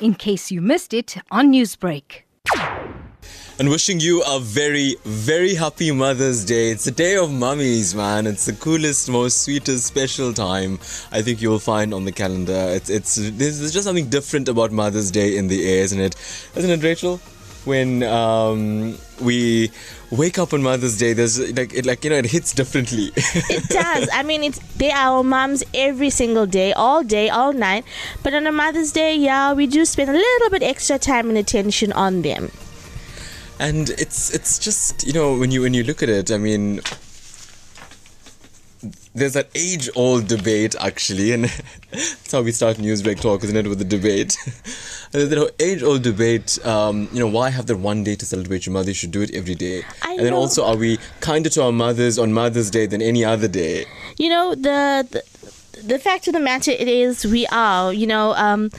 in 0.00 0.14
case 0.14 0.50
you 0.50 0.60
missed 0.60 0.92
it 0.92 1.16
on 1.30 1.52
Newsbreak. 1.52 2.22
and 3.58 3.70
wishing 3.70 3.98
you 4.00 4.22
a 4.26 4.38
very, 4.38 4.96
very 5.04 5.54
happy 5.54 5.90
Mother's 5.90 6.44
Day. 6.44 6.70
It's 6.70 6.84
the 6.84 6.90
day 6.90 7.16
of 7.16 7.32
mummies, 7.32 7.94
man. 7.94 8.26
It's 8.26 8.44
the 8.44 8.52
coolest, 8.52 9.08
most 9.08 9.42
sweetest, 9.42 9.86
special 9.86 10.32
time 10.34 10.78
I 11.10 11.22
think 11.22 11.40
you'll 11.40 11.58
find 11.58 11.94
on 11.94 12.04
the 12.04 12.12
calendar. 12.12 12.66
It's, 12.68 12.90
it's 12.90 13.14
there's 13.16 13.72
just 13.72 13.84
something 13.84 14.10
different 14.10 14.48
about 14.48 14.72
Mother's 14.72 15.10
Day 15.10 15.36
in 15.36 15.48
the 15.48 15.66
air, 15.66 15.84
isn't 15.84 16.00
it? 16.00 16.16
Isn't 16.54 16.70
it, 16.70 16.82
Rachel? 16.82 17.20
When 17.66 18.02
um, 18.04 18.96
we 19.20 19.70
wake 20.10 20.38
up 20.38 20.54
on 20.54 20.62
Mother's 20.62 20.96
Day, 20.96 21.12
there's 21.12 21.38
like 21.52 21.74
it, 21.74 21.84
like 21.84 22.04
you 22.04 22.10
know, 22.10 22.16
it 22.16 22.26
hits 22.26 22.52
differently. 22.54 23.12
It 23.50 23.68
does. 23.68 24.08
I 24.12 24.22
mean, 24.22 24.42
it's 24.42 24.58
they 24.78 24.90
are 24.90 25.18
our 25.18 25.24
moms 25.24 25.64
every 25.74 26.10
single 26.10 26.46
day, 26.46 26.72
all 26.72 27.02
day, 27.02 27.28
all 27.28 27.52
night. 27.52 27.84
But 28.22 28.34
on 28.34 28.46
a 28.46 28.52
Mother's 28.52 28.92
Day, 28.92 29.16
yeah, 29.16 29.52
we 29.52 29.66
do 29.66 29.84
spend 29.84 30.08
a 30.10 30.14
little 30.14 30.50
bit 30.50 30.62
extra 30.62 30.98
time 30.98 31.28
and 31.28 31.36
attention 31.36 31.92
on 31.92 32.22
them. 32.22 32.50
and 33.58 33.90
it's 33.90 34.34
it's 34.34 34.58
just 34.58 35.06
you 35.06 35.12
know 35.12 35.36
when 35.36 35.50
you 35.50 35.62
when 35.62 35.72
you 35.72 35.82
look 35.82 36.02
at 36.02 36.08
it 36.08 36.30
i 36.30 36.36
mean 36.36 36.80
there's 39.16 39.32
that 39.32 39.48
age 39.54 39.88
old 39.96 40.28
debate 40.28 40.76
actually 40.78 41.32
and 41.32 41.44
that's 41.90 42.30
how 42.30 42.42
we 42.42 42.52
start 42.52 42.76
newsbreak 42.76 43.20
talk 43.20 43.42
isn't 43.42 43.56
it 43.56 43.66
with 43.66 43.78
the 43.78 43.84
debate? 43.84 44.36
There's 45.12 45.30
that 45.30 45.54
age 45.60 45.82
old 45.82 46.02
debate 46.02 46.64
um, 46.66 47.08
you 47.12 47.20
know 47.20 47.28
why 47.28 47.48
have 47.50 47.66
that 47.66 47.76
one 47.76 48.04
day 48.04 48.14
to 48.16 48.26
celebrate 48.26 48.66
your 48.66 48.72
mother? 48.72 48.90
You 48.90 48.94
should 48.94 49.12
do 49.12 49.22
it 49.22 49.34
every 49.34 49.54
day. 49.54 49.82
I 50.02 50.14
and 50.14 50.26
then 50.26 50.34
also 50.34 50.64
are 50.64 50.76
we 50.76 50.98
kinder 51.20 51.48
to 51.50 51.62
our 51.64 51.72
mothers 51.72 52.18
on 52.18 52.32
mother's 52.32 52.70
day 52.70 52.86
than 52.86 53.00
any 53.00 53.24
other 53.24 53.48
day? 53.48 53.86
You 54.18 54.28
know, 54.28 54.54
the 54.54 55.06
the, 55.10 55.82
the 55.82 55.98
fact 55.98 56.26
of 56.26 56.34
the 56.34 56.40
matter 56.40 56.70
it 56.72 56.88
is 56.88 57.24
we 57.24 57.46
are, 57.46 57.92
you 57.92 58.06
know, 58.06 58.34
um 58.34 58.70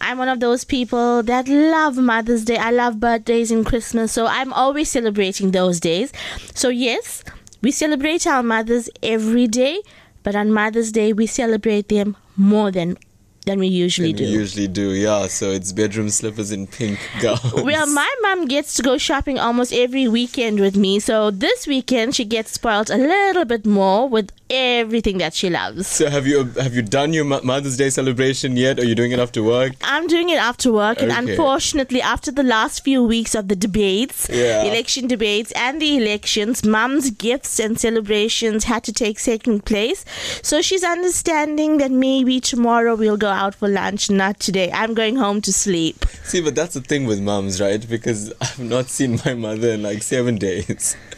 I'm 0.00 0.18
one 0.18 0.28
of 0.28 0.40
those 0.40 0.64
people 0.64 1.22
that 1.24 1.48
love 1.48 1.96
Mother's 1.98 2.44
Day. 2.44 2.56
I 2.56 2.70
love 2.70 3.00
birthdays 3.00 3.50
and 3.50 3.66
Christmas, 3.66 4.12
so 4.12 4.26
I'm 4.26 4.52
always 4.52 4.88
celebrating 4.88 5.50
those 5.50 5.80
days. 5.80 6.12
So 6.54 6.68
yes, 6.68 7.24
we 7.68 7.72
celebrate 7.72 8.26
our 8.26 8.42
mothers 8.42 8.88
every 9.02 9.46
day, 9.46 9.82
but 10.22 10.34
on 10.34 10.50
Mother's 10.50 10.90
Day 10.90 11.12
we 11.12 11.26
celebrate 11.26 11.90
them 11.90 12.16
more 12.34 12.70
than 12.70 12.96
than 13.44 13.58
we 13.58 13.66
usually 13.66 14.12
than 14.12 14.24
do. 14.24 14.24
we 14.24 14.30
usually 14.30 14.68
do 14.68 14.92
yeah. 14.92 15.26
So 15.26 15.50
it's 15.50 15.70
bedroom 15.72 16.08
slippers 16.08 16.50
and 16.50 16.70
pink 16.70 16.98
gowns. 17.20 17.52
Well, 17.52 17.86
my 17.86 18.10
mom 18.22 18.46
gets 18.46 18.72
to 18.76 18.82
go 18.82 18.96
shopping 18.96 19.38
almost 19.38 19.74
every 19.74 20.08
weekend 20.08 20.60
with 20.60 20.78
me, 20.78 20.98
so 20.98 21.30
this 21.30 21.66
weekend 21.66 22.14
she 22.16 22.24
gets 22.24 22.52
spoiled 22.52 22.88
a 22.88 22.96
little 22.96 23.44
bit 23.44 23.66
more 23.66 24.08
with 24.08 24.32
everything 24.50 25.18
that 25.18 25.34
she 25.34 25.50
loves. 25.50 25.86
so 25.86 26.08
have 26.08 26.26
you 26.26 26.44
have 26.60 26.74
you 26.74 26.82
done 26.82 27.12
your 27.12 27.24
mother's 27.24 27.76
day 27.76 27.90
celebration 27.90 28.56
yet 28.56 28.78
are 28.78 28.84
you 28.84 28.94
doing 28.94 29.12
it 29.12 29.18
after 29.18 29.42
work 29.42 29.72
I'm 29.82 30.06
doing 30.06 30.28
it 30.30 30.38
after 30.38 30.72
work, 30.72 31.02
and 31.02 31.10
unfortunately, 31.12 32.00
after 32.02 32.30
the 32.30 32.42
last 32.42 32.84
few 32.84 33.02
weeks 33.02 33.34
of 33.34 33.48
the 33.48 33.56
debates, 33.56 34.28
Yeah. 34.30 34.62
election 34.64 35.06
debates, 35.06 35.50
and 35.52 35.80
the 35.82 35.96
elections, 35.96 36.64
mum's 36.64 37.10
gifts 37.10 37.58
and 37.58 37.78
celebrations 37.80 38.64
had 38.64 38.84
to 38.84 38.92
take 38.92 39.18
second 39.18 39.64
place. 39.64 40.04
So 40.42 40.62
she's 40.62 40.84
understanding 40.84 41.78
that 41.78 41.90
maybe 41.90 42.40
tomorrow 42.40 42.94
we'll 42.94 43.16
go 43.16 43.28
out 43.28 43.54
for 43.54 43.68
lunch, 43.68 44.10
not 44.10 44.38
today. 44.40 44.70
I'm 44.72 44.94
going 44.94 45.16
home 45.16 45.40
to 45.42 45.52
sleep. 45.52 46.04
See, 46.24 46.40
but 46.40 46.54
that's 46.54 46.74
the 46.74 46.80
thing 46.80 47.06
with 47.06 47.20
mums, 47.20 47.60
right? 47.60 47.86
Because 47.88 48.32
I've 48.40 48.58
not 48.60 48.88
seen 48.88 49.20
my 49.24 49.34
mother 49.34 49.70
in 49.70 49.82
like 49.82 50.02
seven 50.02 50.36
days, 50.36 50.96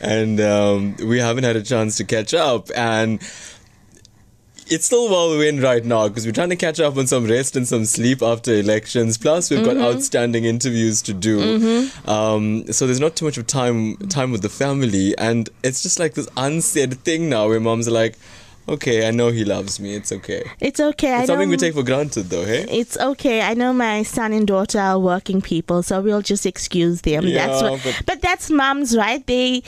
and 0.00 0.40
um, 0.40 0.96
we 0.96 1.18
haven't 1.18 1.44
had 1.44 1.56
a 1.56 1.62
chance 1.62 1.96
to 1.98 2.04
catch 2.04 2.34
up. 2.34 2.68
And 2.76 3.20
it's 4.66 4.86
still 4.86 5.10
whirlwind 5.10 5.60
right 5.62 5.84
now 5.84 6.06
because 6.06 6.24
we're 6.24 6.32
trying 6.32 6.50
to 6.50 6.56
catch 6.56 6.78
up 6.78 6.96
on 6.96 7.06
some 7.08 7.26
rest 7.26 7.56
and 7.56 7.66
some 7.66 7.84
sleep 7.84 8.22
after 8.22 8.54
elections. 8.54 9.18
Plus, 9.18 9.50
we've 9.50 9.64
got 9.64 9.76
outstanding 9.76 10.44
interviews 10.44 11.02
to 11.02 11.12
do. 11.12 11.90
Um, 12.06 12.72
so 12.72 12.86
there's 12.86 13.00
not 13.00 13.16
too 13.16 13.24
much 13.24 13.36
of 13.36 13.48
time 13.48 13.96
time 14.08 14.30
with 14.30 14.42
the 14.42 14.48
family, 14.48 15.16
and 15.18 15.50
it's 15.64 15.82
just 15.82 15.98
like 15.98 16.14
this 16.14 16.28
unsaid 16.36 17.00
thing 17.00 17.28
now 17.28 17.48
where 17.48 17.60
moms 17.60 17.88
are 17.88 17.92
like. 17.92 18.16
Okay, 18.70 19.06
I 19.08 19.10
know 19.10 19.30
he 19.30 19.44
loves 19.44 19.80
me. 19.80 19.94
It's 19.96 20.12
okay. 20.12 20.44
It's 20.60 20.78
okay. 20.80 21.12
I 21.14 21.26
something 21.26 21.48
we 21.48 21.56
take 21.56 21.74
for 21.74 21.82
granted, 21.82 22.30
though, 22.30 22.44
hey? 22.44 22.66
It's 22.70 22.96
okay. 22.96 23.42
I 23.42 23.54
know 23.54 23.72
my 23.72 24.04
son 24.04 24.32
and 24.32 24.46
daughter 24.46 24.78
are 24.78 24.98
working 24.98 25.40
people, 25.42 25.82
so 25.82 26.00
we'll 26.00 26.22
just 26.22 26.46
excuse 26.46 27.00
them. 27.02 27.24
that's 27.28 27.60
Yeah, 27.62 27.70
what, 27.70 27.80
but- 27.82 28.02
but, 28.06 28.22
that's 28.22 28.48
moms, 28.48 28.96
right? 28.96 29.26
They 29.26 29.62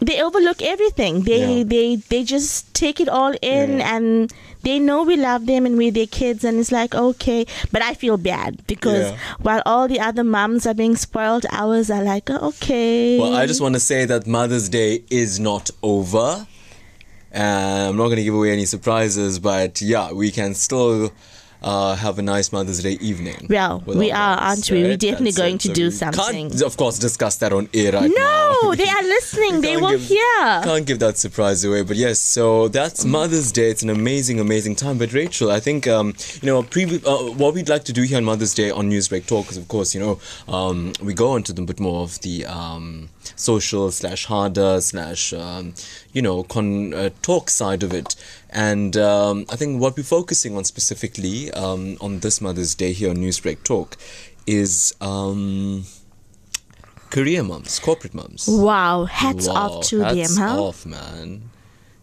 they 0.00 0.20
overlook 0.20 0.60
everything. 0.62 1.22
They 1.22 1.58
Yeah. 1.58 1.64
they 1.64 1.96
they 2.12 2.24
just 2.24 2.74
take 2.74 2.98
it 2.98 3.08
all 3.08 3.34
in 3.40 3.78
Yeah. 3.78 3.94
and 3.96 4.32
they 4.64 4.80
know 4.80 5.04
we 5.04 5.16
love 5.16 5.46
them 5.46 5.64
and 5.66 5.78
we're 5.78 5.92
their 5.92 6.08
kids 6.20 6.42
and 6.42 6.58
it's 6.58 6.72
like 6.72 6.92
okay. 6.96 7.46
But 7.70 7.82
I 7.82 7.94
feel 7.94 8.16
bad 8.16 8.66
because 8.66 9.12
Yeah. 9.12 9.16
while 9.40 9.62
all 9.64 9.86
the 9.86 10.00
other 10.00 10.24
moms 10.24 10.66
are 10.66 10.74
being 10.74 10.96
spoiled, 10.96 11.46
ours 11.52 11.88
are 11.90 12.02
like 12.02 12.28
okay. 12.30 13.18
Well, 13.20 13.36
I 13.36 13.46
just 13.46 13.60
want 13.60 13.74
to 13.74 13.80
say 13.80 14.04
that 14.06 14.26
Mother's 14.26 14.68
Day 14.68 15.04
is 15.10 15.38
not 15.38 15.70
over. 15.84 16.46
Uh, 17.34 17.88
I'm 17.88 17.96
not 17.96 18.04
going 18.04 18.16
to 18.16 18.24
give 18.24 18.34
away 18.34 18.52
any 18.52 18.66
surprises, 18.66 19.38
but 19.38 19.80
yeah, 19.80 20.12
we 20.12 20.30
can 20.30 20.54
still 20.54 21.12
uh, 21.62 21.94
have 21.96 22.18
a 22.18 22.22
nice 22.22 22.52
Mother's 22.52 22.82
Day 22.82 22.92
evening. 23.00 23.46
Well, 23.48 23.82
we 23.86 24.10
are, 24.10 24.36
aren't 24.38 24.70
we? 24.70 24.82
We're 24.82 24.96
definitely 24.96 25.30
That's 25.32 25.38
going 25.38 25.54
it. 25.56 25.60
to 25.62 25.68
So 25.68 25.74
do 25.74 25.90
something. 25.90 26.50
Can't, 26.50 26.62
of 26.62 26.76
course, 26.76 26.98
discuss 26.98 27.36
that 27.36 27.52
on 27.52 27.68
air 27.74 27.92
right 27.92 28.10
now. 28.14 28.56
no, 28.62 28.74
they 28.80 28.88
are 28.88 29.02
listening. 29.02 29.60
they 29.60 29.76
will 29.76 29.90
give- 29.90 30.02
hear. 30.02 30.60
Can't 30.64 30.86
give 30.86 30.98
that 31.00 31.18
surprise 31.18 31.64
away, 31.64 31.82
but 31.82 31.96
yes. 31.96 32.18
So 32.20 32.68
that's 32.68 33.04
Mother's 33.04 33.52
Day. 33.52 33.70
It's 33.70 33.82
an 33.82 33.90
amazing, 33.90 34.40
amazing 34.40 34.76
time. 34.76 34.98
But 34.98 35.12
Rachel, 35.12 35.50
I 35.50 35.60
think 35.60 35.86
um, 35.86 36.14
you 36.42 36.46
know, 36.46 36.60
uh, 36.60 37.32
what 37.34 37.54
we'd 37.54 37.68
like 37.68 37.84
to 37.84 37.92
do 37.92 38.02
here 38.02 38.18
on 38.18 38.24
Mother's 38.24 38.54
Day 38.54 38.70
on 38.70 38.90
Newsbreak 38.90 39.26
Talk 39.26 39.50
is, 39.50 39.56
of 39.56 39.68
course, 39.68 39.94
you 39.94 40.00
know, 40.00 40.20
um, 40.52 40.92
we 41.02 41.14
go 41.14 41.36
into 41.36 41.52
the 41.52 41.62
bit 41.62 41.80
more 41.80 42.02
of 42.02 42.20
the 42.20 42.44
um, 42.46 43.08
social 43.36 43.90
slash 43.90 44.26
harder 44.26 44.80
slash 44.80 45.32
um, 45.32 45.74
you 46.12 46.20
know 46.22 46.42
con 46.42 46.92
uh, 46.94 47.10
talk 47.22 47.48
side 47.50 47.82
of 47.82 47.92
it. 47.92 48.14
And 48.52 48.96
um, 48.98 49.46
I 49.50 49.56
think 49.56 49.80
what 49.80 49.96
we're 49.96 50.02
focusing 50.02 50.56
on 50.56 50.64
specifically 50.64 51.50
um, 51.52 51.96
on 52.00 52.20
this 52.20 52.40
Mother's 52.40 52.74
Day 52.74 52.92
here 52.92 53.10
on 53.10 53.16
Newsbreak 53.16 53.62
Talk 53.64 53.96
is 54.46 54.94
um, 55.00 55.84
career 57.10 57.42
mums, 57.42 57.78
corporate 57.78 58.14
mums. 58.14 58.46
Wow, 58.48 59.04
hats 59.04 59.48
Wow, 59.48 59.54
off 59.54 59.86
to 59.86 60.00
hats 60.00 60.36
them, 60.36 60.48
huh? 60.48 60.62
off, 60.62 60.84
man. 60.84 61.50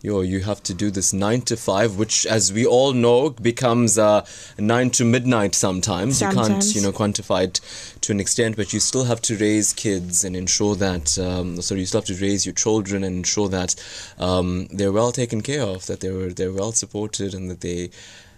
Yo, 0.02 0.22
you 0.22 0.40
have 0.40 0.64
to 0.64 0.74
do 0.74 0.90
this 0.90 1.12
nine 1.12 1.42
to 1.42 1.58
five, 1.58 1.98
which, 1.98 2.26
as 2.26 2.54
we 2.54 2.66
all 2.66 2.94
know, 2.94 3.32
becomes 3.32 3.98
uh, 3.98 4.26
nine 4.58 4.90
to 4.90 5.04
midnight 5.04 5.54
sometimes. 5.54 6.20
sometimes. 6.20 6.48
You 6.48 6.54
can't, 6.54 6.76
you 6.76 6.82
know, 6.82 6.98
quantify 6.98 7.44
it 7.44 7.60
to 8.00 8.14
an 8.14 8.22
extent, 8.22 8.56
but 8.56 8.72
you 8.72 8.80
still 8.80 9.04
have 9.04 9.22
to 9.24 9.36
raise 9.36 9.74
kids 9.74 10.24
and 10.24 10.38
ensure 10.38 10.76
that. 10.76 11.20
Um, 11.20 11.62
sorry, 11.62 11.82
you 11.82 11.86
still 11.86 12.00
have 12.00 12.08
to 12.08 12.26
raise 12.26 12.46
your 12.46 12.56
children 12.56 13.04
and 13.04 13.18
ensure 13.18 13.50
that 13.50 13.76
um, 14.20 14.68
they're 14.68 14.94
well 14.94 15.12
taken 15.12 15.42
care 15.42 15.64
of, 15.64 15.86
that 15.88 16.00
they're 16.00 16.30
they're 16.30 16.54
well 16.54 16.72
supported, 16.72 17.34
and 17.34 17.52
that 17.52 17.60
they 17.60 17.90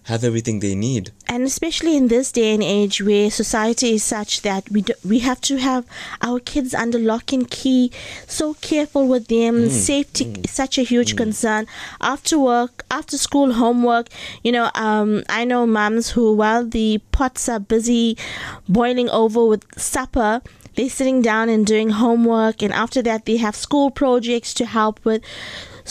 have 0.05 0.23
everything 0.23 0.59
they 0.59 0.75
need. 0.75 1.11
and 1.27 1.43
especially 1.43 1.95
in 1.95 2.07
this 2.09 2.31
day 2.31 2.53
and 2.53 2.61
age 2.61 3.01
where 3.01 3.29
society 3.31 3.93
is 3.95 4.03
such 4.03 4.41
that 4.41 4.69
we 4.69 4.81
do, 4.81 4.93
we 5.07 5.19
have 5.19 5.39
to 5.39 5.57
have 5.57 5.85
our 6.21 6.39
kids 6.39 6.73
under 6.73 6.99
lock 6.99 7.31
and 7.31 7.49
key 7.49 7.89
so 8.27 8.53
careful 8.55 9.07
with 9.07 9.27
them. 9.27 9.55
Mm. 9.55 9.69
Safety 9.69 10.25
mm. 10.25 10.43
is 10.45 10.51
such 10.51 10.77
a 10.77 10.83
huge 10.83 11.13
mm. 11.13 11.17
concern. 11.17 11.67
After 12.01 12.37
work 12.37 12.81
after 12.91 13.17
school 13.17 13.53
homework 13.53 14.07
you 14.43 14.51
know 14.51 14.69
um, 14.75 15.23
i 15.29 15.45
know 15.45 15.65
moms 15.65 16.11
who 16.11 16.33
while 16.35 16.65
the 16.67 16.99
pots 17.11 17.47
are 17.47 17.59
busy 17.59 18.17
boiling 18.67 19.09
over 19.09 19.45
with 19.45 19.63
supper 19.79 20.41
they're 20.75 20.89
sitting 20.89 21.21
down 21.21 21.49
and 21.49 21.65
doing 21.65 21.89
homework 21.89 22.61
and 22.61 22.73
after 22.73 23.01
that 23.01 23.25
they 23.25 23.37
have 23.37 23.55
school 23.55 23.89
projects 23.89 24.53
to 24.53 24.65
help 24.65 25.03
with 25.05 25.21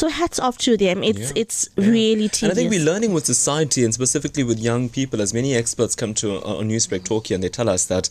so 0.01 0.09
hats 0.09 0.39
off 0.47 0.57
to 0.67 0.73
them 0.85 0.99
it's 1.11 1.27
Yeah. 1.31 1.43
it's 1.43 1.59
really 1.77 2.29
tedious 2.29 2.43
And 2.43 2.53
I 2.53 2.55
think 2.59 2.71
we're 2.75 2.89
learning 2.93 3.13
with 3.17 3.25
society 3.37 3.81
and 3.85 3.93
specifically 4.01 4.45
with 4.51 4.59
young 4.71 4.89
people, 4.99 5.19
as 5.27 5.33
many 5.39 5.51
experts 5.63 5.95
come 6.03 6.13
to 6.23 6.27
uh, 6.37 6.59
on 6.61 6.69
Newsbreak 6.73 7.05
Talk 7.11 7.23
here 7.29 7.35
and 7.37 7.45
they 7.45 7.49
tell 7.59 7.69
us 7.77 7.83
that 7.95 8.09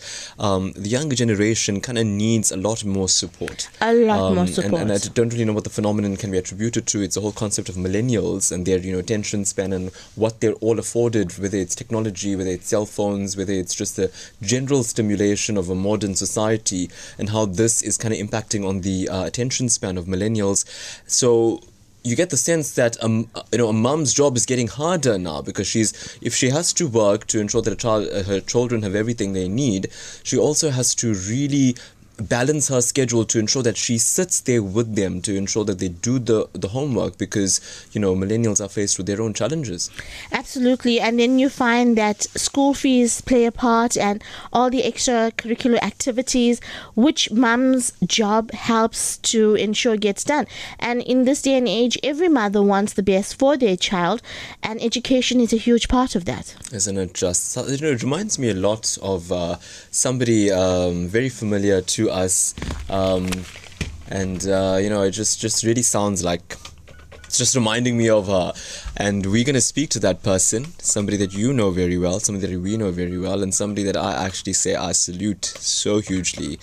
um, 0.48 0.64
the 0.84 0.90
younger 0.98 1.16
generation 1.24 1.74
kind 1.88 1.98
of 2.02 2.06
needs 2.26 2.52
a 2.52 2.58
lot 2.68 2.80
more 2.98 3.10
support. 3.22 3.60
A 3.82 3.94
lot 4.10 4.20
Um, 4.20 4.36
more 4.36 4.44
and- 4.46 4.54
support. 4.58 4.82
And, 4.84 4.92
I 4.92 4.98
don't 5.20 5.32
really 5.34 5.46
know 5.50 5.54
what 5.60 5.64
the 5.70 5.76
phenomenon 5.80 6.14
can 6.22 6.30
be 6.36 6.38
attributed 6.44 6.84
to. 6.92 7.02
It's 7.06 7.16
the 7.16 7.22
whole 7.26 7.38
concept 7.44 7.68
of 7.70 7.76
millennials 7.86 8.52
and 8.52 8.60
their 8.68 8.80
you 8.86 8.92
know 8.94 9.00
attention 9.06 9.40
span 9.46 9.74
and 9.78 9.86
what 10.24 10.34
they're 10.42 10.60
all 10.66 10.78
afforded, 10.86 11.28
whether 11.44 11.58
it's 11.58 11.76
technology, 11.84 12.36
whether 12.36 12.52
it's 12.58 12.68
cell 12.74 12.86
phones, 12.98 13.36
whether 13.40 13.54
it's 13.62 13.74
just 13.82 13.96
the 13.96 14.08
general 14.54 14.84
stimulation 14.84 15.54
of 15.58 15.66
a 15.70 15.76
modern 15.90 16.14
society, 16.26 16.84
and 17.18 17.30
how 17.36 17.44
this 17.62 17.82
is 17.82 17.98
kind 17.98 18.14
of 18.14 18.20
impacting 18.26 18.64
on 18.70 18.82
the 18.82 18.98
uh, 19.10 19.24
attention 19.32 19.70
span 19.70 19.98
of 19.98 20.06
millennials. 20.06 20.60
So 21.08 21.62
you 22.04 22.16
get 22.16 22.30
the 22.30 22.38
sense 22.38 22.76
that 22.76 23.02
um, 23.04 23.30
you 23.52 23.58
know 23.58 23.70
a 23.70 23.74
mum's 23.74 24.14
job 24.14 24.38
is 24.38 24.46
getting 24.46 24.68
harder 24.68 25.18
now 25.18 25.42
because 25.42 25.68
she's 25.68 26.18
if 26.22 26.34
she 26.34 26.50
has 26.50 26.74
to 26.74 26.88
work 26.88 27.28
to 27.28 27.40
ensure 27.40 27.62
that 27.62 27.78
child, 27.80 28.12
her 28.26 28.40
children 28.40 28.82
have 28.84 28.96
everything 28.96 29.34
they 29.34 29.48
need, 29.48 29.90
she 30.24 30.38
also 30.38 30.70
has 30.70 30.96
to 30.96 31.14
really 31.14 31.76
balance 32.22 32.68
her 32.68 32.82
schedule 32.82 33.26
to 33.26 33.40
ensure 33.40 33.64
that 33.64 33.78
she 33.78 33.98
sits 33.98 34.42
there 34.42 34.62
with 34.62 34.96
them 34.96 35.22
to 35.22 35.36
ensure 35.36 35.64
that 35.66 35.80
they 35.80 35.90
do 35.90 36.20
the, 36.20 36.48
the 36.54 36.70
homework 36.70 37.18
because, 37.18 37.62
you 37.92 38.02
know, 38.02 38.16
millennials 38.16 38.64
are 38.64 38.70
faced 38.70 38.98
with 38.98 39.08
their 39.08 39.22
own 39.22 39.34
challenges. 39.34 39.90
Absolutely. 40.32 41.00
And 41.00 41.20
then 41.20 41.40
you 41.40 41.50
find 41.50 41.98
that 41.98 42.24
school 42.24 42.74
fees 42.74 43.22
play 43.22 43.46
a 43.46 43.52
part 43.52 43.98
and 43.98 44.24
all 44.52 44.70
the 44.70 44.84
extracurricular 44.84 45.82
activities, 45.82 46.60
which 46.96 47.32
mum's 47.32 47.94
job 48.06 48.52
helps 48.52 49.18
to 49.18 49.56
ensure 49.56 49.98
gets 49.98 50.24
done. 50.24 50.48
And 50.80 51.02
in 51.02 51.26
this 51.26 51.42
day 51.42 51.56
and 51.56 51.68
age, 51.68 51.98
every 52.04 52.30
mother 52.30 52.62
wants 52.62 52.94
the 52.94 53.04
best 53.04 53.38
for 53.38 53.58
their 53.58 53.78
child, 53.78 54.22
and 54.64 54.82
education 54.82 55.40
is 55.40 55.54
a 55.54 55.58
huge 55.58 55.88
part 55.88 56.16
of 56.16 56.26
that. 56.26 56.56
Isn't 56.72 56.98
it 56.98 57.14
just? 57.14 57.56
You 57.56 57.78
know, 57.78 57.92
it 57.92 58.04
reminds 58.04 58.40
me 58.40 58.50
a 58.50 58.54
lot 58.54 58.98
of 59.02 59.32
uh, 59.32 59.58
somebody 59.92 60.52
um, 60.52 61.08
very 61.08 61.30
familiar 61.30 61.82
to 61.82 62.09
us, 62.10 62.54
um, 62.90 63.30
and 64.10 64.48
uh, 64.48 64.78
you 64.82 64.90
know, 64.90 65.04
it 65.04 65.12
just 65.12 65.40
just 65.40 65.64
really 65.64 65.84
sounds 65.84 66.24
like 66.24 66.56
it's 67.30 67.38
just 67.38 67.56
reminding 67.56 67.96
me 67.96 68.10
of 68.10 68.26
her. 68.26 68.54
And 68.98 69.24
we're 69.24 69.44
going 69.44 69.54
to 69.54 69.62
speak 69.62 69.92
to 69.92 70.00
that 70.00 70.24
person, 70.24 70.66
somebody 70.80 71.16
that 71.18 71.32
you 71.32 71.54
know 71.54 71.70
very 71.70 71.98
well, 72.00 72.20
somebody 72.20 72.48
that 72.48 72.60
we 72.60 72.76
know 72.76 72.90
very 72.92 73.20
well, 73.20 73.44
and 73.44 73.54
somebody 73.54 73.84
that 73.84 73.96
I 73.96 74.26
actually 74.26 74.54
say 74.54 74.74
I 74.74 74.94
salute 74.94 75.46
so 75.46 76.00
hugely 76.00 76.58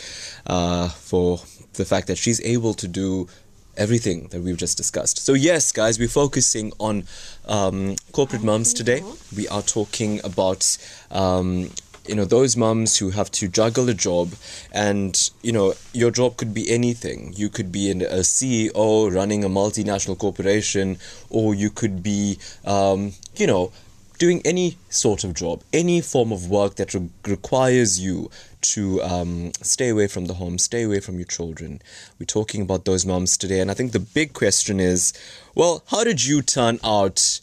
uh, 0.48 0.88
for 0.88 1.38
the 1.75 1.84
fact 1.84 2.08
that 2.08 2.19
she's 2.19 2.40
able 2.40 2.75
to 2.75 2.88
do 2.88 3.28
everything 3.76 4.26
that 4.32 4.40
we've 4.40 4.56
just 4.56 4.76
discussed. 4.76 5.19
So, 5.25 5.34
yes, 5.34 5.70
guys, 5.70 6.00
we're 6.00 6.08
focusing 6.08 6.72
on 6.81 7.04
um, 7.46 7.94
corporate 8.10 8.43
moms 8.43 8.75
today. 8.75 9.04
We 9.37 9.46
are 9.46 9.62
talking 9.62 10.20
about. 10.25 10.76
Um, 11.12 11.70
you 12.08 12.14
know 12.14 12.25
those 12.25 12.56
mums 12.56 12.99
who 12.99 13.11
have 13.11 13.31
to 13.32 13.49
juggle 13.49 13.88
a 13.88 13.94
job 13.94 14.32
and 14.73 15.31
you 15.43 15.53
know 15.53 15.75
your 15.93 16.11
job 16.11 16.37
could 16.37 16.55
be 16.55 16.70
anything. 16.70 17.32
You 17.37 17.49
could 17.49 17.73
be 17.73 17.91
an, 17.91 18.03
a 18.03 18.20
ceo 18.20 19.12
running 19.12 19.44
a 19.44 19.49
multinational 19.49 20.19
corporation 20.19 20.99
or 21.31 21.55
you 21.55 21.70
could 21.70 22.03
be 22.03 22.38
um, 22.64 23.12
you 23.37 23.47
know 23.47 23.73
doing 24.19 24.41
any 24.47 24.79
sort 24.88 25.25
of 25.25 25.35
job 25.35 25.62
any 25.73 26.00
form 26.00 26.32
of 26.32 26.49
work 26.49 26.76
that 26.76 26.94
re- 26.94 27.11
requires 27.26 28.00
you 28.00 28.31
to 28.62 29.03
um, 29.03 29.53
stay 29.61 29.91
away 29.91 30.06
from 30.06 30.25
the 30.25 30.35
home 30.35 30.58
stay 30.58 30.82
away 30.82 31.00
from 31.00 31.17
your 31.17 31.26
children. 31.26 31.82
We're 32.19 32.26
talking 32.26 32.62
about 32.62 32.85
those 32.85 33.05
mums 33.05 33.37
today 33.37 33.61
and 33.61 33.70
i 33.70 33.75
think 33.75 33.93
the 33.93 34.00
big 34.00 34.32
question 34.32 34.81
is 34.81 35.12
well 35.55 35.82
how 35.88 36.05
did 36.05 36.25
you 36.25 36.41
turn 36.43 36.79
out 36.82 37.41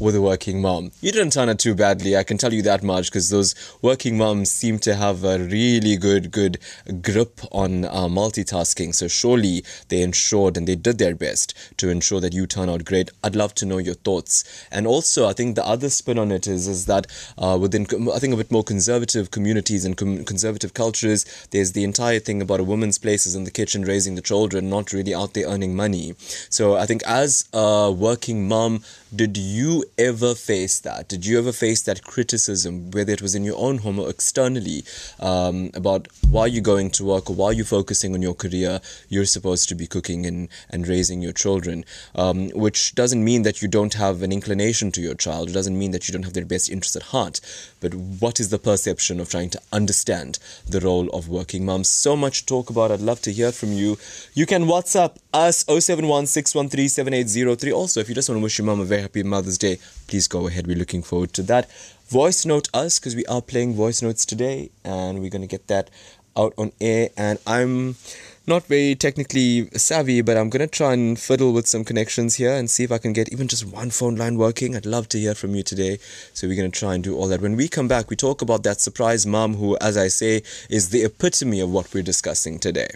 with 0.00 0.14
a 0.14 0.20
working 0.20 0.60
mom. 0.60 0.92
You 1.00 1.12
didn't 1.12 1.32
turn 1.32 1.48
out 1.48 1.58
too 1.58 1.74
badly, 1.74 2.16
I 2.16 2.24
can 2.24 2.38
tell 2.38 2.52
you 2.52 2.62
that 2.62 2.82
much, 2.82 3.10
because 3.10 3.30
those 3.30 3.54
working 3.82 4.16
moms 4.16 4.50
seem 4.50 4.78
to 4.80 4.94
have 4.94 5.24
a 5.24 5.38
really 5.38 5.96
good, 5.96 6.30
good 6.30 6.58
grip 7.02 7.40
on 7.52 7.84
uh, 7.84 8.08
multitasking. 8.08 8.94
So 8.94 9.08
surely 9.08 9.64
they 9.88 10.02
ensured 10.02 10.56
and 10.56 10.66
they 10.66 10.76
did 10.76 10.98
their 10.98 11.14
best 11.14 11.54
to 11.78 11.88
ensure 11.88 12.20
that 12.20 12.32
you 12.32 12.46
turn 12.46 12.68
out 12.68 12.84
great. 12.84 13.10
I'd 13.22 13.36
love 13.36 13.54
to 13.56 13.66
know 13.66 13.78
your 13.78 13.94
thoughts. 13.94 14.66
And 14.70 14.86
also, 14.86 15.28
I 15.28 15.32
think 15.32 15.54
the 15.54 15.66
other 15.66 15.88
spin 15.90 16.18
on 16.18 16.32
it 16.32 16.46
is 16.46 16.66
is 16.66 16.86
that 16.86 17.06
uh, 17.38 17.58
within, 17.60 17.86
I 18.12 18.18
think 18.18 18.34
a 18.34 18.36
bit 18.36 18.50
more 18.50 18.64
conservative 18.64 19.30
communities 19.30 19.84
and 19.84 19.96
com- 19.96 20.24
conservative 20.24 20.74
cultures, 20.74 21.24
there's 21.50 21.72
the 21.72 21.84
entire 21.84 22.18
thing 22.18 22.42
about 22.42 22.60
a 22.60 22.64
woman's 22.64 22.98
place 22.98 23.26
is 23.26 23.34
in 23.34 23.44
the 23.44 23.50
kitchen 23.50 23.82
raising 23.82 24.14
the 24.14 24.22
children, 24.22 24.68
not 24.68 24.92
really 24.92 25.14
out 25.14 25.34
there 25.34 25.46
earning 25.46 25.74
money. 25.76 26.14
So 26.48 26.76
I 26.76 26.86
think 26.86 27.02
as 27.06 27.48
a 27.52 27.92
working 27.92 28.48
mom, 28.48 28.82
did 29.16 29.36
you 29.36 29.84
ever 29.96 30.34
face 30.34 30.80
that? 30.80 31.08
Did 31.08 31.24
you 31.24 31.38
ever 31.38 31.52
face 31.52 31.82
that 31.82 32.02
criticism, 32.02 32.90
whether 32.90 33.12
it 33.12 33.22
was 33.22 33.34
in 33.34 33.44
your 33.44 33.56
own 33.58 33.78
home 33.78 33.98
or 33.98 34.10
externally, 34.10 34.84
um, 35.20 35.70
about 35.74 36.08
why 36.28 36.46
you're 36.46 36.62
going 36.62 36.90
to 36.90 37.04
work 37.04 37.30
or 37.30 37.36
why 37.36 37.52
you're 37.52 37.64
focusing 37.64 38.14
on 38.14 38.22
your 38.22 38.34
career? 38.34 38.80
You're 39.08 39.26
supposed 39.26 39.68
to 39.68 39.74
be 39.74 39.86
cooking 39.86 40.26
and, 40.26 40.48
and 40.70 40.88
raising 40.88 41.22
your 41.22 41.32
children, 41.32 41.84
um, 42.14 42.50
which 42.50 42.94
doesn't 42.94 43.24
mean 43.24 43.42
that 43.42 43.62
you 43.62 43.68
don't 43.68 43.94
have 43.94 44.22
an 44.22 44.32
inclination 44.32 44.90
to 44.92 45.00
your 45.00 45.14
child. 45.14 45.50
It 45.50 45.52
doesn't 45.52 45.78
mean 45.78 45.92
that 45.92 46.08
you 46.08 46.12
don't 46.12 46.24
have 46.24 46.34
their 46.34 46.44
best 46.44 46.70
interest 46.70 46.96
at 46.96 47.02
heart. 47.04 47.40
But 47.80 47.94
what 47.94 48.40
is 48.40 48.48
the 48.48 48.58
perception 48.58 49.20
of 49.20 49.28
trying 49.28 49.50
to 49.50 49.60
understand 49.72 50.38
the 50.68 50.80
role 50.80 51.08
of 51.10 51.28
working 51.28 51.64
moms? 51.64 51.88
So 51.88 52.16
much 52.16 52.40
to 52.40 52.46
talk 52.46 52.70
about. 52.70 52.90
I'd 52.90 53.00
love 53.00 53.20
to 53.22 53.32
hear 53.32 53.52
from 53.52 53.72
you. 53.72 53.98
You 54.32 54.46
can 54.46 54.64
WhatsApp 54.64 55.16
us 55.32 55.64
071 55.68 56.24
Also, 57.74 58.00
if 58.00 58.08
you 58.08 58.14
just 58.14 58.28
want 58.28 58.38
to 58.38 58.42
wish 58.42 58.58
your 58.58 58.66
mom 58.66 58.80
a 58.80 58.84
very 58.84 59.03
happy 59.04 59.22
Mother's 59.22 59.58
Day, 59.58 59.78
please 60.06 60.26
go 60.26 60.46
ahead. 60.46 60.66
We're 60.66 60.78
looking 60.78 61.02
forward 61.02 61.34
to 61.34 61.42
that. 61.42 61.70
Voice 62.08 62.46
note 62.46 62.68
us 62.72 62.98
because 62.98 63.14
we 63.14 63.26
are 63.26 63.42
playing 63.42 63.74
voice 63.74 64.00
notes 64.00 64.24
today 64.24 64.70
and 64.82 65.20
we're 65.20 65.28
going 65.28 65.42
to 65.42 65.46
get 65.56 65.66
that 65.68 65.90
out 66.38 66.54
on 66.56 66.72
air. 66.80 67.10
And 67.14 67.38
I'm 67.46 67.96
not 68.46 68.64
very 68.64 68.94
technically 68.94 69.68
savvy, 69.76 70.22
but 70.22 70.38
I'm 70.38 70.48
going 70.48 70.66
to 70.66 70.66
try 70.66 70.94
and 70.94 71.18
fiddle 71.18 71.52
with 71.52 71.66
some 71.66 71.84
connections 71.84 72.36
here 72.36 72.52
and 72.52 72.70
see 72.70 72.82
if 72.82 72.90
I 72.90 72.96
can 72.96 73.12
get 73.12 73.30
even 73.30 73.46
just 73.46 73.66
one 73.66 73.90
phone 73.90 74.16
line 74.16 74.38
working. 74.38 74.74
I'd 74.74 74.86
love 74.86 75.06
to 75.10 75.18
hear 75.18 75.34
from 75.34 75.54
you 75.54 75.62
today. 75.62 75.98
So 76.32 76.48
we're 76.48 76.56
going 76.56 76.72
to 76.72 76.78
try 76.78 76.94
and 76.94 77.04
do 77.04 77.14
all 77.14 77.28
that. 77.28 77.42
When 77.42 77.56
we 77.56 77.68
come 77.68 77.88
back, 77.88 78.08
we 78.08 78.16
talk 78.16 78.40
about 78.40 78.62
that 78.62 78.80
surprise 78.80 79.26
mom 79.26 79.56
who, 79.56 79.76
as 79.82 79.98
I 79.98 80.08
say, 80.08 80.42
is 80.70 80.88
the 80.88 81.04
epitome 81.04 81.60
of 81.60 81.70
what 81.70 81.92
we're 81.92 82.02
discussing 82.02 82.58
today. 82.58 82.88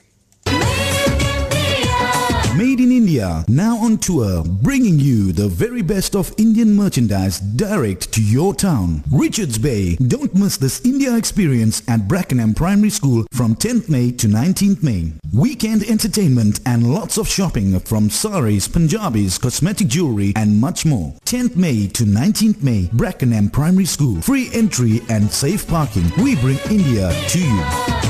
Made 2.56 2.80
in 2.80 2.90
India, 2.90 3.44
now 3.46 3.76
on 3.76 3.98
tour, 3.98 4.42
bringing 4.42 4.98
you 4.98 5.32
the 5.32 5.48
very 5.48 5.82
best 5.82 6.16
of 6.16 6.32
Indian 6.38 6.74
merchandise 6.74 7.38
direct 7.38 8.10
to 8.14 8.22
your 8.22 8.54
town. 8.54 9.04
Richards 9.12 9.58
Bay. 9.58 9.94
Don't 9.96 10.34
miss 10.34 10.56
this 10.56 10.84
India 10.84 11.16
experience 11.16 11.82
at 11.88 12.08
Brackenham 12.08 12.54
Primary 12.54 12.90
School 12.90 13.26
from 13.32 13.54
10th 13.54 13.88
May 13.88 14.10
to 14.12 14.26
19th 14.26 14.82
May. 14.82 15.12
Weekend 15.32 15.84
entertainment 15.84 16.58
and 16.66 16.92
lots 16.92 17.16
of 17.16 17.28
shopping 17.28 17.78
from 17.80 18.10
saris, 18.10 18.66
Punjabis, 18.66 19.38
cosmetic 19.38 19.86
jewelry 19.86 20.32
and 20.34 20.58
much 20.60 20.84
more. 20.84 21.12
10th 21.26 21.54
May 21.54 21.86
to 21.88 22.04
19th 22.04 22.62
May, 22.62 22.88
Brackenham 22.92 23.50
Primary 23.50 23.84
School. 23.84 24.20
Free 24.22 24.50
entry 24.52 25.00
and 25.10 25.30
safe 25.30 25.68
parking. 25.68 26.10
We 26.16 26.34
bring 26.36 26.58
India 26.70 27.12
to 27.28 27.38
you. 27.38 28.07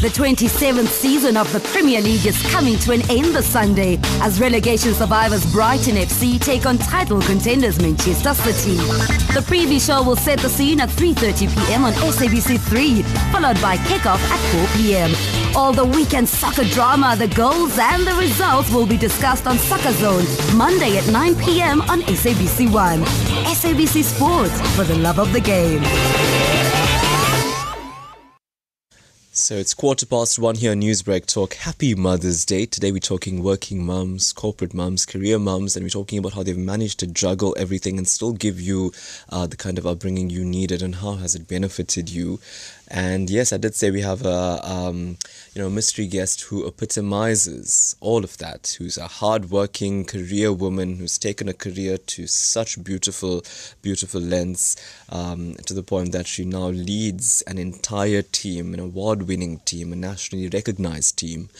The 0.00 0.06
27th 0.10 0.86
season 0.86 1.36
of 1.36 1.52
the 1.52 1.58
Premier 1.58 2.00
League 2.00 2.24
is 2.24 2.40
coming 2.52 2.78
to 2.78 2.92
an 2.92 3.00
end 3.10 3.34
this 3.34 3.48
Sunday 3.48 3.98
as 4.22 4.40
relegation 4.40 4.94
survivors 4.94 5.44
Brighton 5.50 5.96
FC 5.96 6.40
take 6.40 6.66
on 6.66 6.78
title 6.78 7.20
contenders 7.20 7.82
Manchester 7.82 8.32
City. 8.32 8.76
The 9.34 9.42
preview 9.44 9.84
show 9.84 10.04
will 10.04 10.14
set 10.14 10.38
the 10.38 10.48
scene 10.48 10.78
at 10.78 10.88
3:30 10.90 11.48
p.m. 11.52 11.84
on 11.84 11.92
SABC3, 11.94 13.02
followed 13.32 13.60
by 13.60 13.76
kickoff 13.88 14.20
at 14.20 14.68
4 14.70 14.76
p.m. 14.76 15.10
All 15.56 15.72
the 15.72 15.84
weekend 15.84 16.28
soccer 16.28 16.64
drama, 16.66 17.16
the 17.16 17.26
goals 17.34 17.76
and 17.76 18.06
the 18.06 18.14
results 18.14 18.70
will 18.70 18.86
be 18.86 18.96
discussed 18.96 19.48
on 19.48 19.58
Soccer 19.58 19.92
Zone 19.94 20.24
Monday 20.56 20.96
at 20.96 21.08
9 21.08 21.34
p.m. 21.42 21.80
on 21.90 22.02
SABC1. 22.02 23.02
SABC 23.52 24.04
Sports 24.04 24.60
for 24.76 24.84
the 24.84 24.96
love 24.96 25.18
of 25.18 25.32
the 25.32 25.40
game. 25.40 25.82
So 29.38 29.54
it's 29.54 29.72
quarter 29.72 30.04
past 30.04 30.40
one 30.40 30.56
here 30.56 30.72
on 30.72 30.80
Newsbreak 30.80 31.26
Talk. 31.26 31.54
Happy 31.54 31.94
Mother's 31.94 32.44
Day. 32.44 32.66
Today 32.66 32.90
we're 32.90 32.98
talking 32.98 33.40
working 33.40 33.86
mums, 33.86 34.32
corporate 34.32 34.74
mums, 34.74 35.06
career 35.06 35.38
mums, 35.38 35.76
and 35.76 35.84
we're 35.84 35.90
talking 35.90 36.18
about 36.18 36.32
how 36.32 36.42
they've 36.42 36.58
managed 36.58 36.98
to 36.98 37.06
juggle 37.06 37.54
everything 37.56 37.98
and 37.98 38.08
still 38.08 38.32
give 38.32 38.60
you 38.60 38.92
uh, 39.28 39.46
the 39.46 39.56
kind 39.56 39.78
of 39.78 39.86
upbringing 39.86 40.28
you 40.28 40.44
needed 40.44 40.82
and 40.82 40.96
how 40.96 41.14
has 41.14 41.36
it 41.36 41.46
benefited 41.46 42.10
you. 42.10 42.40
And 42.90 43.28
yes, 43.28 43.52
I 43.52 43.58
did 43.58 43.74
say 43.74 43.90
we 43.90 44.00
have 44.00 44.24
a 44.24 44.60
um, 44.62 45.18
you 45.54 45.60
know 45.60 45.68
mystery 45.68 46.06
guest 46.06 46.40
who 46.42 46.66
epitomizes 46.66 47.96
all 48.00 48.24
of 48.24 48.38
that. 48.38 48.76
Who's 48.78 48.96
a 48.96 49.06
hardworking 49.06 50.06
career 50.06 50.52
woman 50.52 50.96
who's 50.96 51.18
taken 51.18 51.48
a 51.48 51.52
career 51.52 51.98
to 51.98 52.26
such 52.26 52.82
beautiful, 52.82 53.42
beautiful 53.82 54.22
lengths 54.22 54.76
um, 55.10 55.54
to 55.66 55.74
the 55.74 55.82
point 55.82 56.12
that 56.12 56.26
she 56.26 56.46
now 56.46 56.68
leads 56.68 57.42
an 57.42 57.58
entire 57.58 58.22
team, 58.22 58.72
an 58.72 58.80
award-winning 58.80 59.58
team, 59.66 59.92
a 59.92 59.96
nationally 59.96 60.48
recognized 60.48 61.18
team. 61.18 61.50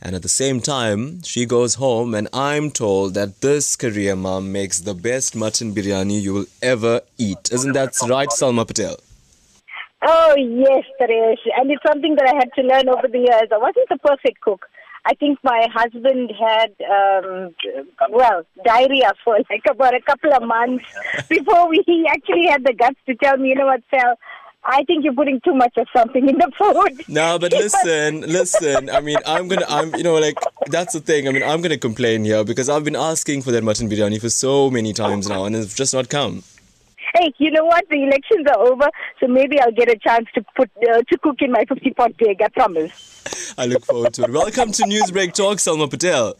And 0.00 0.16
at 0.16 0.22
the 0.22 0.28
same 0.28 0.60
time, 0.60 1.22
she 1.22 1.44
goes 1.44 1.74
home, 1.74 2.14
and 2.14 2.28
I'm 2.32 2.70
told 2.70 3.12
that 3.14 3.42
this 3.42 3.76
career 3.76 4.16
mom 4.16 4.52
makes 4.52 4.80
the 4.80 4.94
best 4.94 5.36
mutton 5.36 5.74
biryani 5.74 6.20
you 6.20 6.32
will 6.32 6.46
ever 6.62 7.02
eat. 7.18 7.52
Isn't 7.52 7.72
that 7.72 7.94
right, 8.08 8.28
Salma 8.28 8.66
Patel? 8.66 8.96
Oh, 10.02 10.34
yes, 10.36 10.84
Taresh. 11.00 11.38
And 11.56 11.70
it's 11.70 11.82
something 11.86 12.14
that 12.16 12.28
I 12.28 12.34
had 12.36 12.52
to 12.54 12.62
learn 12.62 12.88
over 12.88 13.08
the 13.08 13.18
years. 13.18 13.48
I 13.52 13.58
wasn't 13.58 13.88
the 13.88 13.98
perfect 13.98 14.40
cook. 14.40 14.66
I 15.04 15.14
think 15.14 15.38
my 15.42 15.66
husband 15.72 16.32
had, 16.38 16.74
um, 16.84 17.54
well, 18.10 18.44
diarrhea 18.64 19.12
for 19.24 19.38
like 19.50 19.62
about 19.68 19.94
a 19.94 20.00
couple 20.00 20.32
of 20.32 20.42
months 20.42 20.84
before 21.28 21.68
we, 21.68 21.82
he 21.86 22.06
actually 22.08 22.46
had 22.46 22.64
the 22.64 22.74
guts 22.74 22.98
to 23.06 23.14
tell 23.14 23.36
me, 23.36 23.48
you 23.50 23.54
know 23.54 23.66
what, 23.66 23.82
Sal, 23.90 24.18
I 24.64 24.84
think 24.84 25.04
you're 25.04 25.14
putting 25.14 25.40
too 25.40 25.54
much 25.54 25.72
of 25.78 25.86
something 25.96 26.28
in 26.28 26.36
the 26.36 26.50
food. 26.58 27.08
No, 27.08 27.38
but 27.38 27.52
listen, 27.52 28.20
listen. 28.20 28.90
I 28.90 29.00
mean, 29.00 29.16
I'm 29.24 29.48
gonna, 29.48 29.64
I'm, 29.68 29.94
you 29.94 30.02
know, 30.02 30.16
like 30.16 30.36
that's 30.66 30.92
the 30.92 31.00
thing. 31.00 31.26
I 31.26 31.32
mean, 31.32 31.42
I'm 31.42 31.62
gonna 31.62 31.78
complain 31.78 32.24
here 32.24 32.44
because 32.44 32.68
I've 32.68 32.84
been 32.84 32.96
asking 32.96 33.42
for 33.42 33.52
that 33.52 33.64
mutton 33.64 33.88
biryani 33.88 34.20
for 34.20 34.28
so 34.28 34.68
many 34.70 34.92
times 34.92 35.28
now, 35.28 35.44
and 35.44 35.56
it's 35.56 35.74
just 35.74 35.94
not 35.94 36.08
come. 36.08 36.42
Hey, 37.14 37.32
you 37.38 37.50
know 37.50 37.64
what? 37.64 37.88
The 37.88 38.02
elections 38.02 38.46
are 38.48 38.58
over, 38.58 38.88
so 39.20 39.26
maybe 39.26 39.60
I'll 39.60 39.72
get 39.72 39.90
a 39.90 39.96
chance 39.96 40.26
to 40.34 40.44
put 40.56 40.70
uh, 40.82 41.02
to 41.02 41.18
cook 41.18 41.36
in 41.40 41.52
my 41.52 41.64
50 41.64 41.90
pot 41.90 42.12
egg. 42.20 42.42
I 42.42 42.48
promise. 42.48 43.54
I 43.56 43.66
look 43.66 43.84
forward 43.84 44.14
to 44.14 44.24
it. 44.24 44.30
Welcome 44.30 44.72
to 44.72 44.82
Newsbreak 44.84 45.32
Talk, 45.32 45.58
Salma 45.58 45.90
Patel. 45.90 46.34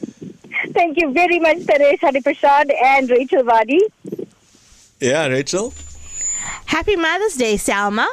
Thank 0.73 0.99
you 1.01 1.13
very 1.13 1.39
much, 1.39 1.59
Taresh 1.59 2.01
Harreeparshad 2.01 2.71
and 2.83 3.09
Rachel 3.11 3.45
Vadi. 3.45 3.81
Yeah, 5.01 5.27
Rachel. 5.29 5.73
Happy 6.67 6.97
Mother's 6.97 7.37
Day, 7.37 7.55
Salma. 7.55 8.07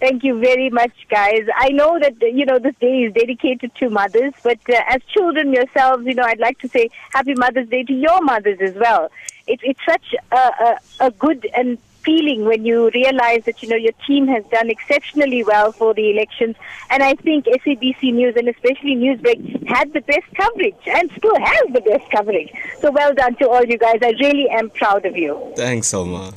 Thank 0.00 0.22
you 0.22 0.38
very 0.38 0.70
much, 0.70 0.92
guys. 1.08 1.42
I 1.56 1.70
know 1.70 1.98
that 1.98 2.14
you 2.20 2.44
know 2.44 2.58
this 2.58 2.74
day 2.80 3.04
is 3.04 3.14
dedicated 3.14 3.74
to 3.76 3.90
mothers, 3.90 4.32
but 4.42 4.58
uh, 4.68 4.80
as 4.88 5.00
children 5.08 5.52
yourselves, 5.52 6.04
you 6.06 6.14
know, 6.14 6.24
I'd 6.24 6.40
like 6.40 6.58
to 6.60 6.68
say 6.68 6.88
Happy 7.12 7.34
Mother's 7.34 7.68
Day 7.68 7.84
to 7.84 7.92
your 7.92 8.20
mothers 8.22 8.58
as 8.60 8.74
well. 8.74 9.10
It's 9.46 9.62
it's 9.64 9.80
such 9.86 10.14
a, 10.32 10.36
a, 10.36 10.78
a 11.00 11.10
good 11.10 11.48
and 11.56 11.78
feeling 12.04 12.44
when 12.44 12.64
you 12.64 12.90
realize 12.90 13.44
that 13.44 13.62
you 13.62 13.68
know 13.68 13.76
your 13.76 13.92
team 14.06 14.26
has 14.28 14.44
done 14.46 14.70
exceptionally 14.70 15.42
well 15.42 15.72
for 15.72 15.94
the 15.94 16.10
elections, 16.10 16.56
and 16.90 17.02
I 17.02 17.14
think 17.14 17.46
SABC 17.46 18.12
News 18.12 18.36
and 18.36 18.48
especially 18.48 18.96
Newsbreak 18.96 19.66
had 19.66 19.92
the 19.92 20.02
best 20.02 20.26
coverage 20.36 20.76
and 20.86 21.10
still 21.16 21.38
has 21.38 21.72
the 21.72 21.80
best 21.80 22.10
coverage. 22.10 22.52
So 22.80 22.90
well 22.90 23.14
done 23.14 23.34
to 23.36 23.48
all 23.48 23.64
you 23.64 23.78
guys. 23.78 23.98
I 24.02 24.12
really 24.20 24.48
am 24.50 24.70
proud 24.70 25.06
of 25.06 25.16
you. 25.16 25.52
Thanks, 25.56 25.92
Salma. 25.92 26.34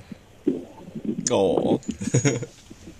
Oh. 1.29 1.81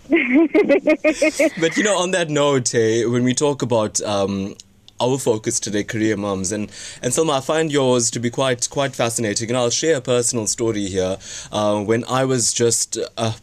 but 0.09 1.75
you 1.75 1.83
know, 1.83 1.97
on 1.97 2.11
that 2.11 2.29
note, 2.29 2.69
hey, 2.69 3.05
when 3.05 3.25
we 3.25 3.33
talk 3.33 3.61
about 3.61 3.99
um, 4.01 4.55
our 4.99 5.17
focus 5.17 5.59
today, 5.59 5.83
career 5.83 6.17
moms, 6.17 6.51
and 6.51 6.63
and 7.01 7.13
Salma, 7.13 7.37
I 7.37 7.41
find 7.41 7.71
yours 7.71 8.11
to 8.11 8.19
be 8.19 8.29
quite 8.29 8.69
quite 8.69 8.95
fascinating, 8.95 9.49
and 9.49 9.57
I'll 9.57 9.69
share 9.69 9.97
a 9.97 10.01
personal 10.01 10.47
story 10.47 10.87
here. 10.87 11.17
Uh, 11.51 11.83
when 11.83 12.03
I 12.05 12.25
was 12.25 12.53
just 12.53 12.97
uh, 13.17 13.33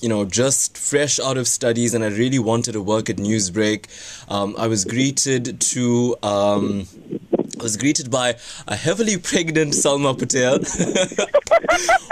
you 0.00 0.08
know, 0.08 0.24
just 0.24 0.76
fresh 0.76 1.18
out 1.18 1.36
of 1.36 1.48
studies, 1.48 1.94
and 1.94 2.04
I 2.04 2.08
really 2.08 2.38
wanted 2.38 2.72
to 2.72 2.82
work 2.82 3.10
at 3.10 3.16
Newsbreak. 3.16 3.86
Um, 4.30 4.54
I 4.58 4.66
was 4.66 4.84
greeted 4.84 5.60
to. 5.60 6.16
Um, 6.22 6.86
was 7.62 7.76
greeted 7.76 8.10
by 8.10 8.36
a 8.66 8.76
heavily 8.76 9.16
pregnant 9.16 9.72
Salma 9.72 10.18
Patel 10.18 10.58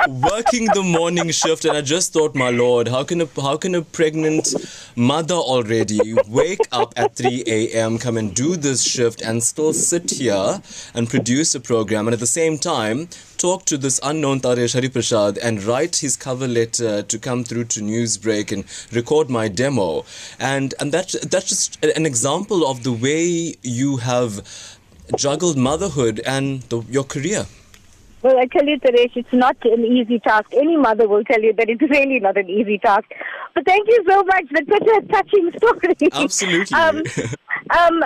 working 0.09 0.67
the 0.75 0.83
morning 0.83 1.31
shift, 1.31 1.65
and 1.65 1.77
I 1.77 1.81
just 1.81 2.13
thought, 2.13 2.35
my 2.35 2.51
lord, 2.51 2.89
how 2.89 3.05
can 3.05 3.21
a 3.21 3.29
how 3.41 3.57
can 3.57 3.75
a 3.75 3.83
pregnant 3.83 4.55
mother 4.97 5.35
already 5.35 6.01
wake 6.29 6.61
up 6.73 6.95
at 6.97 7.17
3 7.17 7.45
a.m., 7.47 7.99
come 7.99 8.17
and 8.17 8.35
do 8.35 8.57
this 8.57 8.83
shift, 8.83 9.23
and 9.23 9.43
still 9.43 9.73
sit 9.73 10.11
here 10.11 10.63
and 10.95 11.09
produce 11.09 11.55
a 11.55 11.61
program, 11.61 12.07
and 12.07 12.15
at 12.15 12.21
the 12.21 12.27
same 12.27 12.59
time 12.59 13.09
talk 13.37 13.65
to 13.65 13.79
this 13.79 13.99
unknown 14.03 14.39
Taresh 14.41 14.79
Harreeparshad 14.79 15.39
and 15.43 15.65
write 15.65 15.97
his 15.97 16.15
cover 16.15 16.47
letter 16.47 17.03
to 17.03 17.19
come 17.19 17.43
through 17.43 17.65
to 17.65 17.81
Newsbreak 17.81 18.53
and 18.53 18.65
record 18.95 19.31
my 19.31 19.49
demo, 19.49 20.05
and 20.39 20.75
and 20.79 20.93
that 20.93 21.15
that's 21.31 21.49
just 21.49 21.85
an 21.85 22.07
example 22.07 22.67
of 22.71 22.83
the 22.83 22.93
way 22.93 23.57
you 23.63 23.97
have 23.99 24.43
juggled 25.17 25.57
motherhood 25.57 26.21
and 26.27 26.63
the, 26.63 26.83
your 26.89 27.05
career. 27.05 27.47
Well, 28.23 28.39
I 28.39 28.45
tell 28.47 28.67
you, 28.67 28.79
Taresh, 28.79 29.17
it's 29.17 29.33
not 29.33 29.57
an 29.65 29.85
easy 29.85 30.19
task. 30.19 30.53
Any 30.53 30.77
mother 30.77 31.09
will 31.09 31.25
tell 31.25 31.41
you 31.41 31.55
that 31.55 31.71
it's 31.71 31.81
really 31.91 32.21
not 32.21 32.37
an 32.37 32.51
easy 32.51 32.79
task. 32.79 33.05
But 33.55 33.65
thank 33.65 33.89
you 33.89 34.05
so 34.09 34.23
much. 34.25 34.45
That's 34.53 34.69
such 34.69 34.89
a 34.89 35.07
touching 35.07 35.51
story. 35.57 35.95
Absolutely. 36.13 36.77
um, 36.77 37.03
um, 37.79 38.03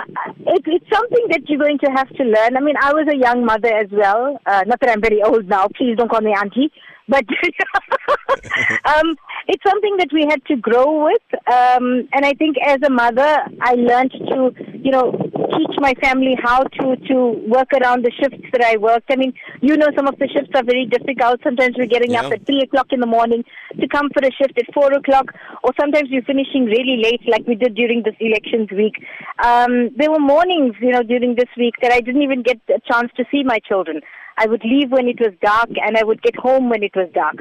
it, 0.47 0.63
it's 0.65 0.89
something 0.89 1.25
that 1.31 1.41
you're 1.47 1.59
going 1.59 1.79
to 1.79 1.91
have 1.91 2.09
to 2.15 2.23
learn. 2.23 2.55
I 2.55 2.61
mean, 2.61 2.75
I 2.81 2.93
was 2.93 3.07
a 3.11 3.17
young 3.17 3.45
mother 3.45 3.73
as 3.73 3.89
well. 3.91 4.39
Uh, 4.45 4.63
not 4.65 4.79
that 4.79 4.89
I'm 4.89 5.01
very 5.01 5.21
old 5.21 5.49
now. 5.49 5.67
Please 5.75 5.97
don't 5.97 6.09
call 6.09 6.21
me 6.21 6.33
auntie. 6.33 6.71
But 7.07 7.25
um, 8.85 9.15
it's 9.47 9.63
something 9.63 9.97
that 9.97 10.09
we 10.11 10.25
had 10.27 10.43
to 10.45 10.55
grow 10.55 11.05
with. 11.05 11.21
Um, 11.47 12.07
and 12.13 12.25
I 12.25 12.33
think 12.33 12.57
as 12.65 12.79
a 12.83 12.89
mother, 12.89 13.37
I 13.61 13.73
learned 13.73 14.11
to, 14.11 14.51
you 14.73 14.91
know, 14.91 15.11
teach 15.47 15.75
my 15.79 15.93
family 16.01 16.35
how 16.41 16.63
to, 16.63 16.95
to 17.07 17.15
work 17.47 17.69
around 17.81 18.03
the 18.03 18.11
shifts 18.11 18.43
that 18.51 18.61
I 18.63 18.77
worked. 18.77 19.05
I 19.11 19.15
mean, 19.15 19.33
you 19.61 19.77
know, 19.77 19.87
some 19.95 20.07
of 20.07 20.17
the 20.19 20.27
shifts 20.27 20.51
are 20.55 20.63
very 20.63 20.85
difficult. 20.85 21.41
Sometimes 21.43 21.75
we're 21.77 21.85
getting 21.87 22.11
Yeah. 22.11 22.21
up 22.25 22.31
at 22.33 22.45
3 22.45 22.61
o'clock 22.61 22.87
in 22.91 22.99
the 22.99 23.07
morning 23.07 23.43
to 23.79 23.87
come 23.87 24.09
for 24.13 24.25
a 24.25 24.31
shift 24.31 24.57
at 24.57 24.73
4 24.73 24.93
o'clock, 24.93 25.33
or 25.63 25.71
sometimes 25.79 26.09
we're 26.11 26.21
finishing 26.23 26.65
really 26.65 26.97
late, 27.01 27.21
like 27.27 27.45
we 27.47 27.55
did 27.55 27.75
during 27.75 28.03
this 28.03 28.15
elections 28.19 28.69
week. 28.71 28.95
Um, 29.43 29.89
there 29.95 30.11
were 30.11 30.19
mornings, 30.19 30.75
you 30.81 30.91
know, 30.91 31.03
during 31.03 31.35
this 31.35 31.49
week 31.57 31.75
that 31.81 31.91
I 31.91 31.99
didn't 32.01 32.21
even 32.21 32.41
get 32.43 32.59
a 32.69 32.79
chance 32.91 33.11
to 33.17 33.25
see 33.31 33.43
my 33.43 33.59
children. 33.59 34.01
I 34.37 34.47
would 34.47 34.63
leave 34.65 34.91
when 34.91 35.07
it 35.07 35.19
was 35.19 35.31
dark 35.41 35.69
and 35.81 35.97
I 35.97 36.03
would 36.03 36.21
get 36.21 36.35
home 36.35 36.69
when 36.69 36.83
it 36.83 36.95
was 36.95 37.09
dark. 37.13 37.35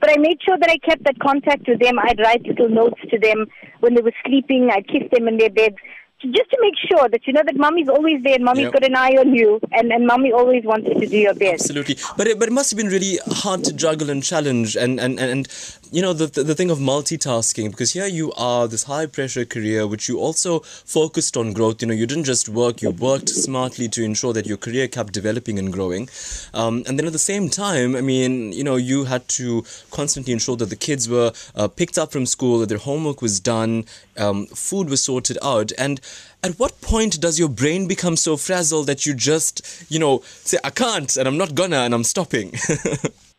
But 0.00 0.10
I 0.10 0.16
made 0.18 0.38
sure 0.42 0.56
that 0.58 0.70
I 0.70 0.78
kept 0.78 1.04
that 1.04 1.18
contact 1.18 1.68
with 1.68 1.80
them. 1.80 1.98
I'd 1.98 2.20
write 2.20 2.42
little 2.46 2.68
notes 2.70 3.00
to 3.10 3.18
them 3.18 3.46
when 3.80 3.94
they 3.94 4.00
were 4.00 4.14
sleeping. 4.26 4.70
I'd 4.72 4.88
kiss 4.88 5.02
them 5.12 5.28
in 5.28 5.36
their 5.36 5.50
beds. 5.50 5.76
Just 6.20 6.50
to 6.50 6.58
make 6.60 6.74
sure 6.90 7.08
that 7.08 7.26
you 7.28 7.32
know 7.32 7.42
that 7.44 7.56
mommy's 7.56 7.88
always 7.88 8.22
there 8.24 8.34
and 8.34 8.44
mommy's 8.44 8.64
Yep. 8.64 8.72
got 8.72 8.84
an 8.84 8.96
eye 8.96 9.16
on 9.18 9.34
you 9.34 9.60
and, 9.70 9.92
and 9.92 10.04
mommy 10.04 10.32
always 10.32 10.64
wants 10.64 10.88
you 10.88 10.94
to 10.98 11.06
do 11.06 11.16
your 11.16 11.34
best. 11.34 11.60
Absolutely, 11.62 11.96
but 12.16 12.26
it, 12.26 12.38
but 12.40 12.48
it 12.48 12.52
must 12.52 12.70
have 12.70 12.76
been 12.76 12.88
really 12.88 13.18
hard 13.28 13.62
to 13.64 13.72
juggle 13.72 14.10
and 14.10 14.22
challenge, 14.22 14.74
and 14.74 14.98
and 14.98 15.20
and, 15.20 15.30
and 15.30 15.48
you 15.92 16.02
know 16.02 16.12
the, 16.12 16.26
the 16.26 16.42
the 16.42 16.54
thing 16.56 16.70
of 16.70 16.78
multitasking 16.78 17.70
because 17.70 17.92
here 17.92 18.06
you 18.06 18.32
are 18.32 18.66
this 18.66 18.82
high 18.84 19.06
pressure 19.06 19.44
career 19.44 19.86
which 19.86 20.08
you 20.08 20.18
also 20.18 20.58
focused 20.60 21.36
on 21.36 21.52
growth. 21.52 21.80
You 21.80 21.86
know 21.88 21.94
you 21.94 22.06
didn't 22.06 22.24
just 22.24 22.48
work; 22.48 22.82
you 22.82 22.90
worked 22.90 23.28
smartly 23.28 23.88
to 23.90 24.02
ensure 24.02 24.32
that 24.32 24.44
your 24.46 24.56
career 24.56 24.88
kept 24.88 25.12
developing 25.12 25.56
and 25.56 25.72
growing, 25.72 26.08
um, 26.52 26.82
and 26.88 26.98
then 26.98 27.06
at 27.06 27.12
the 27.12 27.18
same 27.18 27.48
time, 27.48 27.94
I 27.94 28.00
mean, 28.00 28.52
you 28.52 28.64
know, 28.64 28.74
you 28.74 29.04
had 29.04 29.28
to 29.28 29.64
constantly 29.92 30.32
ensure 30.32 30.56
that 30.56 30.70
the 30.70 30.76
kids 30.76 31.08
were 31.08 31.32
uh, 31.54 31.68
picked 31.68 31.96
up 31.96 32.10
from 32.10 32.26
school, 32.26 32.58
that 32.58 32.68
their 32.68 32.78
homework 32.78 33.22
was 33.22 33.38
done, 33.38 33.84
um, 34.18 34.46
food 34.46 34.90
was 34.90 35.02
sorted 35.02 35.38
out, 35.42 35.72
and 35.78 36.00
at 36.42 36.58
what 36.58 36.80
point 36.80 37.20
does 37.20 37.38
your 37.38 37.48
brain 37.48 37.88
become 37.88 38.16
so 38.16 38.36
frazzled 38.36 38.86
that 38.86 39.06
you 39.06 39.14
just, 39.14 39.86
you 39.90 39.98
know, 39.98 40.22
say, 40.24 40.58
I 40.64 40.70
can't 40.70 41.16
and 41.16 41.26
I'm 41.26 41.36
not 41.36 41.54
gonna 41.54 41.78
and 41.78 41.94
I'm 41.94 42.04
stopping? 42.04 42.54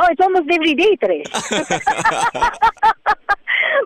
Oh, 0.01 0.07
it's 0.09 0.21
almost 0.21 0.49
every 0.49 0.75
day, 0.75 0.95
Taresh. 0.95 1.29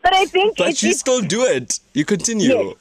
but 0.03 0.13
I 0.13 0.25
think 0.25 0.57
but 0.57 0.83
you 0.83 0.93
still 0.93 1.21
do 1.21 1.43
it. 1.43 1.79
You 1.95 2.05
continue. 2.05 2.49
Yes. 2.49 2.75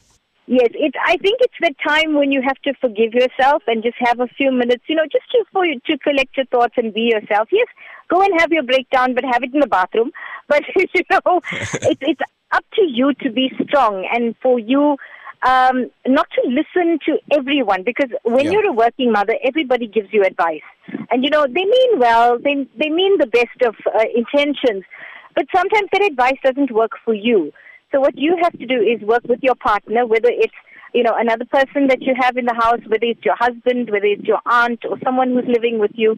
Yes, 0.48 0.68
it's. 0.74 0.96
I 1.06 1.16
think 1.16 1.38
it's 1.40 1.54
the 1.60 1.74
time 1.86 2.14
when 2.14 2.30
you 2.30 2.42
have 2.42 2.58
to 2.64 2.74
forgive 2.74 3.14
yourself 3.14 3.62
and 3.68 3.82
just 3.82 3.96
have 4.00 4.20
a 4.20 4.26
few 4.26 4.50
minutes, 4.50 4.84
you 4.86 4.96
know, 4.96 5.04
just 5.04 5.30
to 5.30 5.44
for 5.52 5.64
you 5.64 5.80
to 5.86 5.96
collect 5.98 6.36
your 6.36 6.46
thoughts 6.46 6.74
and 6.76 6.92
be 6.92 7.02
yourself. 7.02 7.48
Yes, 7.52 7.68
go 8.10 8.20
and 8.20 8.38
have 8.38 8.52
your 8.52 8.64
breakdown, 8.64 9.14
but 9.14 9.24
have 9.24 9.42
it 9.42 9.54
in 9.54 9.60
the 9.60 9.66
bathroom. 9.66 10.10
But 10.48 10.64
you 10.74 11.02
know, 11.10 11.40
it's 11.54 12.02
it's 12.02 12.20
up 12.52 12.64
to 12.74 12.82
you 12.82 13.14
to 13.22 13.30
be 13.30 13.50
strong 13.64 14.06
and 14.12 14.34
for 14.42 14.58
you 14.58 14.96
um, 15.44 15.90
not 16.06 16.28
to 16.36 16.48
listen 16.48 16.98
to 17.06 17.18
everyone 17.32 17.82
because 17.82 18.10
when 18.22 18.46
Yeah. 18.46 18.52
you're 18.52 18.68
a 18.68 18.72
working 18.72 19.10
mother, 19.10 19.34
everybody 19.42 19.86
gives 19.86 20.12
you 20.12 20.22
advice, 20.22 20.62
and 21.10 21.24
you 21.24 21.30
know 21.30 21.46
they 21.46 21.64
mean 21.64 21.98
well. 21.98 22.38
They 22.38 22.54
they 22.76 22.90
mean 22.90 23.18
the 23.18 23.26
best 23.26 23.58
of 23.66 23.74
uh, 23.86 24.04
intentions, 24.14 24.84
but 25.34 25.46
sometimes 25.54 25.88
that 25.92 26.04
advice 26.04 26.38
doesn't 26.44 26.70
work 26.70 26.92
for 27.04 27.14
you. 27.14 27.52
So 27.90 28.00
what 28.00 28.16
you 28.16 28.36
have 28.42 28.52
to 28.58 28.66
do 28.66 28.80
is 28.80 29.00
work 29.02 29.24
with 29.28 29.40
your 29.42 29.56
partner, 29.56 30.06
whether 30.06 30.30
it's 30.30 30.54
you 30.94 31.02
know 31.02 31.14
another 31.18 31.44
person 31.46 31.88
that 31.88 32.02
you 32.02 32.14
have 32.16 32.36
in 32.36 32.44
the 32.44 32.54
house, 32.54 32.80
whether 32.86 33.06
it's 33.06 33.24
your 33.24 33.36
husband, 33.36 33.90
whether 33.90 34.06
it's 34.06 34.24
your 34.24 34.40
aunt 34.46 34.84
or 34.88 34.96
someone 35.04 35.32
who's 35.32 35.48
living 35.48 35.80
with 35.80 35.92
you. 35.94 36.16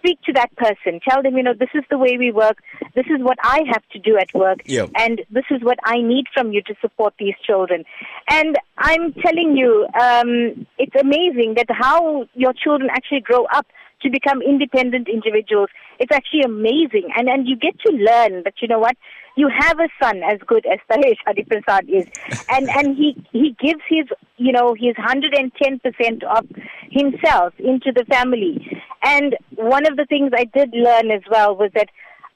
Speak 0.00 0.20
to 0.22 0.32
that 0.32 0.50
person. 0.56 0.98
Tell 1.08 1.22
them, 1.22 1.36
you 1.36 1.42
know, 1.42 1.52
this 1.52 1.68
is 1.74 1.84
the 1.90 1.98
way 1.98 2.16
we 2.18 2.30
work. 2.32 2.58
This 2.94 3.06
is 3.06 3.20
what 3.20 3.38
I 3.42 3.60
have 3.72 3.82
to 3.92 3.98
do 3.98 4.16
at 4.16 4.32
work, 4.34 4.58
Yeah. 4.64 4.86
and 4.96 5.20
this 5.30 5.44
is 5.50 5.60
what 5.62 5.78
I 5.84 6.00
need 6.00 6.26
from 6.34 6.52
you 6.52 6.62
to 6.62 6.74
support 6.80 7.12
these 7.18 7.34
children. 7.46 7.84
And 8.30 8.58
I'm 8.78 9.12
telling 9.12 9.56
you, 9.56 9.86
um, 10.00 10.66
it's 10.78 10.96
amazing 10.98 11.54
that 11.58 11.66
how 11.70 12.26
your 12.34 12.52
children 12.54 12.88
actually 12.90 13.20
grow 13.20 13.44
up 13.52 13.66
to 14.02 14.10
become 14.10 14.40
independent 14.40 15.08
individuals. 15.08 15.68
It's 15.98 16.12
actually 16.12 16.42
amazing. 16.42 17.08
And 17.16 17.28
and 17.28 17.46
you 17.46 17.56
get 17.56 17.78
to 17.86 17.92
learn 17.92 18.42
that 18.44 18.54
you 18.62 18.68
know 18.68 18.78
what? 18.78 18.96
You 19.36 19.48
have 19.48 19.78
a 19.78 19.88
son 20.02 20.22
as 20.22 20.38
good 20.46 20.64
as 20.66 20.78
Taresh 20.90 21.20
Harreeparshad 21.26 21.88
is. 21.88 22.06
And 22.54 22.68
and 22.70 22.96
he 22.96 23.08
he 23.32 23.54
gives 23.60 23.82
his 23.88 24.06
you 24.38 24.52
know, 24.52 24.74
his 24.74 24.94
hundred 24.96 25.34
and 25.34 25.52
ten 25.62 25.78
percent 25.80 26.24
of 26.24 26.46
himself 26.90 27.52
into 27.58 27.92
the 27.92 28.06
family. 28.06 28.80
And 29.02 29.36
one 29.54 29.86
of 29.86 29.89
the 29.96 30.06
things 30.06 30.32
I 30.34 30.44
did 30.44 30.70
learn 30.72 31.10
as 31.10 31.22
well 31.30 31.56
was 31.56 31.70
that 31.74 31.88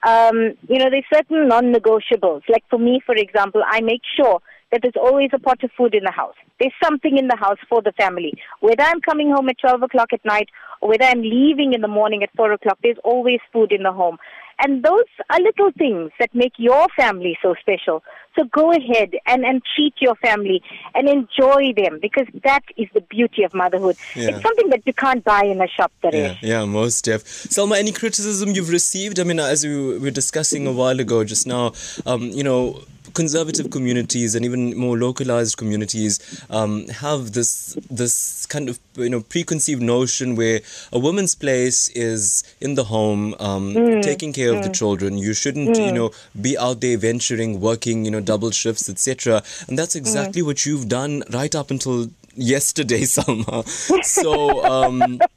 um, 0.05 0.53
you 0.69 0.77
know, 0.77 0.89
there's 0.89 1.05
certain 1.11 1.47
non-negotiables. 1.47 2.43
Like 2.47 2.63
for 2.69 2.77
me, 2.77 3.01
for 3.05 3.15
example, 3.15 3.63
I 3.65 3.81
make 3.81 4.01
sure 4.15 4.39
that 4.71 4.81
there's 4.83 5.01
always 5.01 5.29
a 5.33 5.39
pot 5.39 5.63
of 5.63 5.71
food 5.77 5.95
in 5.95 6.03
the 6.03 6.11
house. 6.11 6.35
There's 6.59 6.73
something 6.83 7.17
in 7.17 7.27
the 7.27 7.35
house 7.35 7.57
for 7.67 7.81
the 7.81 7.91
family. 7.93 8.33
Whether 8.59 8.83
I'm 8.83 9.01
coming 9.01 9.31
home 9.31 9.49
at 9.49 9.57
12 9.59 9.83
o'clock 9.83 10.09
at 10.13 10.23
night 10.23 10.49
or 10.81 10.89
whether 10.89 11.05
I'm 11.05 11.21
leaving 11.21 11.73
in 11.73 11.81
the 11.81 11.87
morning 11.87 12.23
at 12.23 12.29
4 12.35 12.51
o'clock, 12.53 12.77
there's 12.83 12.97
always 13.03 13.39
food 13.51 13.71
in 13.71 13.83
the 13.83 13.91
home. 13.91 14.17
And 14.59 14.83
those 14.83 15.05
are 15.29 15.39
little 15.39 15.71
things 15.77 16.11
that 16.19 16.33
make 16.33 16.53
your 16.57 16.87
family 16.95 17.37
so 17.41 17.55
special. 17.59 18.03
So 18.35 18.43
go 18.45 18.71
ahead 18.71 19.15
and, 19.25 19.45
and 19.45 19.61
treat 19.75 19.93
your 19.99 20.15
family 20.15 20.61
and 20.93 21.07
enjoy 21.07 21.73
them 21.75 21.99
because 22.01 22.27
that 22.43 22.63
is 22.77 22.87
the 22.93 23.01
beauty 23.01 23.43
of 23.43 23.53
motherhood. 23.53 23.95
Yeah. 24.15 24.29
It's 24.29 24.41
something 24.41 24.69
that 24.69 24.81
you 24.85 24.93
can't 24.93 25.23
buy 25.23 25.43
in 25.45 25.61
a 25.61 25.67
shop, 25.67 25.91
Yeah, 26.03 26.35
yeah, 26.41 26.65
most 26.65 27.05
def. 27.05 27.23
Salma, 27.23 27.77
any 27.77 27.91
criticism 27.91 28.49
you've 28.51 28.69
received? 28.69 29.19
I 29.19 29.23
mean, 29.23 29.39
as 29.39 29.65
we 29.65 29.99
were 29.99 30.11
discussing 30.11 30.67
a 30.67 30.71
while 30.71 30.99
ago, 30.99 31.23
just 31.23 31.47
now, 31.47 31.73
um, 32.05 32.23
you 32.23 32.43
know, 32.43 32.81
conservative 33.15 33.71
communities 33.71 34.35
and 34.35 34.45
even 34.45 34.77
more 34.77 34.97
localized 34.97 35.57
communities 35.57 36.19
um, 36.51 36.87
have 36.89 37.31
this 37.31 37.75
this 37.89 38.45
kind 38.45 38.69
of 38.69 38.77
you 38.95 39.09
know 39.09 39.21
preconceived 39.21 39.81
notion 39.81 40.35
where 40.35 40.59
a 40.91 40.99
woman's 40.99 41.33
place 41.33 41.89
is 41.89 42.43
in 42.61 42.75
the 42.75 42.83
home, 42.83 43.33
um, 43.39 43.73
taking 44.01 44.31
care 44.31 44.53
of 44.53 44.63
the 44.63 44.69
children. 44.69 45.17
You 45.17 45.33
shouldn't 45.33 45.77
you 45.77 45.91
know 45.91 46.11
be 46.39 46.57
out 46.57 46.81
there 46.81 46.97
venturing, 46.97 47.59
working 47.59 48.05
you 48.05 48.11
know 48.11 48.21
double 48.21 48.51
shifts, 48.51 48.87
etc. 48.89 49.41
And 49.67 49.79
that's 49.79 49.95
exactly 49.95 50.41
what 50.41 50.65
you've 50.65 50.87
done 50.87 51.23
right 51.31 51.55
up 51.55 51.71
until 51.71 52.09
yesterday, 52.35 53.01
Salma. 53.15 53.65
So. 54.03 54.63
Um, 54.63 55.19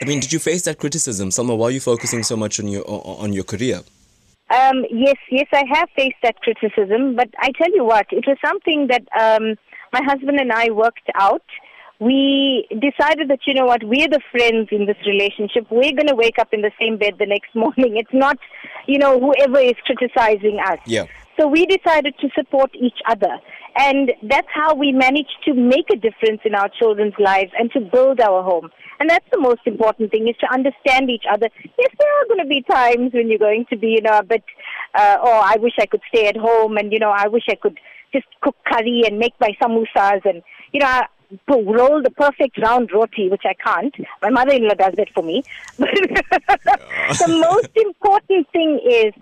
I 0.00 0.04
mean, 0.04 0.20
did 0.20 0.32
you 0.32 0.38
face 0.38 0.62
that 0.62 0.78
criticism, 0.78 1.30
Salma? 1.30 1.56
Why 1.58 1.66
are 1.66 1.70
you 1.72 1.80
focusing 1.80 2.22
so 2.22 2.36
much 2.36 2.60
on 2.60 2.68
your 2.68 2.84
on 2.86 3.32
your 3.32 3.42
career? 3.42 3.80
Um, 4.50 4.84
yes, 4.90 5.16
yes, 5.30 5.46
I 5.52 5.64
have 5.74 5.88
faced 5.94 6.16
that 6.22 6.36
criticism, 6.40 7.16
but 7.16 7.28
I 7.38 7.50
tell 7.52 7.70
you 7.74 7.84
what, 7.84 8.06
it 8.10 8.24
was 8.26 8.38
something 8.44 8.88
that 8.88 9.02
um, 9.18 9.56
my 9.92 10.02
husband 10.02 10.40
and 10.40 10.52
I 10.52 10.70
worked 10.70 11.08
out. 11.14 11.42
We 12.00 12.68
decided 12.70 13.28
that, 13.28 13.40
you 13.44 13.54
know 13.54 13.64
what, 13.64 13.82
we're 13.82 14.08
the 14.08 14.20
friends 14.30 14.68
in 14.70 14.86
this 14.86 14.96
relationship. 15.04 15.66
We're 15.68 15.92
going 15.92 16.06
to 16.06 16.14
wake 16.14 16.38
up 16.38 16.48
in 16.52 16.62
the 16.62 16.70
same 16.80 16.96
bed 16.96 17.14
the 17.18 17.26
next 17.26 17.54
morning. 17.54 17.96
It's 17.96 18.12
not, 18.12 18.38
you 18.86 18.98
know, 18.98 19.18
whoever 19.18 19.58
is 19.58 19.74
criticizing 19.84 20.60
us. 20.64 20.78
Yeah. 20.86 21.06
So 21.38 21.46
we 21.46 21.66
decided 21.66 22.14
to 22.20 22.28
support 22.36 22.70
each 22.74 22.98
other. 23.08 23.38
And 23.76 24.12
that's 24.24 24.48
how 24.52 24.74
we 24.74 24.90
managed 24.92 25.36
to 25.44 25.54
make 25.54 25.86
a 25.92 25.96
difference 25.96 26.40
in 26.44 26.54
our 26.54 26.68
children's 26.68 27.14
lives 27.18 27.52
and 27.58 27.70
to 27.72 27.80
build 27.80 28.20
our 28.20 28.42
home. 28.42 28.70
And 28.98 29.08
that's 29.08 29.26
the 29.30 29.38
most 29.38 29.60
important 29.66 30.10
thing 30.10 30.26
is 30.26 30.34
to 30.40 30.52
understand 30.52 31.10
each 31.10 31.24
other. 31.30 31.48
Yes, 31.78 31.90
there 31.98 32.20
are 32.20 32.26
going 32.26 32.40
to 32.40 32.46
be 32.46 32.62
times 32.62 33.12
when 33.12 33.28
you're 33.28 33.38
going 33.38 33.66
to 33.70 33.76
be, 33.76 33.88
you 33.88 34.02
know, 34.02 34.18
a 34.18 34.24
bit, 34.24 34.42
uh, 34.94 35.18
oh, 35.22 35.40
I 35.44 35.56
wish 35.60 35.74
I 35.78 35.86
could 35.86 36.00
stay 36.12 36.26
at 36.26 36.36
home 36.36 36.76
and, 36.76 36.92
you 36.92 36.98
know, 36.98 37.10
I 37.10 37.28
wish 37.28 37.44
I 37.48 37.54
could 37.54 37.78
just 38.12 38.26
cook 38.40 38.56
curry 38.66 39.02
and 39.06 39.18
make 39.18 39.34
my 39.40 39.56
samosas 39.62 40.24
and, 40.24 40.42
you 40.72 40.80
know, 40.80 40.86
I- 40.86 41.06
roll 41.46 42.02
the 42.02 42.10
perfect 42.10 42.56
round 42.58 42.90
roti, 42.92 43.28
which 43.28 43.42
I 43.44 43.52
can't. 43.54 43.94
My 44.22 44.30
mother-in-law 44.30 44.74
does 44.74 44.94
that 44.96 45.10
for 45.14 45.22
me. 45.22 45.42
But 45.78 45.90
the 47.26 47.46
most 47.48 47.68
important 47.76 48.48
thing 48.50 48.80
is 48.82 49.12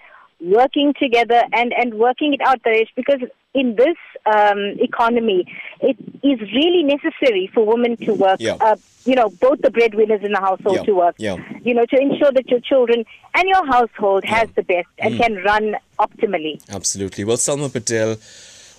working 0.40 0.92
together 1.00 1.42
and, 1.52 1.72
and 1.72 1.94
working 1.94 2.34
it 2.34 2.40
out, 2.44 2.62
Taresh, 2.62 2.88
because 2.94 3.20
in 3.54 3.74
this 3.76 3.96
um, 4.26 4.58
economy, 4.80 5.46
it 5.80 5.96
is 6.22 6.40
really 6.52 6.82
necessary 6.82 7.50
for 7.54 7.64
women 7.64 7.96
to 7.98 8.12
work. 8.14 8.36
Yeah. 8.40 8.56
Uh, 8.60 8.76
you 9.06 9.14
know, 9.14 9.30
both 9.30 9.62
the 9.62 9.70
breadwinners 9.70 10.20
in 10.22 10.32
the 10.32 10.40
household 10.40 10.76
Yeah, 10.76 10.82
to 10.82 10.92
work. 10.94 11.14
yeah. 11.18 11.36
You 11.62 11.74
know, 11.74 11.86
to 11.86 11.96
ensure 12.00 12.32
that 12.32 12.48
your 12.50 12.60
children 12.60 13.04
and 13.34 13.48
your 13.48 13.64
household 13.66 14.24
has 14.24 14.48
the 14.56 14.62
best 14.62 14.88
and 14.98 15.14
Mm. 15.14 15.18
can 15.20 15.34
run 15.44 15.76
optimally. 15.98 16.60
Absolutely. 16.68 17.24
Well, 17.24 17.36
Salma 17.36 17.72
Patel, 17.72 18.16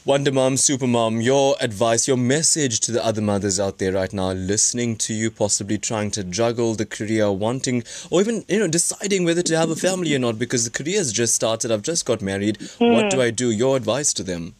Wonder 0.07 0.31
Mom, 0.31 0.55
Super 0.55 0.87
Mom, 0.87 1.19
your 1.19 1.57
advice, 1.59 2.07
your 2.07 2.15
message 2.15 2.79
to 2.79 2.93
the 2.93 3.03
other 3.03 3.21
mothers 3.21 3.59
out 3.59 3.77
there 3.77 3.91
right 3.91 4.13
now, 4.13 4.31
listening 4.31 4.95
to 4.95 5.13
you, 5.13 5.29
possibly 5.29 5.77
trying 5.77 6.11
to 6.11 6.23
juggle 6.23 6.75
the 6.75 6.85
career, 6.85 7.29
wanting, 7.29 7.83
or 8.09 8.21
even 8.21 8.45
you 8.47 8.57
know, 8.57 8.69
deciding 8.69 9.25
whether 9.25 9.41
to 9.41 9.57
have 9.57 9.69
a 9.69 9.75
family 9.75 10.15
or 10.15 10.19
not, 10.19 10.39
because 10.39 10.63
the 10.63 10.71
career's 10.71 11.11
just 11.11 11.35
started. 11.35 11.71
I've 11.71 11.81
just 11.81 12.05
got 12.05 12.21
married. 12.21 12.57
What 12.77 13.03
hmm. 13.03 13.09
do 13.09 13.21
I 13.21 13.31
do? 13.31 13.51
Your 13.51 13.75
advice 13.75 14.13
to 14.13 14.23
them. 14.23 14.55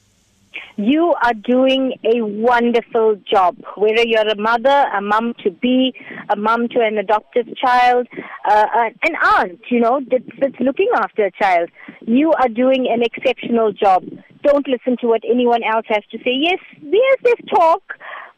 You 0.77 1.13
are 1.23 1.33
doing 1.33 1.93
a 2.03 2.21
wonderful 2.21 3.15
job. 3.29 3.57
Whether 3.75 4.03
you're 4.05 4.27
a 4.27 4.37
mother, 4.37 4.85
a 4.95 5.01
mom 5.01 5.33
to 5.43 5.51
be, 5.51 5.93
a 6.29 6.35
mom 6.35 6.67
to 6.69 6.79
an 6.81 6.97
adoptive 6.97 7.47
child, 7.57 8.07
uh, 8.49 8.65
uh, 8.75 8.89
an 9.03 9.15
aunt, 9.23 9.61
you 9.69 9.79
know, 9.79 10.01
that's, 10.09 10.59
looking 10.59 10.89
after 10.95 11.25
a 11.25 11.31
child, 11.31 11.69
you 12.01 12.33
are 12.33 12.49
doing 12.49 12.87
an 12.91 13.03
exceptional 13.03 13.71
job. 13.71 14.03
Don't 14.43 14.67
listen 14.67 14.97
to 15.01 15.07
what 15.07 15.23
anyone 15.29 15.61
else 15.63 15.85
has 15.89 16.03
to 16.11 16.17
say. 16.19 16.31
Yes, 16.31 16.59
yes, 16.81 17.17
there's 17.23 17.49
talk, 17.49 17.81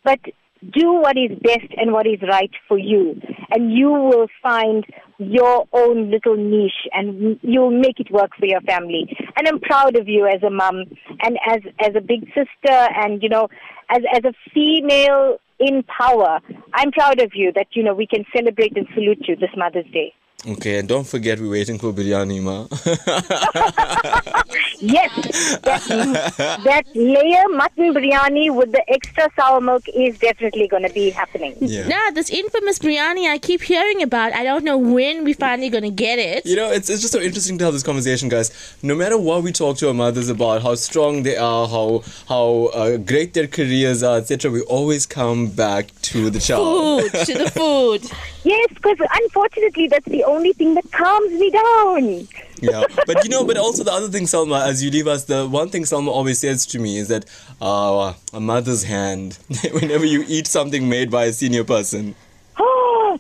but 0.04 0.20
do 0.62 0.94
what 0.94 1.18
is 1.18 1.38
best 1.42 1.72
and 1.78 1.94
what 1.94 2.06
is 2.06 2.20
right 2.22 2.52
for 2.68 2.78
you, 2.78 3.20
and 3.52 3.72
you 3.72 3.90
will 3.90 4.28
find 4.42 4.86
your 5.18 5.68
own 5.74 6.12
little 6.12 6.36
niche, 6.36 6.88
and 6.94 7.40
you'll 7.42 7.72
make 7.72 8.00
it 8.00 8.12
work 8.12 8.32
for 8.40 8.46
your 8.46 8.62
family. 8.62 9.16
And 9.38 9.48
I'm 9.48 9.60
proud 9.60 9.96
of 9.96 10.08
you 10.08 10.28
as 10.28 10.44
a 10.44 10.50
mom, 10.50 10.84
and 11.24 11.38
as 11.48 11.62
as 11.80 11.96
a 11.96 12.02
big 12.02 12.26
sister, 12.28 12.48
and 12.72 13.22
you 13.24 13.30
know, 13.30 13.50
as 13.90 14.02
as 14.14 14.24
a 14.26 14.34
female 14.54 15.38
in 15.60 15.84
power. 15.84 16.40
I'm 16.74 16.92
proud 16.92 17.20
of 17.20 17.32
you 17.34 17.52
that 17.54 17.68
you 17.72 17.84
know 17.84 17.94
we 17.94 18.08
can 18.08 18.26
celebrate 18.36 18.76
and 18.78 18.88
salute 18.94 19.26
you 19.28 19.36
this 19.36 19.50
Mother's 19.56 19.92
Day. 19.92 20.14
Okay, 20.48 20.80
and 20.80 20.88
don't 20.88 21.06
forget 21.06 21.40
we're 21.40 21.52
waiting 21.52 21.78
for 21.78 21.92
biryani, 21.92 22.42
ma. 22.42 22.66
Yes, 24.82 25.58
that, 25.64 25.84
that 26.64 26.84
layer 26.96 27.44
mutton 27.50 27.94
biryani 27.94 28.54
with 28.56 28.72
the 28.72 28.82
extra 28.90 29.30
sour 29.36 29.60
milk 29.60 29.84
is 29.94 30.18
definitely 30.20 30.70
going 30.70 30.84
to 30.84 30.94
be 30.94 31.10
happening. 31.10 31.56
yeah. 31.60 31.86
Nah, 31.88 32.12
this 32.12 32.30
infamous 32.30 32.80
biryani 32.80 33.30
I 33.30 33.38
keep 33.40 33.62
hearing 33.62 34.02
about. 34.02 34.32
I 34.32 34.44
don't 34.44 34.64
know 34.64 34.78
when 34.78 35.26
we're 35.26 35.34
finally 35.34 35.70
gonna 35.70 35.90
get 35.92 36.18
it. 36.18 36.46
You 36.46 36.56
know, 36.56 36.72
it's, 36.72 36.90
it's 36.90 37.02
just 37.02 37.12
so 37.12 37.20
interesting 37.20 37.58
to 37.58 37.66
have 37.66 37.74
this 37.74 37.84
conversation, 37.84 38.30
guys. 38.30 38.78
No 38.82 38.96
matter 38.96 39.18
what 39.18 39.44
we 39.44 39.52
talk 39.52 39.78
to 39.80 39.90
our 39.90 39.94
mothers 39.94 40.30
about, 40.30 40.62
how 40.64 40.76
strong 40.76 41.24
they 41.24 41.36
are, 41.36 41.68
how 41.68 42.04
how 42.30 42.70
uh, 42.74 42.96
great 42.98 43.34
their 43.34 43.48
careers 43.48 44.02
are, 44.02 44.18
etc., 44.18 44.50
we 44.50 44.62
always 44.62 45.06
come 45.06 45.48
back 45.48 45.92
to 46.04 46.30
the 46.30 46.40
child. 46.40 47.12
Food 47.12 47.26
to 47.26 47.34
the 47.34 47.52
food. 47.60 48.10
Yes, 48.44 48.70
because 48.74 48.98
unfortunately, 49.14 49.88
that's 49.88 50.06
the 50.06 50.24
only 50.24 50.54
thing 50.54 50.74
that 50.76 50.90
calms 50.92 51.32
me 51.32 51.50
down. 51.50 52.28
yeah, 52.62 52.84
but 53.06 53.24
you 53.24 53.30
know, 53.30 53.46
but 53.46 53.58
also 53.58 53.84
the 53.84 53.92
other 53.92 54.08
thing, 54.08 54.24
Salma, 54.24 54.66
as 54.66 54.84
you 54.84 54.92
leave 54.92 55.08
us, 55.08 55.26
the 55.26 55.48
one 55.48 55.70
thing 55.70 55.84
Salma 55.84 56.08
always 56.08 56.40
says 56.40 56.66
to 56.68 56.80
me 56.80 56.98
is 56.98 57.10
that 57.10 57.26
uh, 57.62 58.14
a 58.34 58.40
mother's 58.40 58.84
hand. 58.84 59.38
Whenever 59.74 60.06
you 60.06 60.24
eat 60.28 60.48
something 60.48 60.88
made 60.88 61.12
by 61.12 61.26
a 61.26 61.34
senior 61.34 61.64
person, 61.64 62.16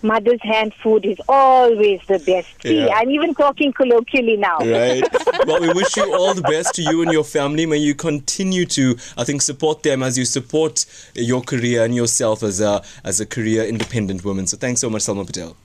mother's 0.01 0.41
hand 0.41 0.73
food 0.81 1.05
is 1.05 1.17
always 1.27 1.99
the 2.07 2.19
best. 2.19 2.47
See, 2.61 2.79
Yeah. 2.85 2.93
I'm 2.95 3.09
even 3.11 3.33
talking 3.33 3.71
colloquially 3.73 4.37
now. 4.37 4.57
right? 4.59 5.03
well, 5.47 5.61
we 5.61 5.71
wish 5.73 5.95
you 5.97 6.13
all 6.13 6.33
the 6.33 6.41
best 6.41 6.75
to 6.75 6.81
you 6.81 7.01
and 7.01 7.11
your 7.11 7.23
family. 7.23 7.65
May 7.65 7.77
you 7.77 7.95
continue 7.95 8.65
to, 8.65 8.95
I 9.17 9.23
think, 9.23 9.41
support 9.41 9.83
them 9.83 10.03
as 10.03 10.17
you 10.17 10.25
support 10.25 10.85
your 11.15 11.41
career 11.41 11.83
and 11.83 11.95
yourself 11.95 12.43
as 12.43 12.61
a 12.61 12.83
as 13.03 13.19
a 13.19 13.25
career 13.25 13.63
independent 13.65 14.23
woman. 14.23 14.47
So 14.47 14.57
thanks 14.57 14.81
so 14.81 14.89
much, 14.89 15.01
Salma 15.03 15.25
Patel. 15.25 15.55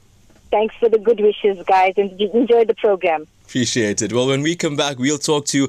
Thanks 0.50 0.74
for 0.76 0.88
the 0.88 0.98
good 0.98 1.20
wishes, 1.20 1.58
guys, 1.66 1.94
and 1.96 2.18
enjoy 2.20 2.64
the 2.64 2.74
program. 2.74 3.26
Appreciate 3.46 4.02
it. 4.02 4.12
Well, 4.12 4.26
when 4.28 4.42
we 4.42 4.54
come 4.56 4.76
back, 4.76 4.98
we'll 4.98 5.18
talk 5.18 5.46
to 5.46 5.68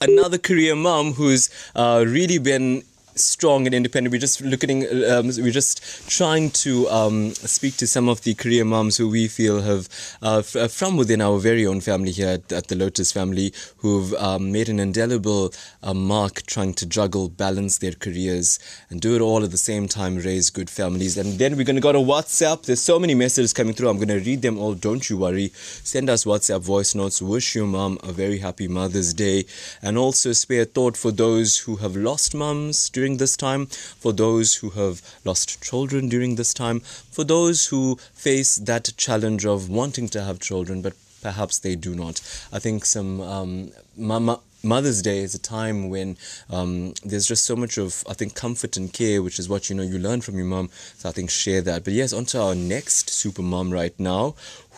another 0.00 0.38
career 0.38 0.74
mom 0.74 1.12
who's 1.12 1.50
uh, 1.74 2.04
really 2.06 2.38
been 2.38 2.82
strong 3.14 3.66
and 3.66 3.74
independent. 3.74 4.12
We're 4.12 4.18
just 4.18 4.40
looking, 4.40 4.84
um, 5.10 5.26
we're 5.38 5.50
just 5.50 6.08
trying 6.08 6.50
to 6.50 6.88
um, 6.88 7.30
speak 7.32 7.76
to 7.78 7.86
some 7.86 8.08
of 8.08 8.22
the 8.22 8.34
career 8.34 8.64
moms 8.64 8.96
who 8.96 9.08
we 9.08 9.28
feel 9.28 9.62
have, 9.62 9.88
uh, 10.22 10.38
f- 10.38 10.56
uh, 10.56 10.68
from 10.68 10.96
within 10.96 11.20
our 11.20 11.38
very 11.38 11.66
own 11.66 11.80
family 11.80 12.10
here 12.10 12.28
at, 12.28 12.52
at 12.52 12.68
the 12.68 12.76
Lotus 12.76 13.12
family, 13.12 13.52
who've 13.78 14.12
um, 14.14 14.52
made 14.52 14.68
an 14.68 14.80
indelible 14.80 15.52
uh, 15.82 15.94
mark 15.94 16.42
trying 16.46 16.74
to 16.74 16.86
juggle, 16.86 17.28
balance 17.28 17.78
their 17.78 17.92
careers, 17.92 18.58
and 18.88 19.00
do 19.00 19.14
it 19.14 19.20
all 19.20 19.44
at 19.44 19.50
the 19.50 19.58
same 19.58 19.88
time, 19.88 20.16
raise 20.16 20.50
good 20.50 20.70
families. 20.70 21.16
And 21.16 21.38
then 21.38 21.56
we're 21.56 21.64
going 21.64 21.76
to 21.76 21.82
go 21.82 21.92
to 21.92 21.98
WhatsApp. 21.98 22.64
There's 22.64 22.80
so 22.80 22.98
many 22.98 23.14
messages 23.14 23.52
coming 23.52 23.74
through. 23.74 23.88
I'm 23.88 23.96
going 23.96 24.08
to 24.08 24.20
read 24.20 24.42
them 24.42 24.58
all. 24.58 24.74
Don't 24.74 25.08
you 25.08 25.16
worry. 25.16 25.50
Send 25.54 26.10
us 26.10 26.24
WhatsApp 26.24 26.60
voice 26.60 26.94
notes. 26.94 27.22
Wish 27.22 27.54
your 27.54 27.66
mom 27.66 27.98
a 28.02 28.12
very 28.12 28.38
happy 28.38 28.68
Mother's 28.68 29.14
Day. 29.14 29.44
And 29.82 29.98
also 29.98 30.32
spare 30.32 30.64
thought 30.64 30.96
for 30.96 31.10
those 31.10 31.58
who 31.58 31.76
have 31.76 31.96
lost 31.96 32.34
mums 32.34 32.78
during 33.00 33.16
this 33.16 33.36
time, 33.36 33.64
for 34.04 34.12
those 34.12 34.56
who 34.56 34.68
have 34.80 35.00
lost 35.24 35.62
children 35.62 36.08
during 36.10 36.36
this 36.36 36.52
time, 36.52 36.80
for 37.16 37.24
those 37.24 37.68
who 37.70 37.96
face 38.12 38.56
that 38.56 38.92
challenge 38.96 39.46
of 39.46 39.70
wanting 39.70 40.08
to 40.08 40.20
have 40.22 40.38
children, 40.38 40.82
but 40.82 40.92
perhaps 41.22 41.58
they 41.58 41.74
do 41.76 41.94
not. 41.94 42.20
I 42.52 42.58
think 42.58 42.84
some 42.84 43.20
um, 43.20 43.72
mama. 43.96 44.40
Mother's 44.62 45.00
Day 45.00 45.20
is 45.20 45.34
a 45.34 45.38
time 45.38 45.88
when 45.88 46.18
um, 46.50 46.92
there's 47.02 47.26
just 47.26 47.46
so 47.46 47.56
much 47.56 47.78
of, 47.78 48.04
I 48.06 48.12
think, 48.12 48.34
comfort 48.34 48.76
and 48.76 48.92
care, 48.92 49.22
which 49.22 49.38
is 49.38 49.48
what 49.48 49.70
you 49.70 49.74
know 49.76 49.82
you 49.82 49.98
learn 49.98 50.20
from 50.20 50.36
your 50.36 50.44
mom. 50.44 50.68
So 50.98 51.08
I 51.08 51.12
think 51.12 51.30
share 51.30 51.62
that. 51.62 51.82
But 51.82 51.94
yes, 51.94 52.12
on 52.12 52.26
to 52.26 52.42
our 52.42 52.54
next 52.54 53.08
super 53.08 53.40
mom 53.40 53.72
right 53.72 53.98
now, 53.98 54.34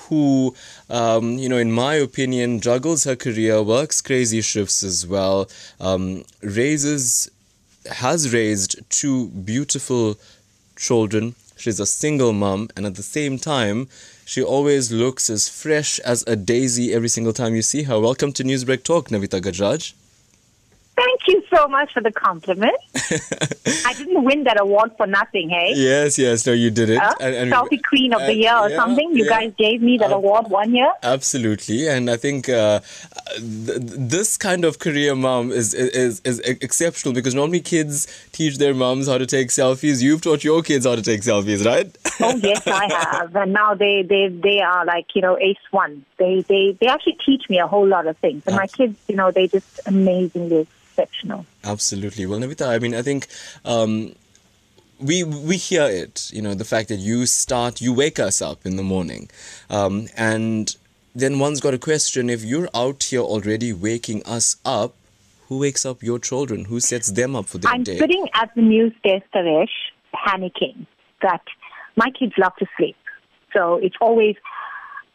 who, 0.06 0.54
um, 0.88 1.36
you 1.36 1.48
know, 1.48 1.58
in 1.58 1.72
my 1.72 1.94
opinion, 1.94 2.60
juggles 2.60 3.02
her 3.02 3.16
career, 3.16 3.60
works 3.60 4.00
crazy 4.00 4.40
shifts 4.40 4.84
as 4.84 5.04
well, 5.04 5.50
um, 5.80 6.22
raises, 6.42 7.28
has 7.90 8.32
raised 8.32 8.80
two 8.90 9.28
beautiful 9.28 10.18
children 10.76 11.34
She's 11.62 11.78
a 11.78 11.86
single 11.86 12.32
mom, 12.32 12.70
and 12.76 12.84
at 12.86 12.96
the 12.96 13.04
same 13.04 13.38
time, 13.38 13.86
she 14.24 14.42
always 14.42 14.90
looks 14.90 15.30
as 15.30 15.48
fresh 15.48 16.00
as 16.00 16.24
a 16.26 16.34
daisy 16.34 16.92
every 16.92 17.08
single 17.08 17.32
time 17.32 17.54
you 17.54 17.62
see 17.62 17.84
her. 17.84 18.00
Welcome 18.00 18.32
to 18.32 18.42
Newsbreak 18.42 18.82
Talk, 18.82 19.10
Navitha 19.10 19.40
Gajraj. 19.40 19.92
Thank 21.02 21.20
you 21.28 21.42
so 21.54 21.66
much 21.68 21.92
for 21.92 22.00
the 22.00 22.12
compliment. 22.12 22.76
I 23.86 23.92
didn't 23.94 24.22
win 24.24 24.44
that 24.44 24.58
award 24.60 24.90
for 24.96 25.06
nothing, 25.06 25.48
hey? 25.50 25.72
Yes, 25.74 26.18
yes, 26.18 26.46
no, 26.46 26.52
you 26.52 26.70
did 26.70 26.90
it. 26.90 26.98
Huh? 26.98 27.14
And- 27.20 27.34
and- 27.34 27.52
Selfie 27.52 27.82
Queen 27.82 28.12
of 28.14 28.20
the 28.22 28.34
Year 28.34 28.56
or 28.56 28.68
yeah, 28.70 28.76
something. 28.76 29.08
You 29.16 29.24
yeah. 29.24 29.30
guys 29.40 29.52
gave 29.58 29.82
me 29.82 29.98
that 29.98 30.12
Uh, 30.12 30.16
award 30.20 30.44
one 30.48 30.74
year. 30.74 30.90
Absolutely, 31.02 31.88
and 31.88 32.08
I 32.08 32.16
think 32.16 32.48
uh, 32.48 32.80
th- 33.36 33.78
this 34.14 34.36
kind 34.36 34.64
of 34.64 34.78
career 34.78 35.14
mom 35.14 35.50
is, 35.50 35.74
is 35.74 36.20
is 36.24 36.38
exceptional 36.66 37.12
because 37.14 37.34
normally 37.34 37.60
kids 37.60 37.96
teach 38.32 38.58
their 38.58 38.74
moms 38.74 39.08
how 39.08 39.18
to 39.18 39.26
take 39.26 39.48
selfies. 39.48 40.02
You've 40.02 40.22
taught 40.22 40.44
your 40.44 40.62
kids 40.62 40.86
how 40.86 40.94
to 40.94 41.02
take 41.02 41.22
selfies, 41.22 41.64
right? 41.72 41.88
Oh 42.20 42.36
yes, 42.36 42.62
I 42.66 42.86
have, 43.00 43.34
and 43.42 43.52
now 43.52 43.74
they 43.74 44.02
they 44.02 44.28
they 44.28 44.60
are 44.60 44.84
like 44.94 45.06
you 45.16 45.22
know 45.22 45.36
ace 45.38 45.66
one. 45.70 46.04
They 46.22 46.42
they 46.42 46.76
they 46.80 46.86
actually 46.86 47.18
teach 47.26 47.44
me 47.50 47.58
a 47.58 47.66
whole 47.66 47.88
lot 47.96 48.06
of 48.06 48.16
things, 48.18 48.42
and 48.46 48.54
my 48.54 48.68
kids, 48.68 48.96
you 49.08 49.16
know, 49.16 49.32
they 49.32 49.48
just 49.48 49.80
amazingly 49.86 50.68
exceptional. 50.84 51.44
Absolutely. 51.64 52.26
Well, 52.26 52.38
Navitha, 52.38 52.68
I 52.68 52.78
mean, 52.78 52.94
I 52.94 53.02
think 53.02 53.26
um, 53.64 54.14
we 55.00 55.24
we 55.24 55.56
hear 55.56 55.86
it. 56.02 56.30
You 56.32 56.42
know, 56.42 56.54
the 56.54 56.64
fact 56.64 56.88
that 56.90 57.00
you 57.10 57.26
start, 57.26 57.80
you 57.80 57.92
wake 57.92 58.20
us 58.20 58.40
up 58.40 58.64
in 58.64 58.76
the 58.76 58.84
morning, 58.84 59.30
um, 59.68 60.06
and 60.16 60.76
then 61.12 61.40
one's 61.40 61.60
got 61.60 61.74
a 61.74 61.78
question: 61.90 62.30
if 62.30 62.44
you're 62.44 62.68
out 62.72 63.02
here 63.02 63.24
already 63.34 63.72
waking 63.72 64.22
us 64.24 64.56
up, 64.64 64.94
who 65.48 65.58
wakes 65.58 65.84
up 65.84 66.04
your 66.04 66.20
children? 66.20 66.66
Who 66.66 66.78
sets 66.78 67.10
them 67.10 67.34
up 67.34 67.46
for 67.46 67.58
their 67.58 67.72
day? 67.78 67.92
I'm 67.92 67.98
sitting 67.98 68.28
at 68.34 68.54
the 68.54 68.62
news 68.62 68.94
desk, 69.02 69.24
Taresh, 69.34 69.76
panicking 70.14 70.86
that 71.20 71.42
my 71.96 72.10
kids 72.10 72.34
love 72.38 72.54
to 72.60 72.66
sleep. 72.76 72.96
So 73.52 73.76
it's 73.76 73.96
always, 74.00 74.36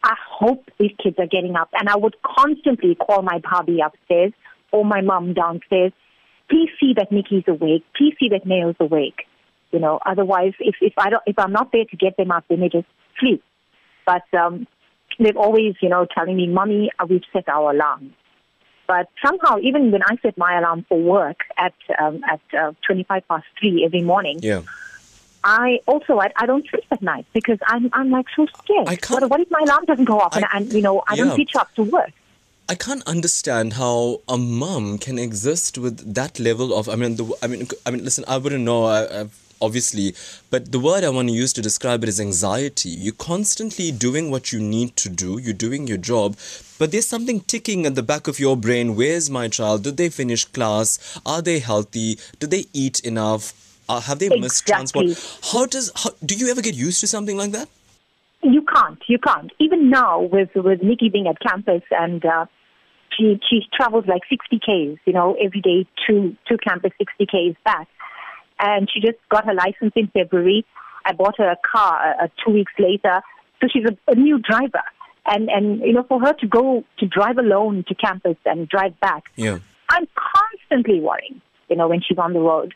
I 0.02 0.14
hope 0.30 0.64
these 0.78 0.92
kids 1.02 1.16
are 1.18 1.26
getting 1.26 1.56
up. 1.56 1.70
And 1.72 1.88
I 1.88 1.96
would 1.96 2.16
constantly 2.22 2.94
call 2.94 3.22
my 3.22 3.40
bhabhi 3.40 3.84
upstairs 3.84 4.32
or 4.72 4.84
my 4.84 5.00
mom 5.00 5.34
downstairs. 5.34 5.92
Please 6.48 6.70
see 6.80 6.94
that 6.96 7.12
Nikki's 7.12 7.44
awake. 7.46 7.84
Please 7.96 8.14
see 8.18 8.28
that 8.30 8.46
Neo's 8.46 8.76
awake. 8.80 9.26
You 9.70 9.80
know, 9.80 9.98
otherwise, 10.06 10.54
if, 10.60 10.76
if 10.80 10.94
I 10.96 11.10
don't, 11.10 11.22
if 11.26 11.38
I'm 11.38 11.52
not 11.52 11.72
there 11.72 11.84
to 11.84 11.96
get 11.96 12.16
them 12.16 12.30
up, 12.30 12.44
then 12.48 12.60
they 12.60 12.70
just 12.70 12.86
sleep. 13.20 13.42
But 14.06 14.22
um, 14.32 14.66
they've 15.18 15.36
always, 15.36 15.74
you 15.82 15.90
know, 15.90 16.06
telling 16.16 16.36
me, 16.36 16.46
"Mommy, 16.46 16.90
uh, 16.98 17.04
we've 17.08 17.22
set 17.34 17.50
our 17.50 17.72
alarm." 17.72 18.14
But 18.86 19.10
somehow, 19.22 19.58
even 19.58 19.90
when 19.90 20.02
I 20.02 20.16
set 20.22 20.38
my 20.38 20.58
alarm 20.58 20.86
for 20.88 20.98
work 20.98 21.40
at 21.58 21.74
um, 21.98 22.22
at 22.24 22.40
uh, 22.58 22.72
25 22.86 23.28
past 23.28 23.44
three 23.60 23.84
every 23.84 24.00
morning, 24.00 24.38
yeah. 24.40 24.62
I 25.44 25.80
also 25.86 26.20
I, 26.20 26.30
I 26.36 26.46
don't 26.46 26.68
sleep 26.68 26.84
at 26.90 27.00
night 27.02 27.26
because 27.32 27.58
I'm 27.66 27.88
I'm 27.92 28.10
like 28.10 28.26
so 28.34 28.46
scared. 28.62 28.88
I 28.88 28.96
can't- 28.96 29.20
What, 29.22 29.30
what 29.30 29.40
if 29.40 29.50
my 29.50 29.60
alarm 29.62 29.84
doesn't 29.86 30.04
go 30.04 30.20
off 30.20 30.34
and, 30.36 30.44
I- 30.44 30.56
and 30.58 30.72
you 30.72 30.82
know 30.82 31.02
I 31.06 31.14
Yeah. 31.14 31.24
don't 31.24 31.36
pitch 31.36 31.54
up 31.56 31.72
to 31.76 31.82
work? 31.84 32.12
I 32.68 32.74
can't 32.74 33.02
understand 33.06 33.74
how 33.74 34.20
a 34.28 34.36
mom 34.36 34.98
can 34.98 35.18
exist 35.18 35.78
with 35.78 36.14
that 36.14 36.38
level 36.38 36.74
of. 36.78 36.88
I 36.88 36.96
mean, 36.96 37.16
the, 37.16 37.32
I 37.42 37.46
mean, 37.46 37.66
I 37.86 37.90
mean. 37.90 38.04
Listen, 38.04 38.24
I 38.28 38.36
wouldn't 38.36 38.62
know. 38.62 38.84
I, 38.84 39.20
I've, 39.20 39.34
obviously, 39.62 40.14
but 40.50 40.70
the 40.70 40.78
word 40.78 41.02
I 41.02 41.08
want 41.08 41.28
to 41.28 41.34
use 41.34 41.54
to 41.54 41.62
describe 41.62 42.02
it 42.02 42.10
is 42.10 42.20
anxiety. 42.20 42.90
You're 42.90 43.14
constantly 43.14 43.90
doing 43.90 44.30
what 44.30 44.52
you 44.52 44.60
need 44.60 44.96
to 44.96 45.08
do. 45.08 45.38
You're 45.38 45.54
doing 45.54 45.86
your 45.86 45.96
job, 45.96 46.36
but 46.78 46.92
there's 46.92 47.06
something 47.06 47.40
ticking 47.40 47.86
at 47.86 47.94
the 47.94 48.02
back 48.02 48.28
of 48.28 48.38
your 48.38 48.54
brain. 48.56 48.94
Where's 48.96 49.30
my 49.30 49.48
child? 49.48 49.84
Did 49.84 49.96
they 49.96 50.10
finish 50.10 50.44
class? 50.44 51.18
Are 51.24 51.40
they 51.40 51.60
healthy? 51.60 52.18
Did 52.38 52.50
they 52.50 52.66
eat 52.74 53.00
enough? 53.00 53.54
Uh, 53.88 54.00
have 54.00 54.18
they 54.18 54.28
missed 54.28 54.66
transport? 54.66 55.06
How 55.52 55.66
does? 55.66 55.90
How, 55.96 56.10
do 56.24 56.34
you 56.34 56.48
ever 56.50 56.60
get 56.60 56.74
used 56.74 57.00
to 57.00 57.06
something 57.06 57.36
like 57.36 57.52
that? 57.52 57.68
You 58.42 58.62
can't. 58.62 59.02
You 59.08 59.18
can't. 59.18 59.50
Even 59.58 59.90
now, 59.90 60.20
with 60.20 60.50
with 60.54 60.82
Nikki 60.82 61.08
being 61.08 61.26
at 61.26 61.40
campus 61.40 61.82
and 61.90 62.24
uh, 62.24 62.46
she 63.16 63.40
she 63.48 63.62
travels 63.74 64.04
like 64.06 64.22
60 64.28 64.60
k's, 64.64 64.98
you 65.04 65.12
know, 65.12 65.36
every 65.42 65.60
day 65.60 65.86
to 66.06 66.36
to 66.48 66.58
campus, 66.58 66.92
60 66.98 67.26
k's 67.26 67.56
back, 67.64 67.88
and 68.60 68.88
she 68.92 69.00
just 69.00 69.18
got 69.30 69.44
her 69.46 69.54
license 69.54 69.92
in 69.96 70.08
February. 70.08 70.64
I 71.04 71.12
bought 71.12 71.36
her 71.38 71.50
a 71.50 71.56
car 71.66 72.14
uh, 72.22 72.28
two 72.44 72.52
weeks 72.52 72.72
later, 72.78 73.22
so 73.60 73.68
she's 73.72 73.84
a, 73.84 73.96
a 74.10 74.14
new 74.14 74.38
driver. 74.38 74.82
And 75.26 75.48
and 75.50 75.80
you 75.80 75.92
know, 75.92 76.04
for 76.08 76.20
her 76.20 76.32
to 76.34 76.46
go 76.46 76.84
to 76.98 77.06
drive 77.06 77.38
alone 77.38 77.84
to 77.88 77.94
campus 77.94 78.36
and 78.44 78.68
drive 78.68 78.98
back, 79.00 79.24
Yeah. 79.36 79.58
I'm 79.90 80.06
constantly 80.14 81.00
worrying. 81.00 81.40
You 81.68 81.76
know, 81.76 81.88
when 81.88 82.00
she's 82.06 82.18
on 82.18 82.32
the 82.34 82.40
road. 82.40 82.74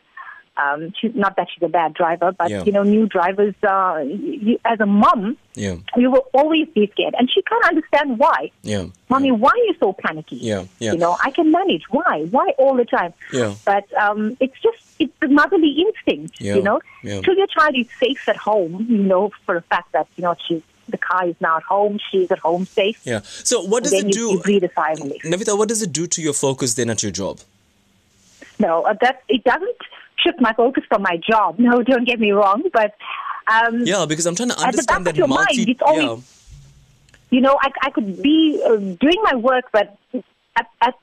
Um, 0.55 0.93
she's 0.99 1.15
not 1.15 1.35
that 1.37 1.47
she's 1.51 1.63
a 1.63 1.67
bad 1.67 1.95
driver, 1.95 2.31
but 2.31 2.49
Yeah. 2.51 2.63
you 2.63 2.71
know, 2.71 2.83
new 2.83 3.07
drivers. 3.07 3.55
Uh, 3.63 4.03
you, 4.05 4.59
as 4.65 4.79
a 4.79 4.85
mom, 4.85 5.35
Yeah. 5.55 5.77
you 5.97 6.11
will 6.11 6.27
always 6.31 6.67
be 6.69 6.85
scared. 6.93 7.15
And 7.17 7.27
she 7.31 7.41
can't 7.41 7.65
understand 7.65 8.19
why. 8.19 8.51
Yeah. 8.61 8.85
Mommy, 9.09 9.31
why 9.31 9.49
are 9.49 9.57
you 9.69 9.75
so 9.79 9.93
panicky? 9.93 10.35
Yeah, 10.35 10.65
yeah. 10.77 10.91
You 10.93 10.99
know, 10.99 11.17
I 11.23 11.31
can 11.31 11.51
manage. 11.51 11.83
Why? 11.89 12.27
Why 12.29 12.49
all 12.59 12.75
the 12.75 12.85
time? 12.85 13.13
Yeah. 13.31 13.55
But 13.65 13.91
um, 13.97 14.37
it's 14.39 14.53
just, 14.61 14.77
it's 14.99 15.11
the 15.21 15.27
motherly 15.27 15.71
instinct, 15.71 16.39
Yeah, 16.39 16.53
you 16.55 16.61
know? 16.61 16.79
yeah. 17.01 17.21
Till 17.21 17.35
your 17.35 17.47
child 17.47 17.75
is 17.75 17.87
safe 17.99 18.29
at 18.29 18.37
home, 18.37 18.85
you 18.87 18.99
know, 18.99 19.31
for 19.47 19.55
a 19.55 19.61
fact 19.61 19.91
that, 19.93 20.05
you 20.17 20.21
know, 20.23 20.35
she, 20.47 20.61
the 20.87 20.99
car 20.99 21.25
is 21.27 21.35
now 21.41 21.57
at 21.57 21.63
home, 21.63 21.97
she's 22.11 22.29
at 22.29 22.37
home 22.39 22.65
safe. 22.67 23.01
Yeah. 23.05 23.21
So, 23.23 23.63
what 23.63 23.83
does 23.83 23.93
it 23.93 24.11
do? 24.11 24.33
you 24.33 24.39
breathe 24.39 24.63
a 24.65 24.71
sigh 24.73 24.91
of 24.91 24.99
relief. 24.99 25.23
Navitha, 25.23 25.57
what 25.57 25.67
does 25.69 25.81
it 25.81 25.91
do 25.91 26.05
to 26.05 26.21
your 26.21 26.33
focus 26.33 26.75
then 26.75 26.91
at 26.91 27.01
your 27.01 27.11
job? 27.11 27.39
No, 28.59 28.83
uh, 28.83 28.93
that, 29.01 29.23
it 29.29 29.43
doesn't 29.43 29.77
shift 30.23 30.39
my 30.41 30.53
focus 30.53 30.83
from 30.87 31.01
my 31.01 31.17
job. 31.29 31.59
No, 31.59 31.81
don't 31.83 32.05
get 32.05 32.19
me 32.19 32.31
wrong. 32.31 32.63
But, 32.71 32.93
um, 33.51 33.81
Yeah, 33.85 34.05
because 34.07 34.25
I'm 34.25 34.35
trying 34.35 34.49
to 34.49 34.55
At 34.55 34.73
the 34.75 34.83
back 34.83 34.97
understand 34.97 34.99
of 34.99 35.05
that 35.05 35.15
your 35.17 35.27
multi. 35.27 35.57
mind, 35.57 35.69
it's 35.69 35.81
always- 35.81 36.29
you 37.29 37.41
know, 37.41 37.57
I, 37.61 37.69
I 37.81 37.89
could 37.89 38.21
be 38.21 38.61
uh, 38.63 38.75
doing 38.75 39.17
my 39.23 39.35
work, 39.35 39.65
but 39.71 39.97
at, 40.55 40.67
at 40.81 40.93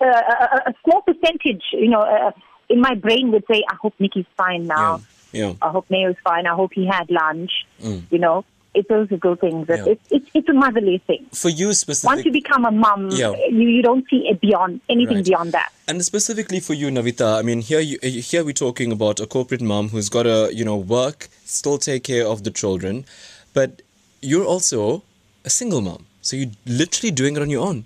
uh, 0.00 0.04
a, 0.04 0.70
a 0.70 0.74
small 0.84 1.00
percentage, 1.02 1.62
you 1.72 1.88
know, 1.88 2.00
uh, 2.02 2.30
in 2.68 2.80
my 2.80 2.94
brain 2.94 3.30
would 3.32 3.44
say, 3.50 3.62
I 3.70 3.74
hope 3.80 3.94
Nikki's 3.98 4.26
fine 4.36 4.66
now. 4.66 5.00
yeah, 5.32 5.46
yeah. 5.48 5.52
I 5.62 5.70
hope 5.70 5.88
Neo's 5.90 6.16
fine. 6.22 6.46
I 6.46 6.54
hope 6.54 6.72
he 6.74 6.86
had 6.86 7.10
lunch. 7.10 7.50
Mm. 7.82 8.02
You 8.10 8.18
know, 8.18 8.44
it's 8.78 8.88
those 8.88 9.10
little 9.10 9.36
things. 9.44 9.66
That 9.68 9.80
Yeah. 9.80 9.92
It's, 9.92 10.06
it's, 10.16 10.28
it's 10.38 10.48
a 10.48 10.52
motherly 10.64 10.98
thing. 11.06 11.26
For 11.32 11.48
you 11.60 11.72
specifically. 11.74 12.14
Once 12.16 12.24
you 12.26 12.32
become 12.32 12.64
a 12.64 12.70
mum, 12.70 13.08
Yeah. 13.12 13.32
you, 13.58 13.66
you 13.76 13.82
don't 13.82 14.04
see 14.10 14.20
it 14.30 14.40
beyond 14.40 14.80
anything 14.88 15.16
Right. 15.18 15.30
beyond 15.32 15.52
that. 15.58 15.70
and 15.88 16.04
specifically 16.12 16.60
for 16.60 16.74
you, 16.80 16.88
Navitha. 16.96 17.28
I 17.40 17.42
mean, 17.48 17.60
here 17.70 17.80
you 17.90 17.96
here 18.30 18.42
we're 18.48 18.60
talking 18.66 18.90
about 18.98 19.16
a 19.20 19.26
corporate 19.36 19.62
mom 19.72 19.84
who's 19.92 20.08
got 20.16 20.24
to 20.32 20.38
you 20.58 20.64
know 20.70 20.76
work, 20.98 21.18
still 21.58 21.78
take 21.90 22.02
care 22.12 22.26
of 22.32 22.38
the 22.46 22.52
children, 22.62 23.04
but 23.58 23.70
you're 24.30 24.48
also 24.54 25.02
a 25.44 25.50
single 25.60 25.80
mom, 25.88 26.00
so 26.26 26.30
you're 26.38 26.54
literally 26.82 27.12
doing 27.20 27.36
it 27.36 27.42
on 27.46 27.50
your 27.56 27.64
own. 27.70 27.78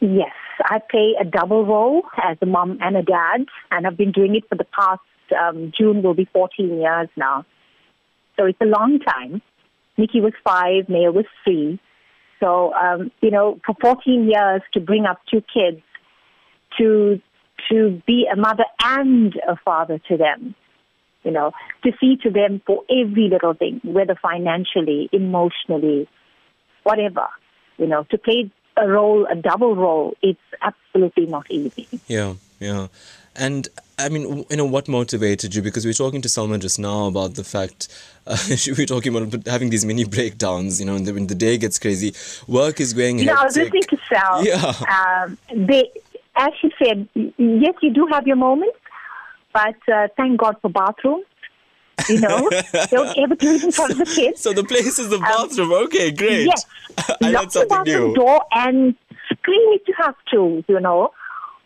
Yes, 0.00 0.34
I 0.74 0.76
play 0.92 1.08
a 1.20 1.24
double 1.38 1.62
role 1.74 2.02
as 2.30 2.36
a 2.46 2.46
mom 2.46 2.70
and 2.86 2.96
a 2.96 3.02
dad, 3.02 3.46
and 3.72 3.86
I've 3.86 3.96
been 3.96 4.12
doing 4.12 4.34
it 4.38 4.44
for 4.48 4.56
the 4.62 4.68
past 4.80 5.00
um, 5.42 5.72
June 5.76 6.02
will 6.02 6.14
be 6.14 6.26
14 6.26 6.78
years 6.84 7.08
now. 7.16 7.44
So 8.36 8.44
it's 8.50 8.60
a 8.60 8.70
long 8.76 8.98
time. 9.00 9.40
Nikki 9.98 10.20
was 10.20 10.32
five, 10.44 10.88
Maya 10.88 11.12
was 11.12 11.26
three. 11.44 11.78
So 12.40 12.72
um, 12.72 13.10
you 13.20 13.30
know, 13.30 13.60
for 13.66 13.74
14 13.80 14.30
years 14.30 14.62
to 14.72 14.80
bring 14.80 15.04
up 15.04 15.20
two 15.30 15.42
kids, 15.52 15.82
to 16.78 17.20
to 17.70 18.00
be 18.06 18.26
a 18.32 18.36
mother 18.36 18.64
and 18.82 19.34
a 19.48 19.56
father 19.64 20.00
to 20.08 20.16
them, 20.16 20.54
you 21.24 21.30
know, 21.30 21.52
to 21.84 21.92
see 22.00 22.16
to 22.22 22.30
them 22.30 22.62
for 22.64 22.82
every 22.88 23.28
little 23.28 23.54
thing, 23.54 23.80
whether 23.84 24.14
financially, 24.14 25.08
emotionally, 25.12 26.08
whatever, 26.84 27.26
you 27.76 27.86
know, 27.86 28.04
to 28.10 28.18
play 28.18 28.50
a 28.76 28.88
role, 28.88 29.26
a 29.26 29.34
double 29.34 29.74
role, 29.74 30.14
it's 30.22 30.40
absolutely 30.62 31.26
not 31.26 31.50
easy. 31.50 31.86
Yeah, 32.06 32.34
yeah. 32.60 32.86
And 33.34 33.68
I 33.98 34.08
mean, 34.08 34.46
you 34.48 34.56
know, 34.56 34.64
what 34.64 34.86
motivated 34.86 35.54
you? 35.54 35.62
Because 35.62 35.84
we 35.84 35.90
were 35.90 35.94
talking 35.94 36.22
to 36.22 36.28
Salma 36.28 36.60
just 36.60 36.78
now 36.78 37.06
about 37.06 37.34
the 37.34 37.42
fact 37.42 37.88
uh, 38.26 38.36
we 38.66 38.74
were 38.74 38.86
talking 38.86 39.14
about 39.14 39.46
having 39.46 39.70
these 39.70 39.84
mini 39.84 40.04
breakdowns. 40.04 40.78
You 40.78 40.86
know, 40.86 40.94
and 40.94 41.04
the, 41.06 41.12
when 41.12 41.26
the 41.26 41.34
day 41.34 41.58
gets 41.58 41.78
crazy, 41.78 42.14
work 42.46 42.80
is 42.80 42.92
going 42.92 43.18
You 43.18 43.26
know, 43.26 43.34
I 43.38 43.44
was 43.44 43.56
listening 43.56 43.82
to 43.82 43.98
Sal. 44.08 44.44
Yeah. 44.48 45.24
Um, 45.24 45.38
they, 45.66 45.90
as 46.36 46.52
she 46.60 46.70
said, 46.82 47.08
yes, 47.14 47.74
you 47.82 47.92
do 47.92 48.06
have 48.06 48.26
your 48.26 48.36
moments, 48.36 48.78
but 49.52 49.76
uh, 49.92 50.08
thank 50.16 50.38
God 50.38 50.56
for 50.62 50.70
bathrooms. 50.70 51.26
You 52.08 52.20
know, 52.20 52.48
don't 52.90 53.18
ever 53.18 53.34
do 53.34 53.54
it 53.54 53.64
in 53.64 53.72
front 53.72 53.90
of 53.90 53.98
the 53.98 54.06
kids. 54.06 54.40
So 54.40 54.52
the 54.52 54.62
place 54.62 55.00
is 55.00 55.08
the 55.08 55.18
bathroom. 55.18 55.72
okay, 55.72 56.12
great. 56.12 56.46
Yes. 56.46 56.64
I 57.20 57.30
learned 57.30 57.50
the 57.50 57.66
something 57.68 57.82
new. 57.84 58.14
door 58.14 58.44
and 58.52 58.94
scream 59.32 59.60
if 59.72 59.82
you 59.88 59.94
have 59.98 60.14
to, 60.30 60.64
you 60.68 60.78
know, 60.78 61.10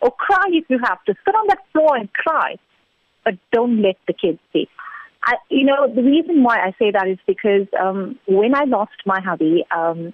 or 0.03 0.11
cry 0.11 0.45
if 0.49 0.65
you 0.69 0.77
have 0.83 1.01
to. 1.05 1.15
Sit 1.25 1.33
on 1.33 1.47
that 1.47 1.59
floor 1.71 1.95
and 1.95 2.11
cry, 2.11 2.57
but 3.23 3.35
don't 3.53 3.81
let 3.81 3.95
the 4.05 4.13
kids 4.13 4.39
see. 4.51 4.67
I, 5.23 5.35
you 5.49 5.63
know, 5.63 5.87
the 5.87 6.03
reason 6.03 6.43
why 6.43 6.57
I 6.57 6.75
say 6.77 6.91
that 6.91 7.07
is 7.07 7.17
because 7.25 7.67
um, 7.79 8.19
when 8.27 8.53
I 8.53 8.65
lost 8.65 8.91
my 9.05 9.21
hubby, 9.21 9.63
um, 9.73 10.13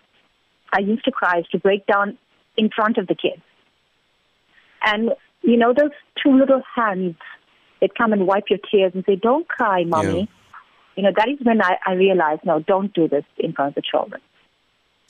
I 0.72 0.82
used 0.82 1.04
to 1.06 1.12
cry, 1.12 1.32
I 1.34 1.38
used 1.40 1.52
to 1.54 1.58
break 1.58 1.88
down 1.88 2.20
in 2.56 2.70
front 2.70 3.00
of 3.00 3.08
the 3.08 3.16
kids. 3.16 3.42
And, 4.84 5.10
you 5.42 5.58
know, 5.58 5.74
those 5.74 5.96
two 6.24 6.38
little 6.38 6.62
hands 6.76 7.16
that 7.82 7.96
come 7.98 8.14
and 8.14 8.28
wipe 8.28 8.46
your 8.52 8.60
tears 8.72 8.92
and 8.94 9.04
say, 9.06 9.16
don't 9.16 9.48
cry, 9.48 9.86
mommy. 9.86 10.20
Yeah. 10.20 10.26
you 10.96 11.04
know, 11.04 11.12
that 11.16 11.28
is 11.28 11.40
when 11.42 11.64
I, 11.64 11.78
I 11.88 11.94
realized, 11.94 12.42
no, 12.46 12.60
don't 12.60 12.94
do 12.94 13.08
this 13.08 13.26
in 13.40 13.54
front 13.54 13.70
of 13.70 13.76
the 13.76 13.82
children. 13.82 14.22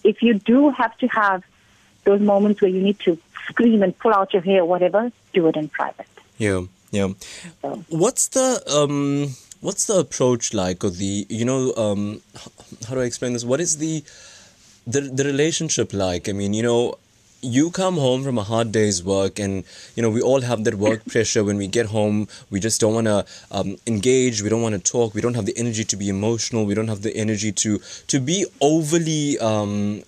If 0.06 0.22
you 0.22 0.36
do 0.36 0.72
have 0.78 0.98
to 1.00 1.08
have 1.08 1.44
those 2.04 2.22
moments 2.22 2.62
where 2.62 2.72
you 2.72 2.82
need 2.82 3.00
to 3.02 3.18
scream 3.48 3.84
and 3.84 3.98
pull 3.98 4.14
out 4.14 4.34
your 4.34 4.42
hair 4.42 4.62
or 4.62 4.66
whatever, 4.66 5.12
do 5.34 5.48
it 5.48 5.56
in 5.56 5.70
private. 5.70 6.08
Yeah, 6.38 6.62
yeah. 6.92 7.10
So. 7.62 7.84
What's 7.90 8.30
the 8.30 8.64
um, 8.72 9.36
what's 9.62 9.86
the 9.86 10.00
approach 10.00 10.54
like, 10.54 10.84
or 10.84 10.90
the 10.90 11.26
you 11.30 11.46
know, 11.46 11.74
um, 11.76 12.22
how 12.88 12.96
do 12.96 13.02
I 13.02 13.06
explain 13.06 13.34
this? 13.34 13.46
What 13.46 13.60
is 13.60 13.78
the 13.78 14.04
the 14.88 15.02
the 15.02 15.24
relationship 15.24 15.94
like? 15.94 16.30
I 16.30 16.32
mean, 16.32 16.54
you 16.54 16.64
know, 16.64 16.96
you 17.42 17.72
come 17.72 17.96
home 17.96 18.24
from 18.24 18.38
a 18.38 18.44
hard 18.44 18.72
day's 18.72 19.04
work, 19.04 19.40
and 19.40 19.64
you 19.96 20.04
know, 20.04 20.10
we 20.10 20.22
all 20.22 20.42
have 20.42 20.64
that 20.64 20.76
work 20.76 21.06
pressure. 21.12 21.44
When 21.44 21.58
we 21.58 21.68
get 21.68 21.88
home, 21.88 22.28
we 22.50 22.60
just 22.60 22.80
don't 22.82 22.94
want 22.94 23.08
to 23.08 23.26
um, 23.52 23.78
engage. 23.88 24.42
We 24.42 24.50
don't 24.50 24.62
want 24.62 24.76
to 24.76 24.92
talk. 24.92 25.14
We 25.14 25.22
don't 25.22 25.36
have 25.36 25.46
the 25.46 25.58
energy 25.58 25.84
to 25.84 25.98
be 25.98 26.10
emotional. 26.10 26.66
We 26.66 26.74
don't 26.74 26.88
have 26.88 27.02
the 27.02 27.16
energy 27.16 27.52
to 27.52 27.80
to 28.08 28.20
be 28.20 28.46
overly 28.62 29.38
um, 29.40 30.04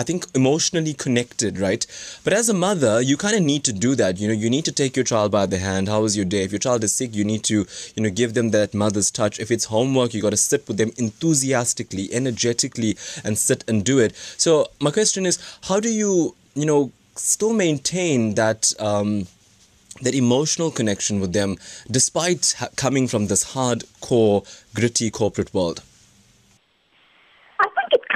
I 0.00 0.02
think 0.02 0.24
emotionally 0.34 0.94
connected, 0.94 1.58
right? 1.58 1.86
But 2.24 2.32
as 2.32 2.48
a 2.48 2.54
mother, 2.54 3.02
you 3.02 3.18
kind 3.18 3.36
of 3.36 3.42
need 3.42 3.64
to 3.64 3.72
do 3.86 3.94
that. 3.96 4.18
You 4.18 4.28
know, 4.28 4.32
you 4.32 4.48
need 4.48 4.64
to 4.64 4.72
take 4.72 4.96
your 4.96 5.04
child 5.04 5.30
by 5.30 5.44
the 5.44 5.58
hand. 5.58 5.90
How 5.90 6.00
was 6.00 6.16
your 6.16 6.24
day? 6.24 6.42
If 6.42 6.52
your 6.52 6.58
child 6.58 6.82
is 6.84 6.94
sick, 6.94 7.14
you 7.14 7.22
need 7.22 7.44
to, 7.44 7.66
you 7.94 8.02
know, 8.02 8.08
give 8.08 8.32
them 8.32 8.50
that 8.52 8.72
mother's 8.72 9.10
touch. 9.10 9.38
If 9.38 9.50
it's 9.50 9.66
homework, 9.66 10.14
you 10.14 10.22
got 10.22 10.30
to 10.30 10.38
sit 10.38 10.66
with 10.66 10.78
them 10.78 10.90
enthusiastically, 10.96 12.08
energetically, 12.14 12.96
and 13.22 13.36
sit 13.36 13.62
and 13.68 13.84
do 13.84 13.98
it. 13.98 14.16
So 14.38 14.68
my 14.80 14.90
question 14.90 15.26
is, 15.26 15.38
how 15.64 15.80
do 15.80 15.90
you, 15.90 16.34
you 16.54 16.64
know, 16.64 16.92
still 17.14 17.52
maintain 17.52 18.36
that? 18.36 18.72
Um, 18.78 19.26
that 20.02 20.14
emotional 20.14 20.70
connection 20.70 21.20
with 21.20 21.34
them, 21.34 21.58
despite 21.90 22.54
ha- 22.58 22.68
coming 22.74 23.06
from 23.06 23.26
this 23.26 23.52
hardcore, 23.52 24.46
gritty 24.74 25.10
corporate 25.10 25.52
world. 25.52 25.82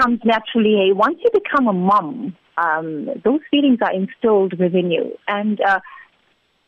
I 0.05 0.09
think 0.09 0.21
it 0.21 0.25
comes 0.25 0.37
naturally. 0.55 0.77
Hey, 0.77 0.93
once 0.93 1.19
you 1.23 1.31
become 1.33 1.69
a 1.69 1.73
mom, 1.73 2.37
um, 2.57 3.09
those 3.25 3.41
feelings 3.51 3.79
are 3.83 3.93
instilled 3.93 4.59
within 4.59 4.91
you, 4.91 5.17
and 5.27 5.61
uh, 5.61 5.81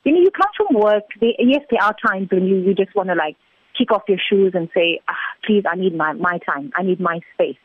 you 0.04 0.12
know 0.12 0.20
you 0.20 0.30
come 0.30 0.50
from 0.56 0.80
work. 0.80 1.04
They, 1.20 1.36
yes, 1.38 1.62
there 1.70 1.82
are 1.82 1.94
times 2.06 2.28
when 2.30 2.46
you 2.46 2.56
you 2.56 2.74
just 2.74 2.94
want 2.94 3.08
to 3.08 3.14
like 3.14 3.36
kick 3.76 3.92
off 3.92 4.02
your 4.08 4.18
shoes 4.30 4.52
and 4.54 4.68
say, 4.74 5.00
ah, 5.08 5.14
"Please, 5.44 5.64
I 5.70 5.76
need 5.76 5.96
my 5.96 6.12
my 6.14 6.38
time. 6.38 6.72
I 6.74 6.82
need 6.82 7.00
my 7.00 7.20
space." 7.34 7.56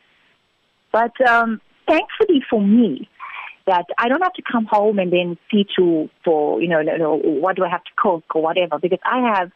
But 0.91 1.19
um, 1.27 1.61
thankfully 1.87 2.43
for 2.49 2.61
me, 2.61 3.09
that 3.65 3.85
I 3.97 4.09
don't 4.09 4.21
have 4.21 4.33
to 4.33 4.43
come 4.49 4.65
home 4.65 4.99
and 4.99 5.11
then 5.11 5.37
see 5.51 5.65
to 5.77 6.09
for 6.23 6.61
you 6.61 6.67
know, 6.67 6.81
no, 6.81 6.97
no, 6.97 7.15
what 7.17 7.55
do 7.55 7.63
I 7.63 7.69
have 7.69 7.83
to 7.83 7.91
cook 7.97 8.23
or 8.35 8.41
whatever 8.41 8.79
because 8.79 8.99
I 9.05 9.37
have 9.37 9.51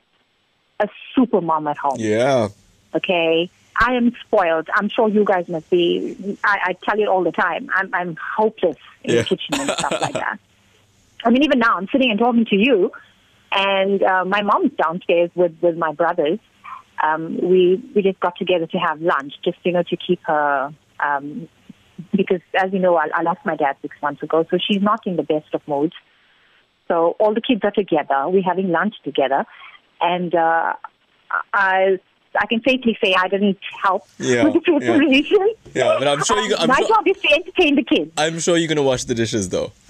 a 0.79 0.87
super 1.15 1.41
mom 1.41 1.67
at 1.67 1.77
home. 1.77 1.97
Yeah. 1.99 2.49
Okay. 2.93 3.49
I 3.77 3.93
am 3.93 4.13
spoiled. 4.25 4.69
I'm 4.73 4.89
sure 4.89 5.09
you 5.09 5.25
guys 5.25 5.47
must 5.47 5.69
be. 5.69 6.37
I, 6.43 6.57
I 6.63 6.73
tell 6.87 6.97
you 6.97 7.09
all 7.09 7.23
the 7.23 7.31
time. 7.31 7.69
I'm, 7.75 7.93
I'm 7.93 8.17
hopeless 8.37 8.77
in 9.03 9.15
Yeah. 9.15 9.21
the 9.21 9.27
kitchen 9.27 9.59
and 9.59 9.69
stuff 9.71 9.91
like 10.01 10.13
that. 10.13 10.39
I 11.23 11.29
mean, 11.29 11.43
even 11.43 11.59
now, 11.59 11.75
I'm 11.77 11.87
sitting 11.91 12.09
and 12.11 12.19
talking 12.19 12.45
to 12.45 12.55
you, 12.55 12.91
and 13.51 14.01
uh, 14.03 14.25
my 14.25 14.41
mom's 14.43 14.71
downstairs 14.73 15.31
with, 15.35 15.53
with 15.61 15.77
my 15.77 15.91
brothers. 15.91 16.39
Um, 17.03 17.37
we 17.41 17.83
we 17.93 18.01
just 18.01 18.19
got 18.19 18.37
together 18.37 18.67
to 18.67 18.77
have 18.77 19.01
lunch, 19.01 19.33
just 19.43 19.57
you 19.63 19.73
know, 19.73 19.83
to 19.83 19.97
keep 19.97 20.21
her. 20.23 20.73
Um, 20.99 21.49
because, 22.13 22.41
as 22.53 22.71
you 22.71 22.79
know, 22.79 22.95
I, 22.95 23.07
I 23.13 23.21
lost 23.23 23.39
my 23.45 23.55
dad 23.55 23.75
six 23.81 23.95
months 24.01 24.21
ago, 24.23 24.45
so 24.49 24.57
she's 24.57 24.81
not 24.81 25.05
in 25.05 25.15
the 25.15 25.23
best 25.23 25.53
of 25.53 25.61
moods. 25.67 25.93
So 26.87 27.15
all 27.19 27.33
the 27.33 27.41
kids 27.41 27.61
are 27.63 27.71
together. 27.71 28.27
We're 28.27 28.43
having 28.43 28.69
lunch 28.69 28.95
together, 29.03 29.45
and 29.99 30.33
uh, 30.35 30.73
I 31.53 31.99
I 32.39 32.45
can 32.45 32.61
safely 32.63 32.97
say 33.01 33.13
I 33.17 33.27
didn't 33.27 33.59
help 33.81 34.07
Yeah, 34.19 34.43
with 34.45 34.53
the 34.53 34.71
yeah. 34.71 34.79
preparation. 34.79 35.53
Yeah, 35.73 35.95
but 35.99 36.07
I'm 36.07 36.23
sure 36.23 36.39
you. 36.41 36.55
I'm 36.57 36.67
my 36.67 36.75
sure, 36.77 36.87
job 36.87 37.07
is 37.07 37.17
to 37.17 37.31
entertain 37.33 37.75
the 37.75 37.83
kids. 37.83 38.11
I'm 38.17 38.39
sure 38.39 38.57
you're 38.57 38.67
gonna 38.67 38.83
wash 38.83 39.03
the 39.05 39.15
dishes 39.15 39.49
though. 39.49 39.71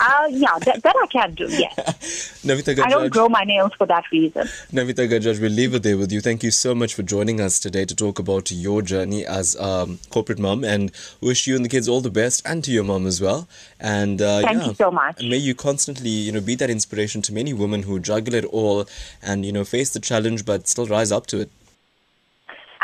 Uh, 0.00 0.26
yeah, 0.30 0.58
that, 0.64 0.82
that 0.82 0.94
I 1.02 1.06
can 1.06 1.34
do. 1.34 1.46
Yes, 1.48 1.74
Navitha 2.44 2.78
I 2.82 2.88
don't 2.90 3.10
grow 3.10 3.28
my 3.28 3.44
nails 3.44 3.72
for 3.74 3.86
that 3.86 4.04
reason. 4.10 4.46
Navitha 4.72 5.08
Gajraj, 5.08 5.40
we'll 5.40 5.52
leave 5.52 5.74
it 5.74 5.82
there 5.82 5.96
with 5.96 6.10
you. 6.12 6.20
Thank 6.20 6.42
you 6.42 6.50
so 6.50 6.74
much 6.74 6.94
for 6.94 7.02
joining 7.02 7.40
us 7.40 7.58
today 7.58 7.84
to 7.84 7.94
talk 7.94 8.18
about 8.18 8.50
your 8.50 8.82
journey 8.82 9.24
as 9.24 9.56
um, 9.60 9.98
corporate 10.10 10.38
mom, 10.38 10.64
and 10.64 10.90
wish 11.20 11.46
you 11.46 11.56
and 11.56 11.64
the 11.64 11.68
kids 11.68 11.88
all 11.88 12.00
the 12.00 12.10
best, 12.10 12.42
and 12.46 12.64
to 12.64 12.70
your 12.70 12.84
mom 12.84 13.06
as 13.06 13.20
well. 13.20 13.46
And 13.78 14.20
uh, 14.20 14.40
Thank 14.42 14.62
yeah, 14.62 14.68
you 14.68 14.74
so 14.74 14.90
much. 14.90 15.22
May 15.22 15.36
you 15.36 15.54
constantly, 15.54 16.10
you 16.10 16.32
know, 16.32 16.40
be 16.40 16.54
that 16.56 16.70
inspiration 16.70 17.22
to 17.22 17.32
many 17.32 17.52
women 17.54 17.84
who 17.84 18.00
juggle 18.00 18.34
it 18.34 18.44
all, 18.46 18.86
and 19.22 19.44
you 19.46 19.52
know, 19.52 19.64
face 19.64 19.90
the 19.90 20.00
challenge 20.00 20.44
but 20.44 20.66
still 20.68 20.86
rise 20.86 21.12
up 21.12 21.26
to 21.28 21.40
it. 21.40 21.50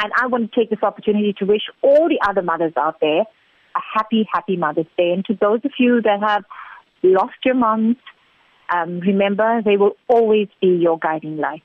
And 0.03 0.13
I 0.17 0.27
want 0.29 0.51
to 0.51 0.61
take 0.61 0.71
this 0.71 0.83
opportunity 0.83 1.35
to 1.39 1.45
wish 1.45 1.63
all 1.83 2.09
the 2.09 2.19
other 2.27 2.43
mothers 2.43 2.73
out 2.77 3.01
there 3.01 3.21
a 3.21 3.81
happy, 3.95 4.27
happy 4.33 4.57
Mother's 4.57 4.87
Day. 4.97 5.13
And 5.13 5.25
to 5.27 5.35
those 5.35 5.61
of 5.65 5.73
you 5.79 6.01
that 6.03 6.21
have 6.21 6.45
lost 7.03 7.37
your 7.45 7.55
moms, 7.55 7.97
um, 8.75 9.01
remember 9.01 9.63
they 9.65 9.77
will 9.77 9.97
always 10.09 10.49
be 10.61 10.69
your 10.69 10.99
guiding 10.99 11.37
light. 11.37 11.63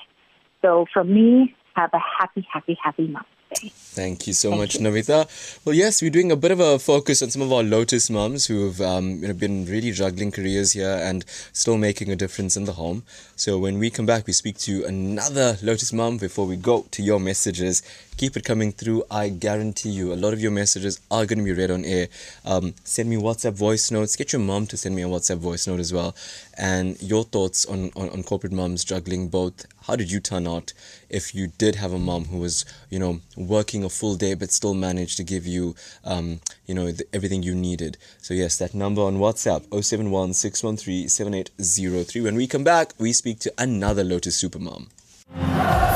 So 0.62 0.86
from 0.94 1.14
me, 1.14 1.56
have 1.76 1.92
a 1.94 2.00
happy, 2.20 2.46
happy, 2.52 2.78
happy 2.82 3.08
Mother's 3.08 3.62
Day. 3.62 3.72
Thank 3.96 4.28
you 4.28 4.34
so 4.34 4.52
much, 4.52 4.78
Navitha. 4.78 5.26
Well, 5.64 5.74
yes, 5.74 6.02
we're 6.02 6.12
doing 6.12 6.30
a 6.30 6.36
bit 6.36 6.52
of 6.52 6.60
a 6.60 6.78
focus 6.78 7.22
on 7.22 7.30
some 7.30 7.42
of 7.42 7.54
our 7.54 7.64
Lotus 7.64 8.10
moms 8.10 8.46
who've 8.46 8.82
um, 8.82 9.22
you 9.22 9.30
know, 9.30 9.34
been 9.34 9.66
really 9.68 9.92
juggling 9.94 10.34
careers 10.34 10.74
here 10.74 11.00
and 11.02 11.24
still 11.54 11.78
making 11.78 12.12
a 12.12 12.16
difference 12.18 12.58
in 12.58 12.66
the 12.66 12.74
home. 12.74 13.04
So 13.38 13.58
when 13.58 13.80
we 13.80 13.90
come 13.90 14.06
back, 14.06 14.28
we 14.28 14.34
speak 14.34 14.58
to 14.60 14.84
another 14.84 15.58
Lotus 15.64 15.94
mom 15.94 16.18
before 16.18 16.46
we 16.46 16.58
go 16.58 16.86
to 16.92 17.02
your 17.02 17.22
messages. 17.22 17.82
Keep 18.18 18.36
it 18.36 18.44
coming 18.44 18.74
through. 18.74 19.04
I 19.10 19.30
guarantee 19.30 19.90
you, 19.92 20.14
a 20.14 20.16
lot 20.16 20.34
of 20.34 20.42
your 20.42 20.52
messages 20.52 21.00
are 21.10 21.26
going 21.26 21.40
to 21.40 21.46
be 21.46 21.54
read 21.54 21.72
on 21.72 21.86
air. 21.86 22.08
Um, 22.46 22.74
send 22.84 23.10
me 23.10 23.16
WhatsApp 23.16 23.54
voice 23.54 23.92
notes. 23.92 24.18
Get 24.18 24.34
your 24.34 24.42
mom 24.42 24.68
to 24.68 24.78
send 24.78 24.96
me 24.96 25.04
a 25.04 25.08
WhatsApp 25.08 25.38
voice 25.38 25.68
note 25.68 25.80
as 25.80 25.94
well. 25.94 26.16
And 26.58 27.02
your 27.02 27.24
thoughts 27.24 27.66
on, 27.66 27.92
on, 27.96 28.10
on 28.10 28.24
corporate 28.24 28.54
moms 28.54 28.84
juggling 28.84 29.30
both. 29.30 29.66
How 29.88 29.96
did 29.96 30.12
you 30.12 30.20
turn 30.20 30.48
out 30.48 30.74
if 31.10 31.36
you 31.36 31.48
did 31.48 31.76
have 31.76 31.94
a 31.94 32.00
mom 32.00 32.26
who 32.26 32.38
was, 32.40 32.66
you 32.90 33.00
know, 33.00 33.20
working 33.38 33.84
a 33.86 33.90
full 33.90 34.16
day 34.16 34.34
but 34.34 34.52
still 34.52 34.74
managed 34.74 35.18
to 35.18 35.24
give 35.24 35.46
you, 35.46 35.76
um, 36.04 36.42
you 36.66 36.74
know, 36.74 36.92
the, 36.92 37.06
everything 37.14 37.44
you 37.44 37.56
needed? 37.56 37.98
So, 38.22 38.34
yes, 38.34 38.58
that 38.58 38.74
number 38.74 39.02
on 39.02 39.18
WhatsApp 39.18 39.64
071 39.72 40.34
613 40.34 41.08
7803. 41.08 42.22
When 42.22 42.36
we 42.36 42.48
come 42.48 42.64
back, 42.64 42.94
we 42.98 43.14
speak 43.14 43.40
to 43.40 43.54
another 43.58 44.04
Lotus 44.04 44.42
Supermom. 44.42 44.88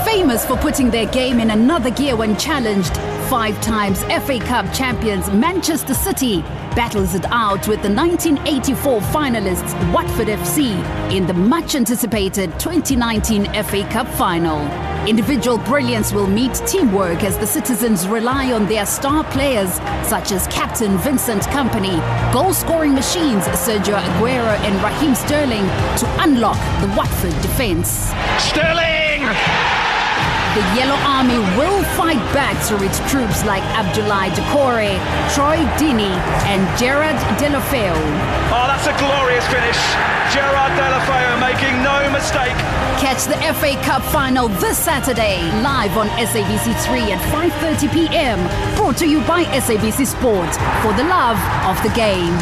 Famous 0.05 0.45
for 0.45 0.57
putting 0.57 0.89
their 0.89 1.05
game 1.05 1.39
in 1.39 1.51
another 1.51 1.91
gear 1.91 2.15
when 2.15 2.35
challenged, 2.37 2.95
five 3.29 3.59
times 3.61 4.03
FA 4.25 4.39
Cup 4.39 4.71
champions 4.73 5.29
Manchester 5.29 5.93
City 5.93 6.41
battles 6.75 7.13
it 7.13 7.25
out 7.25 7.67
with 7.67 7.81
the 7.83 7.93
1984 7.93 9.01
finalists 9.01 9.93
Watford 9.93 10.27
FC 10.27 10.71
in 11.11 11.27
the 11.27 11.33
much 11.33 11.75
anticipated 11.75 12.51
2019 12.59 13.45
FA 13.63 13.87
Cup 13.91 14.07
final. 14.15 14.57
Individual 15.09 15.57
brilliance 15.57 16.13
will 16.13 16.27
meet 16.27 16.53
teamwork 16.67 17.23
as 17.23 17.35
the 17.39 17.47
citizens 17.47 18.07
rely 18.07 18.53
on 18.53 18.67
their 18.67 18.85
star 18.85 19.23
players 19.23 19.73
such 20.07 20.31
as 20.31 20.45
captain 20.49 20.99
Vincent 20.99 21.41
Kompany, 21.45 21.97
goal 22.31 22.53
scoring 22.53 22.93
machines 22.93 23.43
Sergio 23.45 23.99
Aguero 23.99 24.55
and 24.59 24.75
Raheem 24.83 25.15
Sterling 25.15 25.65
to 25.97 26.21
unlock 26.21 26.59
the 26.81 26.95
Watford 26.95 27.33
defence. 27.41 28.13
Sterling! 28.37 29.78
The 30.59 30.75
Yellow 30.75 30.99
Army 31.07 31.39
will 31.55 31.83
fight 31.95 32.19
back 32.35 32.61
through 32.67 32.83
its 32.83 32.99
troops 33.09 33.45
like 33.45 33.63
Abdoulaye 33.79 34.27
Doucouré, 34.35 34.99
Troy 35.33 35.55
Deeney, 35.79 36.11
and 36.51 36.59
Gerard 36.77 37.15
Deulofeu. 37.39 37.95
Oh, 38.51 38.67
that's 38.67 38.83
a 38.85 38.91
glorious 38.99 39.47
finish. 39.47 39.79
Gerard 40.35 40.75
Deulofeu 40.75 41.39
making 41.39 41.81
no 41.81 42.11
mistake. 42.11 42.59
Catch 42.99 43.23
the 43.31 43.39
FA 43.55 43.81
Cup 43.85 44.03
final 44.11 44.49
this 44.59 44.77
Saturday, 44.77 45.39
live 45.63 45.95
on 45.95 46.09
SABC3 46.19 47.15
at 47.15 47.21
5:30 47.31 47.93
p.m. 47.93 48.75
Brought 48.75 48.97
to 48.97 49.07
you 49.07 49.21
by 49.21 49.45
SABC 49.45 50.05
Sport 50.07 50.53
for 50.83 50.91
the 50.91 51.07
love 51.07 51.39
of 51.71 51.81
the 51.83 51.95
game. 51.95 52.35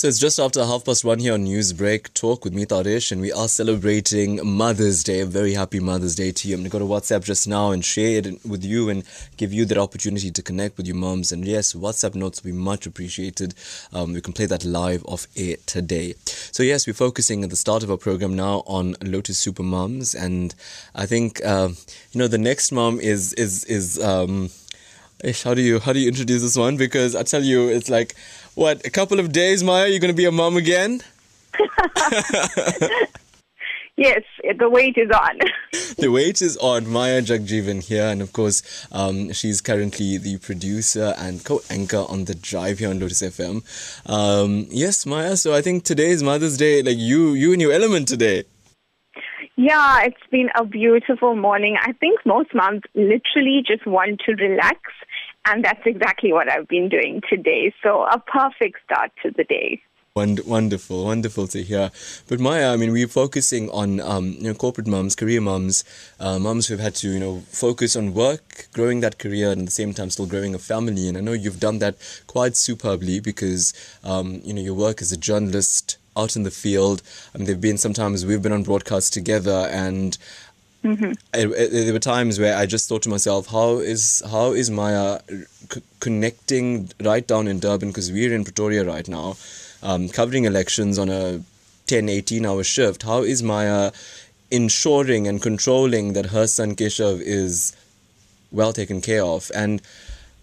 So 0.00 0.08
it's 0.08 0.18
just 0.18 0.38
after 0.38 0.64
half 0.64 0.86
past 0.86 1.04
one 1.04 1.18
here 1.18 1.34
on 1.34 1.44
Newsbreak 1.44 2.14
Talk 2.14 2.42
with 2.42 2.54
me, 2.54 2.64
Taresh, 2.64 3.12
and 3.12 3.20
we 3.20 3.32
are 3.32 3.48
celebrating 3.48 4.40
Mother's 4.42 5.04
Day. 5.04 5.20
A 5.20 5.26
very 5.26 5.52
happy 5.52 5.78
Mother's 5.78 6.14
Day 6.14 6.32
to 6.32 6.48
you. 6.48 6.54
I'm 6.54 6.62
going 6.62 6.70
to 6.70 6.78
go 6.78 6.78
to 6.78 6.86
WhatsApp 6.86 7.22
just 7.22 7.46
now 7.46 7.70
and 7.70 7.84
share 7.84 8.16
it 8.16 8.42
with 8.42 8.64
you 8.64 8.88
and 8.88 9.04
give 9.36 9.52
you 9.52 9.66
that 9.66 9.76
opportunity 9.76 10.30
to 10.30 10.42
connect 10.42 10.78
with 10.78 10.86
your 10.86 10.96
moms. 10.96 11.32
And 11.32 11.44
yes, 11.44 11.74
WhatsApp 11.74 12.14
notes 12.14 12.42
will 12.42 12.52
be 12.52 12.56
much 12.56 12.86
appreciated. 12.86 13.52
Um, 13.92 14.14
we 14.14 14.22
can 14.22 14.32
play 14.32 14.46
that 14.46 14.64
live 14.64 15.04
off 15.04 15.26
air 15.36 15.56
today. 15.66 16.14
So 16.24 16.62
yes, 16.62 16.86
we're 16.86 16.94
focusing 16.94 17.44
at 17.44 17.50
the 17.50 17.56
start 17.56 17.82
of 17.82 17.90
our 17.90 17.98
program 17.98 18.34
now 18.34 18.62
on 18.66 18.96
Lotus 19.02 19.36
Super 19.36 19.62
Moms, 19.62 20.14
and 20.14 20.54
I 20.94 21.04
think 21.04 21.44
uh, 21.44 21.68
you 22.12 22.18
know 22.18 22.26
the 22.26 22.38
next 22.38 22.72
mom 22.72 23.00
is 23.00 23.34
is 23.34 23.66
is. 23.66 24.02
Um, 24.02 24.48
how 25.44 25.52
do 25.52 25.60
you 25.60 25.78
how 25.80 25.92
do 25.92 25.98
you 25.98 26.08
introduce 26.08 26.40
this 26.40 26.56
one? 26.56 26.78
Because 26.78 27.14
I 27.14 27.22
tell 27.22 27.44
you, 27.44 27.68
it's 27.68 27.90
like 27.90 28.14
what 28.60 28.86
a 28.86 28.90
couple 28.90 29.18
of 29.18 29.32
days, 29.32 29.64
Maya. 29.64 29.88
You're 29.88 30.00
gonna 30.00 30.12
be 30.12 30.26
a 30.26 30.32
mom 30.32 30.58
again. 30.58 31.00
Yes, 33.96 34.22
the 34.56 34.70
wait 34.70 34.96
is 34.96 35.10
on. 35.10 35.38
the 35.98 36.08
wait 36.08 36.40
is 36.40 36.56
on. 36.56 36.88
Maya 36.88 37.20
Jagjeevan 37.20 37.86
here, 37.86 38.04
and 38.04 38.22
of 38.22 38.32
course, 38.32 38.86
um, 38.90 39.30
she's 39.32 39.60
currently 39.60 40.16
the 40.16 40.38
producer 40.38 41.12
and 41.18 41.44
co-anchor 41.44 42.06
on 42.08 42.24
the 42.24 42.34
Drive 42.34 42.78
here 42.78 42.88
on 42.88 42.98
Lotus 42.98 43.20
FM. 43.20 43.62
Um, 44.08 44.66
yes, 44.70 45.04
Maya. 45.04 45.36
So 45.36 45.52
I 45.52 45.60
think 45.60 45.84
today 45.84 46.08
is 46.12 46.22
Mother's 46.22 46.56
Day. 46.56 46.82
Like 46.82 46.96
you, 46.96 47.34
you 47.34 47.52
in 47.52 47.60
your 47.60 47.72
element 47.72 48.08
today. 48.08 48.44
Yeah, 49.56 50.04
it's 50.04 50.26
been 50.30 50.48
a 50.56 50.64
beautiful 50.64 51.36
morning. 51.36 51.76
I 51.78 51.92
think 51.92 52.20
most 52.24 52.54
moms 52.54 52.80
literally 52.94 53.62
just 53.66 53.86
want 53.86 54.20
to 54.24 54.32
relax, 54.32 54.80
and 55.46 55.64
that's 55.64 55.80
exactly 55.84 56.32
what 56.32 56.50
I've 56.50 56.68
been 56.68 56.88
doing 56.88 57.20
today. 57.28 57.72
So 57.82 58.04
a 58.04 58.18
perfect 58.18 58.78
start 58.84 59.10
to 59.22 59.30
the 59.30 59.44
day. 59.44 59.82
Wonderful, 60.12 61.04
wonderful 61.04 61.46
to 61.46 61.62
hear. 61.62 61.92
But 62.28 62.40
Maya, 62.40 62.72
I 62.72 62.76
mean, 62.76 62.90
we're 62.90 63.06
focusing 63.06 63.70
on 63.70 64.00
um, 64.00 64.32
you 64.32 64.48
know 64.48 64.54
corporate 64.54 64.88
moms, 64.88 65.14
career 65.14 65.40
moms, 65.40 65.84
uh, 66.18 66.36
who've 66.38 66.80
had 66.80 66.96
to 66.96 67.08
you 67.08 67.20
know 67.20 67.42
focus 67.46 67.94
on 67.94 68.12
work, 68.12 68.66
growing 68.72 69.00
that 69.00 69.18
career, 69.18 69.52
and 69.52 69.60
at 69.60 69.66
the 69.66 69.72
same 69.72 69.94
time 69.94 70.10
still 70.10 70.26
growing 70.26 70.52
a 70.52 70.58
family. 70.58 71.08
And 71.08 71.16
I 71.16 71.20
know 71.20 71.32
you've 71.32 71.60
done 71.60 71.78
that 71.78 71.94
quite 72.26 72.56
superbly 72.56 73.20
because 73.20 73.72
um, 74.02 74.40
you 74.44 74.52
know 74.52 74.60
your 74.60 74.74
work 74.74 75.00
as 75.00 75.12
a 75.12 75.16
journalist 75.16 75.96
out 76.16 76.34
in 76.34 76.42
the 76.42 76.50
field, 76.50 77.02
I 77.32 77.38
mean, 77.38 77.46
there've 77.46 77.60
been 77.60 77.78
sometimes 77.78 78.26
we've 78.26 78.42
been 78.42 78.52
on 78.52 78.64
broadcast 78.64 79.12
together, 79.12 79.68
and 79.70 80.18
Mm-hmm. 80.82 81.12
there 81.32 81.92
were 81.92 81.98
times 81.98 82.40
where 82.40 82.56
I 82.56 82.64
just 82.64 82.88
thought 82.88 83.02
to 83.02 83.10
myself, 83.10 83.48
how 83.48 83.78
is 83.78 84.22
how 84.30 84.52
is 84.52 84.70
Maya 84.70 85.20
c- 85.28 85.82
connecting 86.00 86.90
right 87.02 87.26
down 87.26 87.48
in 87.48 87.60
Durban 87.60 87.88
because 87.90 88.10
we're 88.10 88.34
in 88.34 88.44
Pretoria 88.44 88.84
right 88.84 89.06
now, 89.06 89.36
um, 89.82 90.08
covering 90.08 90.46
elections 90.46 90.98
on 90.98 91.10
a 91.10 91.42
10, 91.86 92.08
18 92.08 92.46
hour 92.46 92.64
shift. 92.64 93.02
How 93.02 93.22
is 93.22 93.42
Maya 93.42 93.92
ensuring 94.50 95.28
and 95.28 95.42
controlling 95.42 96.14
that 96.14 96.26
her 96.26 96.46
son 96.46 96.74
Keshav 96.76 97.20
is 97.20 97.76
well 98.50 98.72
taken 98.72 99.00
care 99.02 99.24
of? 99.24 99.50
And 99.54 99.82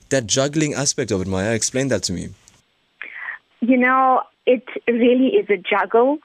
that 0.10 0.28
juggling 0.28 0.73
aspect 0.73 1.10
of 1.10 1.21
it, 1.21 1.28
Maya, 1.28 1.54
explain 1.54 1.88
that 1.88 2.04
to 2.04 2.13
me. 2.13 2.30
You 3.62 3.78
know, 3.78 4.21
it 4.45 4.63
really 4.88 5.30
is 5.30 5.50
a 5.50 5.58
juggle. 5.58 6.19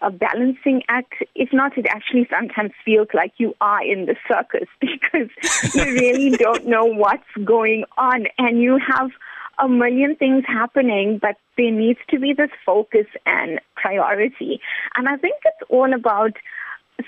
A 0.00 0.10
balancing 0.10 0.82
act. 0.88 1.14
If 1.34 1.52
not, 1.52 1.76
it 1.76 1.86
actually 1.86 2.26
sometimes 2.30 2.72
feels 2.84 3.08
like 3.14 3.32
you 3.38 3.54
are 3.60 3.84
in 3.84 4.06
the 4.06 4.16
circus 4.28 4.68
because 4.80 5.28
you 5.74 5.82
really 5.82 6.30
don't 6.36 6.66
know 6.66 6.84
what's 6.84 7.30
going 7.44 7.84
on 7.96 8.26
and 8.38 8.60
you 8.60 8.78
have 8.78 9.10
a 9.58 9.68
million 9.68 10.14
things 10.16 10.44
happening, 10.46 11.18
but 11.20 11.36
there 11.56 11.72
needs 11.72 11.98
to 12.10 12.18
be 12.18 12.32
this 12.32 12.50
focus 12.64 13.06
and 13.26 13.60
priority. 13.74 14.60
And 14.96 15.08
I 15.08 15.16
think 15.16 15.34
it's 15.44 15.68
all 15.68 15.92
about 15.92 16.32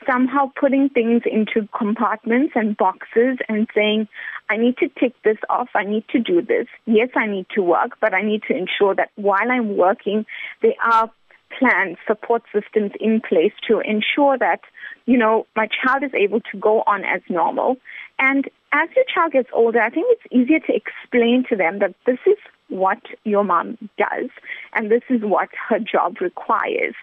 somehow 0.06 0.50
putting 0.58 0.88
things 0.88 1.22
into 1.30 1.68
compartments 1.76 2.52
and 2.54 2.76
boxes 2.76 3.38
and 3.48 3.68
saying, 3.74 4.08
I 4.48 4.56
need 4.56 4.76
to 4.78 4.88
tick 4.88 5.14
this 5.24 5.38
off. 5.48 5.68
I 5.74 5.84
need 5.84 6.04
to 6.08 6.18
do 6.18 6.42
this. 6.42 6.66
Yes, 6.86 7.10
I 7.14 7.26
need 7.26 7.46
to 7.54 7.62
work, 7.62 7.98
but 8.00 8.14
I 8.14 8.22
need 8.22 8.42
to 8.48 8.56
ensure 8.56 8.94
that 8.94 9.10
while 9.16 9.50
I'm 9.50 9.76
working, 9.76 10.26
there 10.62 10.74
are 10.82 11.10
plans, 11.58 11.96
support 12.06 12.42
systems 12.52 12.92
in 13.00 13.20
place 13.20 13.52
to 13.68 13.80
ensure 13.80 14.38
that, 14.38 14.60
you 15.06 15.18
know, 15.18 15.46
my 15.56 15.66
child 15.66 16.02
is 16.02 16.12
able 16.14 16.40
to 16.40 16.58
go 16.58 16.82
on 16.86 17.04
as 17.04 17.20
normal. 17.28 17.76
And 18.18 18.48
as 18.72 18.88
your 18.94 19.04
child 19.12 19.32
gets 19.32 19.48
older, 19.52 19.80
I 19.80 19.90
think 19.90 20.06
it's 20.10 20.32
easier 20.32 20.60
to 20.60 20.74
explain 20.74 21.44
to 21.48 21.56
them 21.56 21.80
that 21.80 21.94
this 22.06 22.18
is 22.26 22.36
what 22.68 23.00
your 23.24 23.44
mom 23.44 23.76
does 23.98 24.30
and 24.74 24.90
this 24.90 25.02
is 25.08 25.22
what 25.22 25.48
her 25.68 25.78
job 25.78 26.20
requires. 26.20 26.94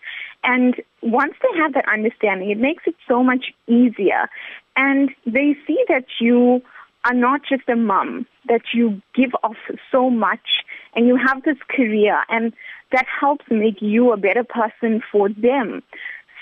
And 0.44 0.76
once 1.02 1.34
they 1.42 1.60
have 1.60 1.74
that 1.74 1.88
understanding, 1.92 2.50
it 2.50 2.58
makes 2.58 2.84
it 2.88 2.96
so 3.08 3.24
much 3.24 3.54
easier. 3.68 4.30
And 4.76 5.10
they 5.26 5.56
see 5.66 5.84
that 5.90 6.06
you 6.22 6.62
are 7.08 7.14
not 7.14 7.42
just 7.48 7.68
a 7.70 7.76
mom, 7.76 8.26
that 8.48 8.62
you 8.74 9.02
give 9.16 9.32
off 9.44 9.58
so 9.92 10.10
much 10.10 10.64
and 10.96 11.08
you 11.08 11.16
have 11.16 11.44
this 11.44 11.58
career 11.70 12.24
and 12.30 12.54
that 12.92 13.06
helps 13.20 13.46
make 13.50 13.82
you 13.82 14.12
a 14.12 14.18
better 14.18 14.44
person 14.44 15.02
for 15.12 15.30
them. 15.30 15.84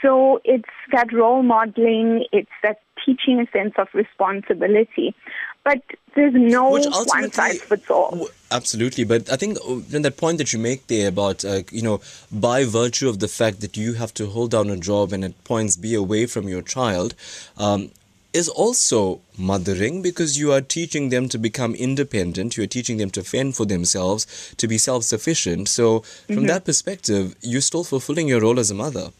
So 0.01 0.39
it's 0.43 0.69
that 0.91 1.12
role 1.13 1.41
modeling, 1.41 2.25
it's 2.32 2.49
that 2.63 2.80
teaching 3.04 3.39
a 3.39 3.58
sense 3.58 3.73
of 3.78 3.88
responsibility. 3.93 5.15
But 5.63 5.82
there's 6.15 6.34
no 6.36 6.69
one 6.69 7.32
size 7.32 7.62
fits 7.62 7.89
all. 7.89 8.30
Absolutely, 8.51 9.04
but 9.04 9.32
I 9.32 9.36
think 9.36 9.58
uh, 9.67 9.80
that 9.99 10.17
point 10.17 10.38
that 10.38 10.54
you 10.54 10.60
make 10.60 10.86
there 10.88 11.08
about 11.08 11.43
uh, 11.43 11.63
you 11.71 11.82
know 11.82 12.01
by 12.32 12.65
virtue 12.65 13.10
of 13.10 13.19
the 13.19 13.28
fact 13.28 13.62
that 13.62 13.75
you 13.75 13.93
have 13.93 14.13
to 14.15 14.28
hold 14.28 14.51
down 14.51 14.69
a 14.69 14.78
job 14.78 15.12
and 15.12 15.25
at 15.25 15.43
points 15.43 15.75
be 15.75 15.95
away 15.95 16.28
from 16.28 16.47
your 16.47 16.62
child. 16.62 17.15
Um, 17.58 17.89
is 18.36 18.50
also 18.50 19.21
mothering 19.38 20.02
because 20.02 20.38
you 20.38 20.52
are 20.52 20.62
teaching 20.62 21.10
them 21.10 21.30
to 21.30 21.38
become 21.38 21.74
independent. 21.74 22.58
You 22.58 22.65
are 22.65 22.67
teaching 22.67 22.98
them 22.98 23.10
to 23.12 23.24
fend 23.24 23.56
for 23.56 23.65
themselves, 23.65 24.54
to 24.58 24.67
be 24.67 24.78
self 24.78 25.04
sufficient. 25.06 25.69
So, 25.69 26.02
from 26.02 26.36
mm-hmm. 26.36 26.48
that 26.48 26.65
perspective, 26.65 27.36
you're 27.41 27.62
still 27.62 27.86
fulfilling 27.86 28.28
your 28.28 28.41
role 28.41 28.60
as 28.60 28.69
a 28.69 28.76
mother. 28.76 29.12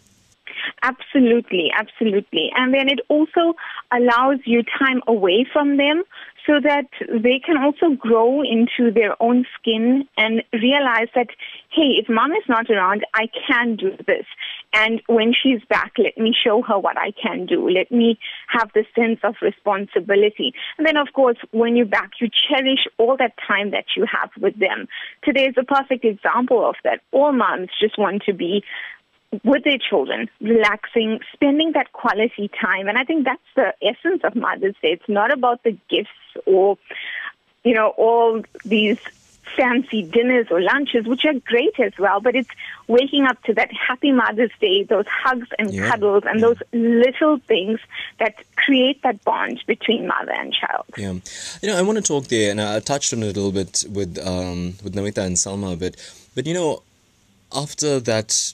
Absolutely, 0.84 1.72
absolutely. 1.76 2.52
And 2.56 2.74
then 2.74 2.90
it 2.90 3.00
also 3.08 3.56
allows 3.92 4.40
you 4.46 4.62
time 4.78 5.02
away 5.08 5.46
from 5.52 5.78
them 5.78 6.04
so 6.46 6.60
that 6.62 6.88
they 7.10 7.40
can 7.44 7.58
also 7.58 7.96
grow 7.96 8.42
into 8.42 8.92
their 8.92 9.22
own 9.22 9.46
skin 9.60 10.08
and 10.18 10.44
realize 10.54 11.08
that, 11.16 11.28
hey, 11.72 11.98
if 12.00 12.08
mom 12.08 12.32
is 12.34 12.44
not 12.48 12.70
around, 12.70 13.06
I 13.14 13.28
can 13.48 13.76
do 13.76 13.96
this. 14.06 14.26
And 14.74 15.02
when 15.08 15.34
she's 15.34 15.62
back, 15.70 15.94
let 15.98 16.18
me 16.18 16.34
show 16.34 16.62
her 16.62 16.78
what 16.78 16.98
I 16.98 17.12
can 17.12 17.46
do. 17.46 17.70
Let 17.70 17.92
me 17.92 18.20
have 18.50 18.70
the 18.74 18.86
sense 18.94 19.20
of 19.24 19.36
responsibility. 19.42 20.54
And 20.78 20.86
then, 20.86 20.98
of 20.98 21.08
course, 21.14 21.38
when 21.52 21.76
you're 21.76 21.86
back, 21.86 22.12
you 22.20 22.30
cherish 22.50 22.86
all 22.98 23.16
that 23.18 23.34
time 23.48 23.72
that 23.72 23.86
you 23.96 24.06
have 24.12 24.30
with 24.40 24.60
them. 24.60 24.88
Today 25.24 25.46
is 25.46 25.56
a 25.58 25.64
perfect 25.64 26.06
example 26.06 26.68
of 26.68 26.76
that. 26.84 27.02
All 27.12 27.32
moms 27.32 27.70
just 27.80 27.98
want 27.98 28.24
to 28.24 28.34
be 28.34 28.64
with 29.44 29.64
their 29.64 29.78
children, 29.78 30.30
relaxing, 30.42 31.20
spending 31.34 31.74
that 31.74 31.92
quality 31.94 32.50
time. 32.60 32.88
And 32.88 32.98
I 32.98 33.04
think 33.04 33.26
that's 33.26 33.42
the 33.56 33.74
essence 33.82 34.22
of 34.24 34.36
Mother's 34.36 34.76
Day. 34.82 34.94
It's 34.94 35.10
not 35.10 35.32
about 35.32 35.64
the 35.64 35.78
gifts 35.90 36.10
or, 36.46 36.78
you 37.64 37.74
know, 37.74 37.90
all 37.98 38.44
these 38.64 39.00
fancy 39.56 40.04
dinners 40.04 40.48
or 40.50 40.62
lunches, 40.62 41.06
which 41.06 41.24
are 41.26 41.34
great 41.46 41.80
as 41.80 41.94
well, 41.98 42.20
but 42.20 42.36
it's 42.36 42.50
waking 42.88 43.26
up 43.26 43.42
to 43.44 43.54
that 43.54 43.72
happy 43.72 44.12
Mother's 44.12 44.52
Day, 44.60 44.84
those 44.84 45.06
hugs 45.08 45.48
and 45.60 45.74
yeah. 45.74 45.90
cuddles 45.90 46.24
and 46.26 46.40
yeah. 46.40 46.48
those 46.48 46.58
little 46.74 47.38
things 47.40 47.80
that 48.20 48.36
create 48.56 49.02
that 49.04 49.24
bond 49.24 49.62
between 49.68 50.08
mother 50.08 50.34
and 50.34 50.54
child. 50.54 50.86
Yeah. 50.98 51.14
You 51.62 51.70
know, 51.70 51.78
I 51.78 51.82
want 51.82 51.98
to 51.98 52.04
talk 52.04 52.28
there, 52.28 52.52
and 52.52 52.62
I 52.62 52.80
touched 52.80 53.14
on 53.14 53.24
it 53.24 53.38
a 53.38 53.40
little 53.40 53.52
bit 53.52 53.86
with, 53.90 54.18
um, 54.26 54.76
with 54.84 54.96
Navitha 54.96 55.26
and 55.26 55.36
Salma 55.36 55.74
a 55.74 55.78
bit, 55.78 55.96
but 56.36 56.46
you 56.46 56.54
know, 56.54 56.82
after 57.54 58.00
that 58.02 58.54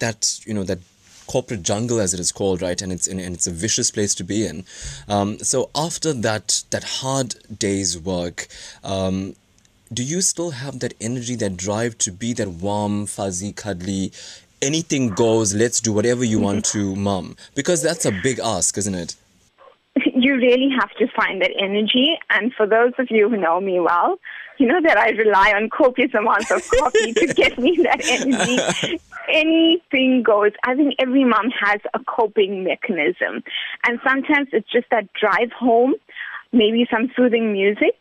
that 0.00 0.40
you 0.44 0.54
know 0.54 0.64
that 0.64 0.78
corporate 1.26 1.62
jungle 1.62 2.00
as 2.00 2.14
it 2.14 2.20
is 2.20 2.32
called 2.32 2.62
right? 2.62 2.80
And 2.80 2.92
it's 2.92 3.06
and 3.06 3.20
it's 3.20 3.46
a 3.46 3.52
vicious 3.52 3.90
place 3.90 4.14
to 4.16 4.24
be 4.24 4.46
in. 4.46 4.64
Um, 5.08 5.38
so 5.38 5.70
after 5.74 6.12
that 6.12 6.64
that 6.70 6.84
hard 6.84 7.34
day's 7.58 7.98
work 7.98 8.48
um, 8.82 9.34
do 9.92 10.02
you 10.02 10.20
still 10.20 10.50
have 10.50 10.80
that 10.80 10.94
energy 11.00 11.34
that 11.36 11.56
drive 11.56 11.96
to 11.98 12.12
be 12.12 12.32
that 12.34 12.48
warm 12.48 13.06
fuzzy 13.06 13.52
cuddly 13.52 14.12
anything 14.60 15.10
goes 15.10 15.54
let's 15.54 15.80
do 15.80 15.92
whatever 15.92 16.24
you 16.24 16.38
want 16.38 16.64
to 16.64 16.94
mom 17.08 17.36
because 17.54 17.82
that's 17.82 18.04
a 18.04 18.12
big 18.22 18.38
ask 18.38 18.76
isn't 18.78 18.94
it? 18.94 19.14
You 20.14 20.34
really 20.34 20.68
have 20.78 20.90
to 20.98 21.06
find 21.16 21.40
that 21.42 21.52
energy. 21.58 22.18
And 22.28 22.52
for 22.52 22.66
those 22.66 22.92
of 22.98 23.06
you 23.08 23.28
who 23.28 23.36
know 23.36 23.60
me 23.60 23.78
well 23.78 24.18
you 24.58 24.66
know 24.66 24.80
that 24.82 24.98
I 24.98 25.10
rely 25.10 25.52
on 25.54 25.70
copious 25.70 26.12
amounts 26.14 26.50
of 26.50 26.68
coffee 26.68 27.12
to 27.12 27.26
get 27.34 27.58
me 27.58 27.78
that 27.82 28.00
energy. 28.04 29.00
Anything 29.32 30.22
goes. 30.22 30.52
I 30.64 30.74
think 30.74 30.94
every 30.98 31.24
mom 31.24 31.50
has 31.60 31.80
a 31.94 32.00
coping 32.04 32.64
mechanism. 32.64 33.42
And 33.86 33.98
sometimes 34.06 34.48
it's 34.52 34.70
just 34.70 34.86
that 34.90 35.08
drive 35.12 35.52
home, 35.52 35.94
maybe 36.52 36.86
some 36.90 37.10
soothing 37.14 37.52
music, 37.52 38.00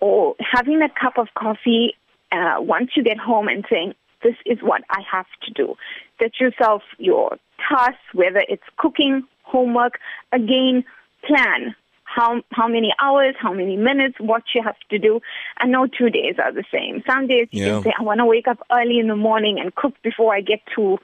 or 0.00 0.36
having 0.40 0.78
that 0.80 0.94
cup 0.94 1.18
of 1.18 1.28
coffee 1.36 1.94
uh, 2.32 2.56
once 2.58 2.90
you 2.96 3.02
get 3.02 3.18
home 3.18 3.48
and 3.48 3.64
saying, 3.70 3.94
this 4.22 4.34
is 4.44 4.58
what 4.62 4.82
I 4.90 5.00
have 5.10 5.26
to 5.44 5.52
do. 5.52 5.74
Set 6.20 6.40
yourself 6.40 6.82
your 6.98 7.38
tasks, 7.68 7.98
whether 8.12 8.42
it's 8.48 8.64
cooking, 8.76 9.22
homework, 9.44 9.98
again, 10.32 10.84
plan 11.26 11.74
how 12.18 12.42
how 12.50 12.66
many 12.66 12.92
hours, 13.00 13.34
how 13.38 13.52
many 13.52 13.76
minutes, 13.76 14.16
what 14.18 14.42
you 14.54 14.62
have 14.62 14.80
to 14.90 14.98
do. 14.98 15.20
And 15.58 15.70
no 15.70 15.86
two 15.86 16.10
days 16.10 16.34
are 16.42 16.52
the 16.52 16.64
same. 16.72 17.02
Some 17.06 17.26
days 17.28 17.48
you 17.52 17.64
yeah. 17.64 17.72
can 17.74 17.82
say, 17.84 17.92
I 17.98 18.02
want 18.02 18.18
to 18.18 18.26
wake 18.26 18.48
up 18.48 18.58
early 18.72 18.98
in 18.98 19.06
the 19.06 19.16
morning 19.16 19.58
and 19.60 19.74
cook 19.74 19.94
before 20.02 20.34
I 20.34 20.40
get 20.40 20.60
to 20.76 20.98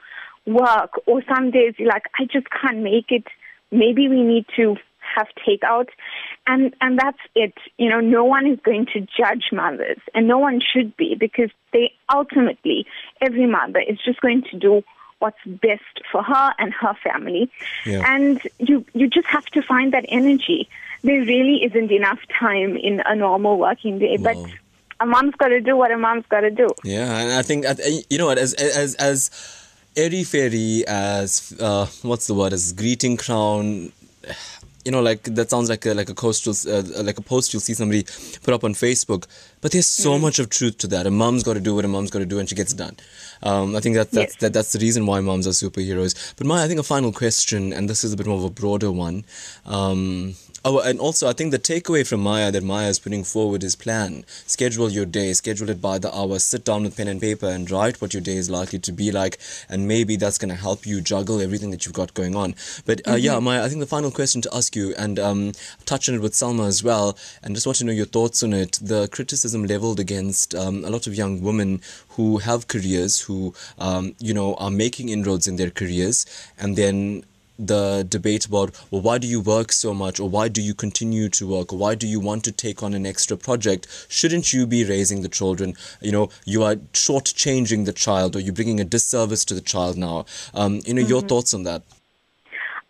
work. 0.45 0.91
Or 1.05 1.23
some 1.33 1.51
days 1.51 1.75
you're 1.77 1.87
like, 1.87 2.05
I 2.19 2.25
just 2.25 2.47
can't 2.49 2.79
make 2.79 3.09
it. 3.09 3.25
Maybe 3.71 4.09
we 4.09 4.21
need 4.21 4.45
to 4.57 4.75
have 5.15 5.27
takeout. 5.47 5.87
And 6.47 6.75
and 6.81 6.99
that's 6.99 7.23
it. 7.33 7.53
You 7.77 7.89
know, 7.89 8.01
no 8.01 8.25
one 8.25 8.45
is 8.45 8.59
going 8.63 8.87
to 8.93 8.99
judge 8.99 9.45
mothers 9.53 9.99
and 10.13 10.27
no 10.27 10.39
one 10.39 10.59
should 10.59 10.97
be 10.97 11.15
because 11.15 11.51
they 11.71 11.93
ultimately 12.13 12.85
every 13.21 13.47
mother 13.47 13.79
is 13.79 13.99
just 14.03 14.19
going 14.19 14.43
to 14.51 14.59
do 14.59 14.83
what's 15.19 15.37
best 15.45 15.95
for 16.11 16.21
her 16.21 16.53
and 16.59 16.73
her 16.73 16.93
family. 17.03 17.49
Yeah. 17.85 18.03
And 18.05 18.41
you 18.59 18.85
you 18.93 19.07
just 19.07 19.27
have 19.27 19.45
to 19.45 19.61
find 19.61 19.93
that 19.93 20.05
energy. 20.09 20.67
There 21.05 21.21
really 21.21 21.57
isn't 21.67 21.91
enough 21.91 22.19
time 22.39 22.75
in 22.77 23.01
a 23.05 23.15
normal 23.15 23.57
working 23.59 23.99
day, 23.99 24.17
but 24.17 24.37
a 24.99 25.05
mom's 25.05 25.35
got 25.35 25.49
to 25.49 25.61
do 25.61 25.77
what 25.77 25.91
a 25.91 25.97
mom's 25.97 26.25
got 26.33 26.41
to 26.41 26.51
do. 26.51 26.67
Yeah, 26.83 27.19
and 27.19 27.31
I 27.33 27.41
think 27.41 27.65
you 28.09 28.17
know 28.17 28.27
what 28.31 28.37
as 28.45 28.53
as 28.55 28.95
as 28.95 29.29
airy 29.95 30.23
fairy 30.23 30.83
as 30.87 31.53
uh, 31.59 31.85
what's 32.01 32.27
the 32.27 32.33
word 32.33 32.53
as 32.53 32.73
greeting 32.73 33.17
crown. 33.17 33.91
You 34.85 34.91
know, 34.91 35.01
like 35.01 35.23
that 35.23 35.49
sounds 35.49 35.67
like 35.69 35.83
a 35.87 35.93
like 35.95 36.09
a 36.09 36.13
coastal 36.13 36.53
uh, 36.71 36.83
like 37.03 37.17
a 37.17 37.21
post 37.21 37.53
you'll 37.53 37.59
see 37.69 37.73
somebody 37.73 38.03
put 38.43 38.53
up 38.53 38.63
on 38.63 38.73
Facebook. 38.73 39.25
But 39.61 39.71
there's 39.71 39.87
so 39.87 40.19
much 40.19 40.37
of 40.37 40.49
truth 40.51 40.77
to 40.79 40.87
that. 40.87 41.07
A 41.07 41.11
mom's 41.11 41.41
got 41.43 41.55
to 41.55 41.59
do 41.59 41.73
what 41.75 41.85
a 41.85 41.87
mom's 41.87 42.11
got 42.11 42.19
to 42.19 42.25
do, 42.33 42.37
and 42.39 42.47
she 42.47 42.55
gets 42.55 42.71
done. 42.73 42.95
Um, 43.41 43.75
I 43.75 43.79
think 43.79 43.95
that 43.95 44.11
that's 44.11 44.33
Yes. 44.33 44.41
that, 44.41 44.53
that's 44.53 44.73
the 44.73 44.79
reason 44.79 45.05
why 45.07 45.19
moms 45.21 45.47
are 45.47 45.51
superheroes. 45.51 46.13
But 46.37 46.45
my 46.45 46.63
I 46.63 46.67
think 46.67 46.79
a 46.79 46.83
final 46.83 47.11
question, 47.11 47.73
and 47.73 47.89
this 47.89 48.03
is 48.03 48.13
a 48.13 48.17
bit 48.17 48.27
more 48.27 48.37
of 48.37 48.43
a 48.43 48.49
broader 48.51 48.91
one. 48.91 49.25
Um, 49.65 50.35
Oh, 50.67 50.79
and 50.79 50.99
also, 50.99 51.27
I 51.27 51.33
think 51.33 51.51
the 51.51 51.59
takeaway 51.59 52.07
from 52.07 52.21
Maya 52.21 52.51
that 52.51 52.63
Maya 52.63 52.87
is 52.87 52.97
putting 52.97 53.23
forward 53.23 53.63
is 53.63 53.75
plan. 53.75 54.25
Schedule 54.47 54.89
your 54.89 55.05
day, 55.05 55.31
schedule 55.33 55.69
it 55.69 55.79
by 55.79 55.99
the 55.99 56.11
hour, 56.11 56.39
sit 56.39 56.65
down 56.65 56.81
with 56.81 56.97
pen 56.97 57.07
and 57.07 57.21
paper 57.21 57.45
and 57.45 57.69
write 57.69 58.01
what 58.01 58.15
your 58.15 58.21
day 58.21 58.35
is 58.35 58.49
likely 58.49 58.79
to 58.79 58.91
be 58.91 59.11
like. 59.11 59.37
And 59.69 59.87
maybe 59.87 60.15
that's 60.15 60.39
going 60.39 60.49
to 60.49 60.59
help 60.59 60.87
you 60.87 61.01
juggle 61.01 61.39
everything 61.39 61.69
that 61.69 61.85
you've 61.85 61.93
got 61.93 62.15
going 62.15 62.35
on. 62.35 62.55
But 62.83 63.07
uh, 63.07 63.13
yeah, 63.13 63.37
Maya, 63.37 63.63
I 63.63 63.69
think 63.69 63.79
the 63.79 63.85
final 63.85 64.09
question 64.09 64.41
to 64.41 64.55
ask 64.55 64.75
you, 64.75 64.95
and 64.97 65.19
um, 65.19 65.51
touch 65.85 66.09
on 66.09 66.15
it 66.15 66.21
with 66.21 66.33
Salma 66.33 66.65
as 66.65 66.83
well, 66.83 67.15
and 67.43 67.53
just 67.53 67.67
want 67.67 67.77
to 67.77 67.85
know 67.85 67.91
your 67.91 68.07
thoughts 68.07 68.41
on 68.41 68.51
it. 68.51 68.79
The 68.81 69.07
criticism 69.09 69.65
leveled 69.65 69.99
against 69.99 70.55
um, 70.55 70.83
a 70.83 70.89
lot 70.89 71.05
of 71.05 71.13
young 71.13 71.43
women 71.43 71.79
who 72.09 72.39
have 72.39 72.67
careers, 72.67 73.21
who, 73.21 73.53
um, 73.77 74.15
you 74.17 74.33
know, 74.33 74.55
are 74.55 74.71
making 74.71 75.09
inroads 75.09 75.47
in 75.47 75.57
their 75.57 75.69
careers, 75.69 76.25
and 76.57 76.75
then 76.75 77.23
the 77.57 78.05
debate 78.07 78.45
about 78.45 78.79
well 78.91 79.01
why 79.01 79.17
do 79.17 79.27
you 79.27 79.39
work 79.39 79.71
so 79.71 79.93
much? 79.93 80.19
Or 80.19 80.29
why 80.29 80.47
do 80.47 80.61
you 80.61 80.73
continue 80.73 81.29
to 81.29 81.47
work? 81.47 81.73
Or 81.73 81.77
why 81.77 81.95
do 81.95 82.07
you 82.07 82.19
want 82.19 82.43
to 82.45 82.51
take 82.51 82.83
on 82.83 82.93
an 82.93 83.05
extra 83.05 83.37
project? 83.37 83.87
Shouldn't 84.09 84.53
you 84.53 84.67
be 84.67 84.83
raising 84.83 85.21
the 85.21 85.29
children? 85.29 85.75
You 86.01 86.11
know 86.11 86.29
you 86.45 86.63
are 86.63 86.75
shortchanging 86.93 87.85
the 87.85 87.93
child 87.93 88.35
or 88.35 88.39
you're 88.39 88.53
bringing 88.53 88.79
a 88.79 88.85
disservice 88.85 89.45
to 89.45 89.53
the 89.53 89.61
child 89.61 89.97
now. 89.97 90.25
Um, 90.53 90.81
you 90.85 90.93
know 90.93 91.01
your 91.01 91.21
thoughts 91.21 91.53
on 91.53 91.63
that? 91.63 91.83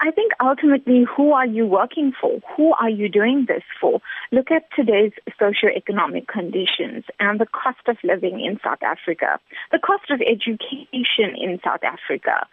I 0.01 0.11
think 0.11 0.33
ultimately, 0.41 1.05
who 1.15 1.31
are 1.31 1.45
you 1.45 1.65
working 1.65 2.11
for? 2.19 2.39
Who 2.55 2.73
are 2.73 2.89
you 2.89 3.07
doing 3.07 3.45
this 3.47 3.63
for? 3.79 4.01
Look 4.31 4.51
at 4.51 4.63
today's 4.75 5.13
socioeconomic 5.39 6.27
conditions 6.27 7.05
and 7.19 7.39
the 7.39 7.45
cost 7.45 7.87
of 7.87 7.97
living 8.03 8.41
in 8.41 8.59
South 8.63 8.83
Africa, 8.83 9.39
the 9.71 9.79
cost 9.79 10.11
of 10.11 10.21
education 10.21 11.35
in 11.35 11.59
South 11.63 11.83
Africa, 11.83 12.45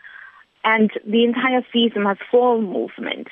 and 0.64 0.90
the 1.06 1.24
entire 1.24 1.62
Fees 1.72 1.92
Must 1.96 2.20
Fall 2.30 2.60
movement. 2.60 3.28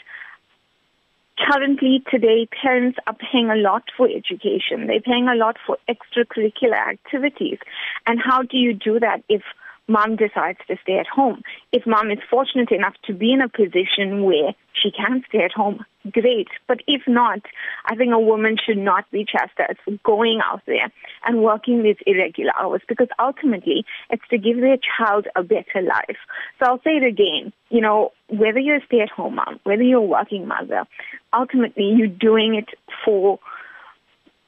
Currently, 1.39 2.05
today, 2.11 2.47
parents 2.63 2.99
are 3.07 3.15
paying 3.15 3.51
a 3.51 3.57
lot 3.57 3.85
for 3.97 4.07
education. 4.09 4.87
They're 4.87 5.01
paying 5.01 5.27
a 5.27 5.35
lot 5.35 5.57
for 5.67 5.79
extracurricular 5.89 6.77
activities. 6.77 7.59
And 8.07 8.21
how 8.21 8.43
do 8.43 8.59
you 8.59 8.75
do 8.75 9.01
that 9.01 9.23
if 9.29 9.43
mom 9.91 10.17
decides 10.17 10.59
to 10.69 10.77
stay 10.83 10.99
at 10.99 11.07
home? 11.07 11.43
If 11.73 11.87
mom 11.87 12.11
is 12.11 12.19
fortunate 12.31 12.71
enough 12.71 12.95
to 13.07 13.13
be 13.13 13.33
in 13.33 13.43
a 13.43 13.49
position 13.49 14.25
where 14.25 14.55
she 14.73 14.91
can 14.91 15.23
stay 15.29 15.45
at 15.45 15.53
home, 15.53 15.85
great. 16.11 16.49
But 16.69 16.79
if 16.87 17.03
not, 17.07 17.41
I 17.87 17.97
think 17.97 18.13
a 18.13 18.19
woman 18.19 18.57
should 18.65 18.79
not 18.79 19.11
be 19.11 19.27
chastised 19.27 19.81
for 19.85 19.99
going 20.05 20.41
out 20.43 20.63
there 20.67 20.91
and 21.27 21.43
working 21.43 21.83
these 21.83 21.97
irregular 22.07 22.53
hours 22.59 22.83
because 22.89 23.09
ultimately 23.19 23.85
it's 24.09 24.27
to 24.31 24.39
give 24.39 24.61
their 24.61 24.79
child 24.97 25.27
a 25.37 25.43
better 25.43 25.83
life. 25.83 26.19
So 26.59 26.67
I'll 26.67 26.83
say 26.83 26.97
it 26.97 27.05
again, 27.05 27.53
you 27.69 27.81
know, 27.81 28.13
whether 28.29 28.59
you're 28.61 28.77
a 28.77 28.87
stay 28.87 29.01
at 29.01 29.11
home 29.11 29.35
mom, 29.35 29.61
whether 29.65 29.83
you're 29.83 29.99
a 29.99 30.03
working 30.03 30.47
mother, 30.47 30.85
ultimately 31.33 31.93
you're 31.97 32.07
doing 32.07 32.55
it 32.55 32.69
for 33.05 33.39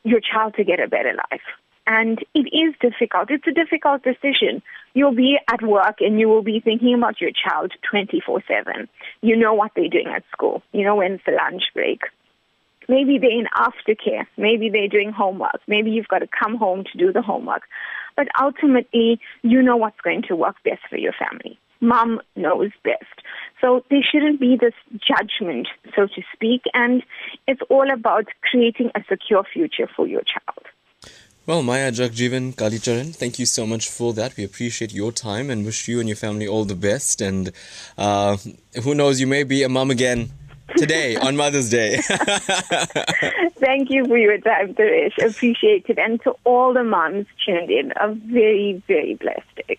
your 0.05 0.21
child 0.21 0.55
to 0.55 0.65
get 0.65 0.81
a 0.81 0.89
better 0.89 1.13
life. 1.31 1.43
And 1.87 2.21
it 2.35 2.47
is 2.53 2.75
difficult. 2.81 3.31
It's 3.31 3.47
a 3.47 3.53
difficult 3.53 4.03
decision. 4.03 4.63
You'll 4.95 5.15
be 5.15 5.37
at 5.53 5.63
work 5.63 5.97
and 6.01 6.21
you 6.21 6.29
will 6.29 6.43
be 6.43 6.61
thinking 6.61 6.95
about 6.95 7.21
your 7.21 7.31
child 7.33 7.73
24 7.91 8.43
7. 8.47 8.89
You 9.21 9.37
know 9.37 9.55
what 9.55 9.73
they're 9.75 9.89
doing 9.89 10.09
at 10.15 10.23
school. 10.31 10.63
You 10.73 10.85
know 10.85 10.97
when 10.97 11.13
it's 11.13 11.25
the 11.27 11.33
lunch 11.33 11.65
break. 11.75 12.03
Maybe 12.89 13.19
they're 13.19 13.31
in 13.31 13.47
aftercare. 13.57 14.27
Maybe 14.37 14.69
they're 14.71 14.89
doing 14.89 15.13
homework. 15.13 15.61
Maybe 15.67 15.91
you've 15.91 16.09
got 16.09 16.21
to 16.21 16.29
come 16.29 16.57
home 16.57 16.85
to 16.93 16.99
do 16.99 17.13
the 17.13 17.23
homework. 17.23 17.63
But 18.17 18.29
ultimately, 18.41 19.21
you 19.43 19.63
know 19.63 19.77
what's 19.77 20.01
going 20.01 20.23
to 20.29 20.37
work 20.37 20.57
best 20.65 20.83
for 20.89 20.97
your 20.97 21.13
family. 21.13 21.59
Mom 21.81 22.21
knows 22.37 22.71
best. 22.85 23.23
So 23.61 23.85
there 23.91 24.03
shouldn't 24.03 24.41
be 24.41 24.57
this 24.61 24.75
judgment, 24.95 25.69
so 25.97 26.07
to 26.07 26.23
speak. 26.33 26.63
And 26.75 27.03
it's 27.47 27.63
all 27.69 27.93
about 27.93 28.27
creating 28.43 28.91
a 28.95 29.01
secure 29.09 29.45
future 29.53 29.89
for 29.95 30.07
your 30.07 30.23
child. 30.23 30.67
Well 31.45 31.63
maya 31.65 31.91
jagjeevan 31.91 32.55
kalicharan 32.55 33.15
thank 33.17 33.39
you 33.39 33.47
so 33.47 33.67
much 33.67 33.89
for 33.89 34.13
that 34.15 34.37
we 34.37 34.45
appreciate 34.45 34.93
your 34.95 35.11
time 35.11 35.51
and 35.51 35.67
wish 35.67 35.89
you 35.89 35.99
and 35.99 36.09
your 36.09 36.17
family 36.17 36.47
all 36.47 36.65
the 36.65 36.77
best 36.77 37.21
and 37.21 37.51
uh, 37.99 38.37
who 38.85 38.95
knows 38.95 39.21
you 39.21 39.27
may 39.27 39.43
be 39.43 39.65
a 39.65 39.69
mom 39.69 39.91
again 39.91 40.31
today 40.77 41.17
on 41.27 41.37
mother's 41.37 41.69
day 41.69 42.01
Thank 43.63 43.91
you 43.91 44.05
for 44.07 44.19
your 44.19 44.39
time, 44.39 44.75
Taresh. 44.75 45.17
Appreciate 45.25 45.87
it. 45.89 45.97
And 45.97 46.21
to 46.23 46.35
all 46.43 46.75
the 46.75 46.83
moms 46.83 47.27
tuned 47.47 47.71
in, 47.71 47.93
a 47.95 48.13
very, 48.13 48.83
very 48.89 49.15
blessed 49.15 49.55
day. 49.69 49.79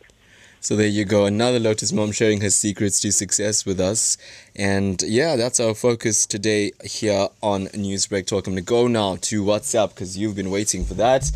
So 0.62 0.78
there 0.78 0.88
you 0.88 1.04
go, 1.04 1.26
another 1.26 1.60
Lotus 1.60 1.92
mom 1.92 2.14
sharing 2.14 2.40
her 2.40 2.50
secrets 2.50 3.02
to 3.02 3.12
success 3.12 3.66
with 3.66 3.82
us. 3.82 4.16
And 4.56 5.02
yeah, 5.02 5.36
that's 5.36 5.60
our 5.60 5.74
focus 5.74 6.26
today 6.26 6.72
here 6.86 7.28
on 7.42 7.68
Newsbreak 7.68 8.26
Talk. 8.28 8.48
I'm 8.48 8.54
going 8.54 8.64
to 8.64 8.70
go 8.70 8.88
now 8.88 9.18
to 9.24 9.44
WhatsApp 9.44 9.90
because 9.90 10.18
you've 10.18 10.38
been 10.38 10.50
waiting 10.50 10.86
for 10.86 10.94
that. 10.94 11.30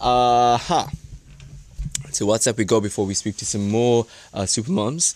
Uh 0.00 0.58
huh. 0.58 0.86
To 2.12 2.24
WhatsApp 2.24 2.56
we 2.56 2.64
go 2.64 2.80
before 2.80 3.06
we 3.06 3.14
speak 3.14 3.36
to 3.38 3.46
some 3.46 3.70
more 3.70 4.06
uh, 4.34 4.46
super 4.46 4.70
moms. 4.70 5.14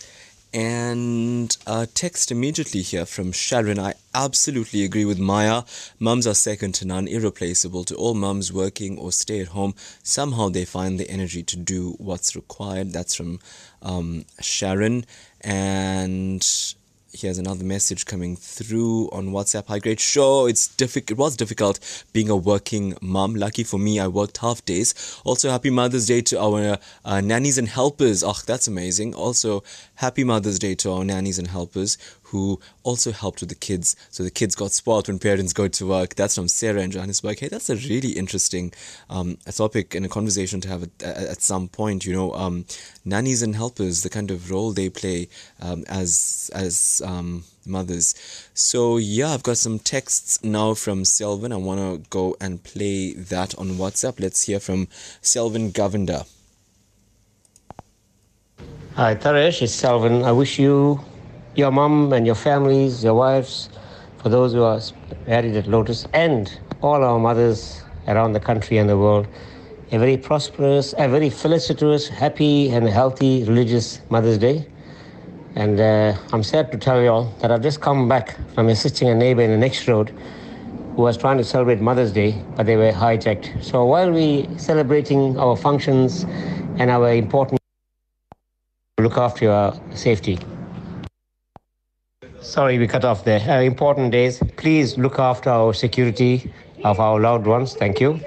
And 0.53 1.55
uh, 1.65 1.85
text 1.93 2.29
immediately 2.29 2.81
here 2.81 3.05
from 3.05 3.31
Sharon. 3.31 3.79
I 3.79 3.93
absolutely 4.13 4.83
agree 4.83 5.05
with 5.05 5.17
Maya. 5.17 5.63
Mums 5.97 6.27
are 6.27 6.33
second 6.33 6.73
to 6.75 6.85
none, 6.85 7.07
irreplaceable 7.07 7.85
to 7.85 7.95
all 7.95 8.13
mums 8.13 8.51
working 8.51 8.97
or 8.97 9.13
stay 9.13 9.39
at 9.39 9.49
home. 9.49 9.75
Somehow 10.03 10.49
they 10.49 10.65
find 10.65 10.99
the 10.99 11.09
energy 11.09 11.41
to 11.43 11.55
do 11.55 11.95
what's 11.99 12.35
required. 12.35 12.91
That's 12.91 13.15
from 13.15 13.39
um, 13.81 14.25
Sharon. 14.41 15.05
And 15.39 16.45
here's 17.13 17.37
another 17.37 17.63
message 17.63 18.05
coming 18.05 18.35
through 18.35 19.09
on 19.11 19.27
WhatsApp. 19.27 19.67
Hi, 19.67 19.79
great 19.79 19.99
show. 19.99 20.45
It's 20.47 20.67
difficult. 20.67 21.11
It 21.11 21.17
was 21.17 21.35
difficult 21.35 22.05
being 22.13 22.29
a 22.29 22.35
working 22.35 22.95
mom. 23.01 23.35
Lucky 23.35 23.63
for 23.63 23.77
me, 23.77 23.99
I 23.99 24.07
worked 24.07 24.37
half 24.37 24.63
days. 24.65 25.19
Also, 25.25 25.49
happy 25.49 25.69
Mother's 25.69 26.05
Day 26.05 26.21
to 26.21 26.39
our 26.39 26.77
uh, 27.03 27.21
nannies 27.21 27.57
and 27.57 27.67
helpers. 27.67 28.23
Oh, 28.23 28.39
that's 28.45 28.67
amazing. 28.67 29.13
Also, 29.13 29.63
happy 29.95 30.23
Mother's 30.23 30.59
Day 30.59 30.75
to 30.75 30.91
our 30.91 31.03
nannies 31.03 31.37
and 31.37 31.49
helpers 31.49 31.97
who 32.31 32.59
also 32.83 33.11
helped 33.11 33.41
with 33.41 33.49
the 33.49 33.55
kids. 33.55 33.95
So 34.09 34.23
the 34.23 34.31
kids 34.31 34.55
got 34.55 34.71
spoiled 34.71 35.07
when 35.07 35.19
parents 35.19 35.53
go 35.53 35.67
to 35.67 35.87
work. 35.87 36.15
That's 36.15 36.35
from 36.35 36.47
Sarah 36.47 36.81
in 36.81 36.91
Johannesburg. 36.91 37.39
Hey, 37.39 37.49
that's 37.49 37.69
a 37.69 37.75
really 37.75 38.11
interesting 38.11 38.73
um, 39.09 39.37
a 39.45 39.51
topic 39.51 39.95
and 39.95 40.05
a 40.05 40.09
conversation 40.09 40.61
to 40.61 40.69
have 40.69 40.83
at, 40.83 41.03
at 41.03 41.41
some 41.41 41.67
point. 41.67 42.05
You 42.05 42.13
know, 42.13 42.33
um, 42.33 42.65
nannies 43.05 43.41
and 43.41 43.55
helpers, 43.55 44.03
the 44.03 44.09
kind 44.09 44.31
of 44.31 44.49
role 44.49 44.71
they 44.71 44.89
play 44.89 45.27
um, 45.61 45.83
as 45.87 46.49
as 46.53 47.01
um, 47.05 47.43
mothers. 47.65 48.15
So 48.53 48.97
yeah, 48.97 49.29
I've 49.29 49.43
got 49.43 49.57
some 49.57 49.79
texts 49.79 50.43
now 50.43 50.73
from 50.73 51.03
Selvin. 51.03 51.51
I 51.51 51.57
want 51.57 51.79
to 51.79 52.09
go 52.09 52.35
and 52.39 52.63
play 52.63 53.13
that 53.13 53.57
on 53.57 53.71
WhatsApp. 53.71 54.19
Let's 54.19 54.43
hear 54.43 54.59
from 54.59 54.87
Selvin 55.21 55.71
Govender. 55.71 56.25
Hi, 58.95 59.15
Taresh, 59.15 59.61
it's 59.61 59.81
Selvin. 59.81 60.23
I 60.23 60.33
wish 60.33 60.59
you, 60.59 60.99
your 61.55 61.71
mom, 61.71 62.13
and 62.13 62.25
your 62.25 62.35
families, 62.35 63.03
your 63.03 63.13
wives, 63.13 63.69
for 64.17 64.29
those 64.29 64.53
who 64.53 64.63
are 64.63 64.79
married 65.27 65.55
at 65.55 65.67
Lotus, 65.67 66.07
and 66.13 66.51
all 66.81 67.03
our 67.03 67.19
mothers 67.19 67.83
around 68.07 68.33
the 68.33 68.39
country 68.39 68.77
and 68.77 68.89
the 68.89 68.97
world, 68.97 69.27
a 69.91 69.99
very 69.99 70.17
prosperous, 70.17 70.93
a 70.97 71.07
very 71.07 71.29
felicitous, 71.29 72.07
happy, 72.07 72.69
and 72.69 72.87
healthy 72.87 73.43
religious 73.43 73.99
Mother's 74.09 74.37
Day. 74.37 74.65
And 75.55 75.79
uh, 75.79 76.17
I'm 76.31 76.43
sad 76.43 76.71
to 76.71 76.77
tell 76.77 77.01
you 77.01 77.09
all 77.09 77.33
that 77.39 77.51
I've 77.51 77.61
just 77.61 77.81
come 77.81 78.07
back 78.07 78.37
from 78.53 78.69
assisting 78.69 79.09
a 79.09 79.15
neighbor 79.15 79.41
in 79.41 79.51
the 79.51 79.57
next 79.57 79.87
road 79.87 80.09
who 80.95 81.01
was 81.01 81.17
trying 81.17 81.37
to 81.37 81.43
celebrate 81.43 81.81
Mother's 81.81 82.11
Day, 82.11 82.41
but 82.55 82.65
they 82.65 82.77
were 82.77 82.91
hijacked. 82.91 83.63
So 83.63 83.85
while 83.85 84.11
we 84.11 84.47
celebrating 84.57 85.37
our 85.37 85.57
functions 85.57 86.23
and 86.77 86.89
our 86.89 87.13
important 87.13 87.59
look 88.99 89.17
after 89.17 89.45
your 89.45 89.73
safety. 89.93 90.39
Sorry, 92.51 92.77
we 92.77 92.85
cut 92.85 93.05
off 93.05 93.23
there. 93.23 93.39
Uh, 93.49 93.61
important 93.61 94.11
days. 94.11 94.43
Please 94.57 94.97
look 94.97 95.19
after 95.19 95.49
our 95.49 95.73
security 95.73 96.51
of 96.83 96.99
our 96.99 97.17
loved 97.17 97.47
ones. 97.47 97.75
Thank 97.75 98.01
you. 98.01 98.19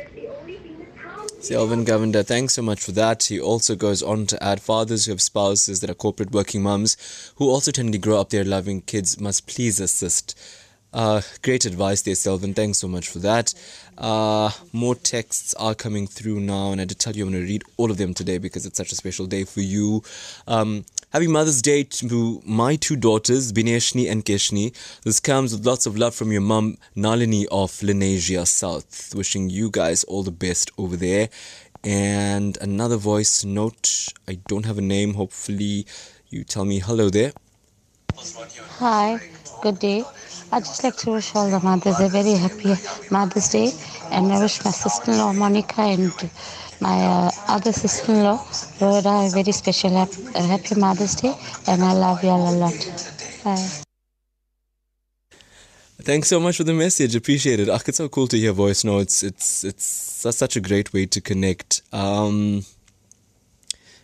Selvin 1.43 1.85
Govender, 1.85 2.25
thanks 2.25 2.55
so 2.55 2.63
much 2.63 2.81
for 2.81 2.93
that. 2.93 3.25
He 3.25 3.39
also 3.39 3.77
goes 3.77 4.03
on 4.03 4.25
to 4.29 4.43
add 4.43 4.63
fathers 4.63 5.05
who 5.05 5.13
have 5.13 5.21
spouses 5.21 5.83
that 5.83 5.91
are 5.91 5.95
corporate 5.95 6.33
working 6.33 6.63
mums 6.63 6.97
who 7.37 7.51
also 7.51 7.71
tend 7.71 7.93
to 7.93 7.99
grow 7.99 8.19
up 8.19 8.31
their 8.31 8.47
loving 8.47 8.81
kids 8.81 9.21
must 9.21 9.47
please 9.47 9.79
assist. 9.79 10.35
Uh, 10.95 11.21
great 11.43 11.67
advice 11.67 12.01
there, 12.01 12.15
Selvin. 12.15 12.55
Thanks 12.57 12.79
so 12.79 12.89
much 12.89 13.09
for 13.09 13.19
that. 13.19 13.53
Uh, 13.99 14.51
more 14.73 14.95
texts 14.95 15.53
are 15.55 15.75
coming 15.75 16.07
through 16.07 16.41
now, 16.41 16.73
and 16.73 16.81
I 16.81 16.85
did 16.87 16.99
tell 16.99 17.15
you 17.15 17.27
I'm 17.27 17.33
going 17.33 17.43
to 17.43 17.47
read 17.47 17.65
all 17.77 17.91
of 17.91 17.99
them 17.99 18.15
today 18.15 18.39
because 18.39 18.65
it's 18.65 18.79
such 18.79 18.93
a 18.93 18.97
special 18.97 19.27
day 19.27 19.45
for 19.45 19.61
you. 19.61 20.03
Um, 20.47 20.87
happy 21.15 21.29
Mother's 21.29 21.63
Day 21.63 21.85
to 21.85 22.43
my 22.45 22.75
two 22.75 22.97
daughters, 22.97 23.53
Bineshni 23.53 24.11
and 24.11 24.25
Keshni. 24.25 24.75
This 25.05 25.21
comes 25.21 25.53
with 25.53 25.65
lots 25.65 25.87
of 25.87 25.97
love 25.97 26.13
from 26.13 26.33
your 26.33 26.41
mum, 26.41 26.77
Nalini 26.97 27.47
of 27.53 27.71
Lenasia 27.83 28.45
South. 28.45 29.15
Wishing 29.15 29.49
you 29.49 29.71
guys 29.71 30.03
all 30.03 30.25
the 30.25 30.33
best 30.33 30.73
over 30.77 30.97
there. 30.97 31.29
And 31.85 32.59
another 32.61 32.97
voice 32.97 33.45
note. 33.45 34.09
I 34.27 34.41
don't 34.49 34.67
have 34.67 34.79
a 34.79 34.81
name. 34.81 35.15
Hopefully, 35.15 35.87
you 36.31 36.43
tell 36.43 36.65
me 36.65 36.81
hello 36.81 37.11
there. 37.11 37.33
Hi, 38.81 39.21
good 39.63 39.79
day. 39.79 40.03
I'd 40.51 40.65
just 40.65 40.83
like 40.83 40.97
to 40.97 41.13
wish 41.13 41.33
all 41.37 41.49
the 41.49 41.61
mothers 41.61 42.01
a 42.01 42.09
very 42.09 42.33
happy 42.33 42.75
Mother's 43.13 43.49
Day 43.49 43.73
and 44.11 44.33
I 44.33 44.41
wish 44.41 44.65
my 44.65 44.71
sister-in-law 44.71 45.33
Monica 45.33 45.81
and 45.81 46.13
my 46.81 47.01
uh, 47.01 47.31
other 47.49 47.73
sister-in-law 47.73 48.45
Rhoda 48.81 49.27
a 49.27 49.31
very 49.31 49.53
special 49.53 49.91
happy, 49.91 50.23
happy 50.35 50.75
Mother's 50.75 51.15
Day 51.15 51.35
and 51.67 51.83
I 51.83 51.93
love 51.93 52.23
you 52.23 52.31
all 52.31 52.49
a 52.49 52.55
lot. 52.57 52.75
Bye. 53.45 53.85
Thanks 56.03 56.29
so 56.29 56.39
much 56.39 56.59
for 56.59 56.65
the 56.65 56.75
message. 56.75 57.15
Appreciate 57.17 57.61
it. 57.61 57.69
Ach, 57.69 57.89
it's 57.89 57.97
so 57.97 58.09
cool 58.09 58.27
to 58.27 58.37
hear 58.37 58.53
voice 58.53 58.85
notes. 58.85 59.23
It's 59.23 59.65
it's 59.65 59.87
such 59.87 60.57
a 60.57 60.61
great 60.61 60.93
way 60.93 61.07
to 61.07 61.21
connect. 61.21 61.81
Um, 61.93 62.65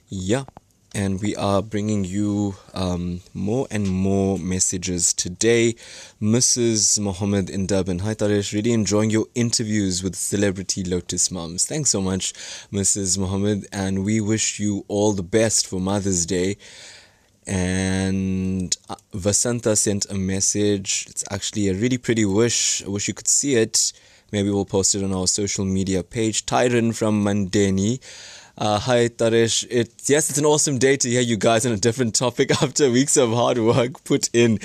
yeah, 0.08 0.44
and 0.94 1.20
we 1.20 1.36
are 1.36 1.62
bringing 1.62 2.04
you 2.04 2.56
um, 2.74 3.20
more 3.32 3.66
and 3.70 3.88
more 3.88 4.38
messages 4.38 5.14
today. 5.14 5.74
Mrs. 6.20 6.98
Mohammed 6.98 7.48
in 7.48 7.66
Durban. 7.66 8.00
Hi, 8.00 8.14
Taresh. 8.14 8.52
Really 8.52 8.72
enjoying 8.72 9.10
your 9.10 9.26
interviews 9.34 10.02
with 10.02 10.16
celebrity 10.16 10.82
Lotus 10.82 11.30
moms. 11.30 11.64
Thanks 11.64 11.90
so 11.90 12.00
much, 12.00 12.32
Mrs. 12.72 13.18
Mohammed, 13.18 13.66
and 13.72 14.04
we 14.04 14.20
wish 14.20 14.58
you 14.58 14.84
all 14.88 15.12
the 15.12 15.22
best 15.22 15.66
for 15.66 15.80
Mother's 15.80 16.26
Day. 16.26 16.56
And 17.46 18.76
uh, 18.88 18.96
Vasanta 19.14 19.76
sent 19.76 20.10
a 20.10 20.14
message. 20.14 21.06
It's 21.08 21.24
actually 21.30 21.68
a 21.68 21.74
really 21.74 21.98
pretty 21.98 22.24
wish. 22.24 22.84
I 22.84 22.88
wish 22.88 23.06
you 23.08 23.14
could 23.14 23.28
see 23.28 23.54
it. 23.54 23.92
Maybe 24.32 24.50
we'll 24.50 24.64
post 24.64 24.94
it 24.94 25.02
on 25.02 25.12
our 25.12 25.26
social 25.26 25.64
media 25.64 26.02
page. 26.02 26.46
Tyron 26.46 26.94
from 26.94 27.24
Mandeni. 27.24 28.00
Uh, 28.60 28.78
hi 28.78 29.08
Taresh. 29.08 29.66
It 29.70 29.90
yes, 30.04 30.28
it's 30.28 30.36
an 30.38 30.44
awesome 30.44 30.76
day 30.76 30.94
to 30.94 31.08
hear 31.08 31.22
you 31.22 31.38
guys 31.38 31.64
on 31.64 31.72
a 31.72 31.78
different 31.78 32.14
topic 32.14 32.50
after 32.62 32.90
weeks 32.90 33.16
of 33.16 33.32
hard 33.32 33.56
work 33.56 34.04
put 34.04 34.28
in. 34.34 34.58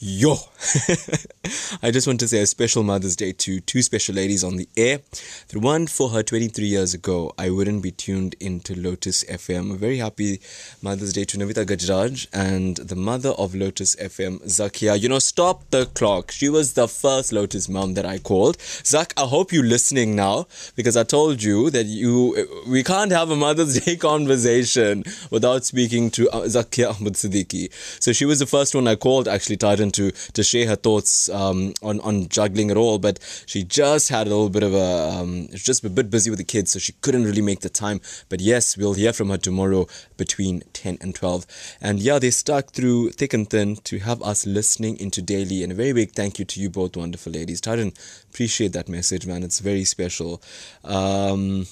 Yo, 0.00 0.36
I 1.82 1.90
just 1.90 2.06
want 2.06 2.20
to 2.20 2.28
say 2.28 2.40
a 2.40 2.46
special 2.46 2.84
Mother's 2.84 3.16
Day 3.16 3.32
to 3.32 3.58
two 3.58 3.82
special 3.82 4.14
ladies 4.14 4.44
on 4.44 4.56
the 4.56 4.68
air. 4.76 5.00
The 5.48 5.58
one 5.58 5.88
for 5.88 6.10
her 6.10 6.22
23 6.22 6.64
years 6.64 6.94
ago, 6.94 7.32
I 7.36 7.50
wouldn't 7.50 7.82
be 7.82 7.90
tuned 7.90 8.36
into 8.38 8.76
Lotus 8.76 9.24
FM. 9.24 9.74
A 9.74 9.76
very 9.76 9.98
happy 9.98 10.40
Mother's 10.80 11.12
Day 11.12 11.24
to 11.24 11.36
Navitha 11.36 11.66
Gajraj 11.66 12.28
and 12.32 12.76
the 12.76 12.94
mother 12.94 13.30
of 13.30 13.56
Lotus 13.56 13.96
FM, 13.96 14.40
Zakia. 14.44 15.00
You 15.00 15.08
know, 15.08 15.18
stop 15.18 15.68
the 15.70 15.86
clock. 15.86 16.30
She 16.30 16.48
was 16.48 16.74
the 16.74 16.86
first 16.86 17.32
Lotus 17.32 17.68
mom 17.68 17.94
that 17.94 18.06
I 18.06 18.18
called. 18.18 18.56
Zak, 18.84 19.14
I 19.16 19.22
hope 19.22 19.52
you're 19.52 19.64
listening 19.64 20.14
now 20.14 20.46
because 20.76 20.96
I 20.96 21.02
told 21.02 21.42
you 21.42 21.70
that 21.70 21.86
you 21.86 22.62
we 22.68 22.84
can't 22.84 23.10
have 23.10 23.30
a 23.30 23.36
Mother's 23.36 23.80
Day 23.84 23.96
conversation 23.96 25.02
without 25.30 25.64
speaking 25.64 26.08
to 26.12 26.30
uh, 26.30 26.42
Zakia 26.42 26.94
Ahmed 26.94 27.14
Siddiqui. 27.14 27.72
So 28.00 28.12
she 28.12 28.24
was 28.24 28.38
the 28.38 28.46
first 28.46 28.76
one 28.76 28.86
I 28.86 28.94
called, 28.94 29.26
actually, 29.26 29.56
Tyron 29.56 29.90
to 29.94 30.12
to 30.12 30.51
share 30.52 30.68
her 30.68 30.76
thoughts 30.76 31.28
um, 31.30 31.72
on 31.82 32.00
on 32.00 32.28
juggling 32.28 32.70
it 32.70 32.76
all. 32.76 32.98
But 32.98 33.18
she 33.46 33.64
just 33.64 34.08
had 34.08 34.26
a 34.26 34.30
little 34.30 34.50
bit 34.50 34.62
of 34.62 34.74
a 34.74 34.90
um, 35.16 35.48
just 35.54 35.84
a 35.84 35.90
bit 35.90 36.10
busy 36.10 36.30
with 36.30 36.38
the 36.38 36.44
kids, 36.54 36.72
so 36.72 36.78
she 36.78 36.92
couldn't 37.00 37.24
really 37.24 37.42
make 37.50 37.60
the 37.60 37.68
time. 37.84 38.00
But 38.28 38.40
yes, 38.40 38.76
we'll 38.76 38.94
hear 38.94 39.12
from 39.12 39.30
her 39.30 39.38
tomorrow 39.38 39.86
between 40.16 40.62
ten 40.72 40.98
and 41.00 41.14
twelve. 41.14 41.46
And 41.80 41.98
yeah, 41.98 42.18
they 42.18 42.30
stuck 42.30 42.70
through 42.70 43.10
thick 43.10 43.32
and 43.34 43.48
thin 43.48 43.76
to 43.90 43.98
have 44.00 44.22
us 44.22 44.46
listening 44.46 44.98
into 44.98 45.22
daily. 45.22 45.62
And 45.62 45.72
a 45.72 45.74
very 45.74 45.92
big 45.92 46.12
thank 46.12 46.38
you 46.38 46.44
to 46.44 46.60
you 46.60 46.70
both, 46.70 46.96
wonderful 46.96 47.32
ladies. 47.32 47.60
Tyron, 47.60 47.94
appreciate 48.30 48.72
that 48.72 48.88
message, 48.88 49.26
man. 49.26 49.42
It's 49.42 49.60
very 49.60 49.84
special. 49.84 50.42
Um, 50.84 51.66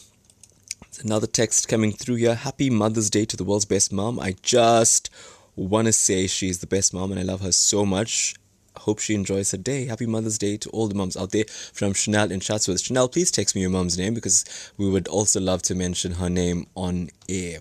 another 1.05 1.27
text 1.27 1.69
coming 1.69 1.93
through 1.93 2.17
here. 2.17 2.35
Happy 2.35 2.71
Mother's 2.71 3.11
Day 3.11 3.25
to 3.27 3.37
the 3.37 3.45
world's 3.45 3.65
best 3.65 3.93
mom. 3.93 4.19
I 4.19 4.37
just 4.43 5.11
want 5.57 5.87
to 5.87 5.93
say 5.93 6.27
she's 6.27 6.61
the 6.61 6.67
best 6.67 6.95
mom 6.95 7.11
and 7.11 7.21
I 7.21 7.25
love 7.25 7.41
her 7.41 7.53
so 7.53 7.85
much. 7.85 8.35
Hope 8.81 8.99
she 8.99 9.15
enjoys 9.15 9.51
her 9.51 9.59
day. 9.59 9.85
Happy 9.85 10.07
Mother's 10.07 10.39
Day 10.39 10.57
to 10.57 10.71
all 10.71 10.89
the 10.89 10.95
moms 10.95 11.17
out 11.17 11.33
there 11.33 11.45
from 11.73 11.93
Chanel 11.93 12.33
in 12.33 12.41
Chatsworth. 12.41 12.81
Chanel, 12.81 13.09
please 13.09 13.31
text 13.31 13.55
me 13.55 13.61
your 13.61 13.71
mom's 13.71 13.99
name 13.99 14.15
because 14.15 14.73
we 14.79 14.89
would 14.89 15.07
also 15.07 15.39
love 15.39 15.61
to 15.63 15.75
mention 15.75 16.13
her 16.13 16.31
name 16.31 16.67
on 16.75 17.11
air. 17.29 17.59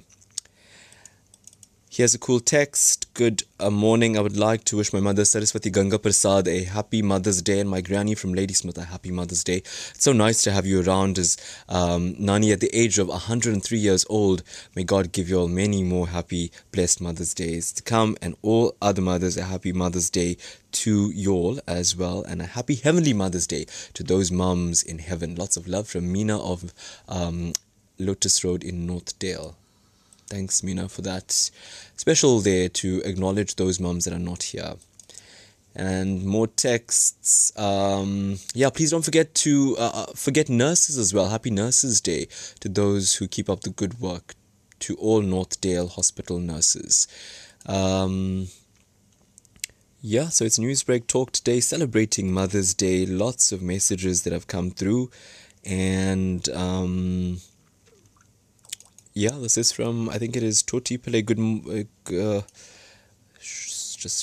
Here's 1.99 2.15
a 2.15 2.17
cool 2.17 2.39
text. 2.39 3.13
Good 3.13 3.43
uh, 3.59 3.69
morning. 3.69 4.17
I 4.17 4.21
would 4.21 4.37
like 4.37 4.63
to 4.63 4.77
wish 4.77 4.93
my 4.93 5.01
mother 5.01 5.25
Saraswati 5.25 5.69
Ganga 5.69 5.99
Prasad 5.99 6.47
a 6.47 6.63
happy 6.63 7.01
Mother's 7.01 7.41
Day 7.41 7.59
and 7.59 7.69
my 7.69 7.81
granny 7.81 8.15
from 8.15 8.33
Ladysmith 8.33 8.77
a 8.77 8.85
happy 8.85 9.11
Mother's 9.11 9.43
Day. 9.43 9.57
It's 9.57 10.05
so 10.05 10.13
nice 10.13 10.41
to 10.43 10.51
have 10.53 10.65
you 10.65 10.81
around 10.81 11.19
as 11.19 11.35
um, 11.67 12.15
Nani 12.17 12.53
at 12.53 12.61
the 12.61 12.73
age 12.73 12.99
of 12.99 13.09
103 13.09 13.77
years 13.77 14.05
old. 14.09 14.43
May 14.77 14.85
God 14.85 15.11
give 15.11 15.27
you 15.27 15.41
all 15.41 15.49
many 15.49 15.83
more 15.83 16.07
happy, 16.07 16.53
blessed 16.71 17.01
Mother's 17.01 17.33
Days 17.33 17.73
to 17.73 17.83
come 17.83 18.15
and 18.21 18.37
all 18.41 18.77
other 18.81 19.01
mothers 19.01 19.35
a 19.35 19.43
happy 19.43 19.73
Mother's 19.73 20.09
Day 20.09 20.37
to 20.71 21.11
you 21.11 21.33
all 21.33 21.59
as 21.67 21.97
well 21.97 22.23
and 22.23 22.41
a 22.41 22.45
happy 22.45 22.75
Heavenly 22.75 23.11
Mother's 23.11 23.45
Day 23.45 23.65
to 23.95 24.03
those 24.03 24.31
mums 24.31 24.83
in 24.83 24.99
heaven. 24.99 25.35
Lots 25.35 25.57
of 25.57 25.67
love 25.67 25.89
from 25.89 26.09
Mina 26.09 26.39
of 26.41 26.73
um, 27.09 27.51
Lotus 27.97 28.41
Road 28.45 28.63
in 28.63 28.87
Northdale. 28.87 29.55
Thanks, 30.29 30.63
Mina, 30.63 30.87
for 30.87 31.01
that. 31.01 31.31
Special 31.97 32.39
there 32.39 32.69
to 32.69 33.01
acknowledge 33.03 33.55
those 33.55 33.79
moms 33.79 34.05
that 34.05 34.13
are 34.13 34.19
not 34.19 34.43
here. 34.43 34.75
And 35.75 36.25
more 36.25 36.47
texts. 36.47 37.51
Um, 37.57 38.37
yeah, 38.53 38.69
please 38.69 38.91
don't 38.91 39.05
forget 39.05 39.33
to 39.35 39.75
uh, 39.77 40.05
forget 40.15 40.49
nurses 40.49 40.97
as 40.97 41.13
well. 41.13 41.29
Happy 41.29 41.51
Nurses 41.51 42.01
Day 42.01 42.27
to 42.59 42.69
those 42.69 43.15
who 43.15 43.27
keep 43.27 43.49
up 43.49 43.61
the 43.61 43.69
good 43.69 43.99
work. 43.99 44.35
To 44.79 44.95
all 44.95 45.21
Northdale 45.21 45.89
Hospital 45.91 46.39
nurses. 46.39 47.05
Um, 47.65 48.47
yeah, 50.01 50.29
so 50.29 50.45
it's 50.45 50.57
Newsbreak 50.57 51.07
Talk 51.07 51.33
today, 51.33 51.59
celebrating 51.59 52.31
Mother's 52.31 52.73
Day. 52.73 53.05
Lots 53.05 53.51
of 53.51 53.61
messages 53.61 54.23
that 54.23 54.31
have 54.31 54.47
come 54.47 54.71
through, 54.71 55.11
and 55.65 56.47
um, 56.49 57.41
yeah, 59.19 59.37
this 59.37 59.57
is 59.57 59.71
from 59.71 60.09
I 60.09 60.17
think 60.17 60.37
it 60.37 60.43
is 60.43 60.63
Toti 60.63 60.97
Pele. 61.01 61.21
Good, 61.21 61.39
uh, 62.17 62.41
just 63.39 64.17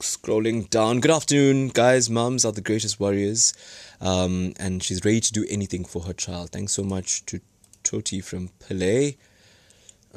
scrolling 0.00 0.68
down. 0.70 0.98
Good 0.98 1.12
afternoon, 1.12 1.68
guys. 1.68 2.10
Moms 2.10 2.44
are 2.44 2.50
the 2.50 2.60
greatest 2.60 2.98
warriors, 2.98 3.54
um, 4.00 4.52
and 4.58 4.82
she's 4.82 5.04
ready 5.04 5.20
to 5.20 5.32
do 5.32 5.46
anything 5.48 5.84
for 5.84 6.02
her 6.02 6.12
child. 6.12 6.50
Thanks 6.50 6.72
so 6.72 6.82
much 6.82 7.24
to 7.26 7.40
Toti 7.84 8.22
from 8.24 8.50
Pele. 8.58 9.14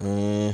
Uh, 0.01 0.53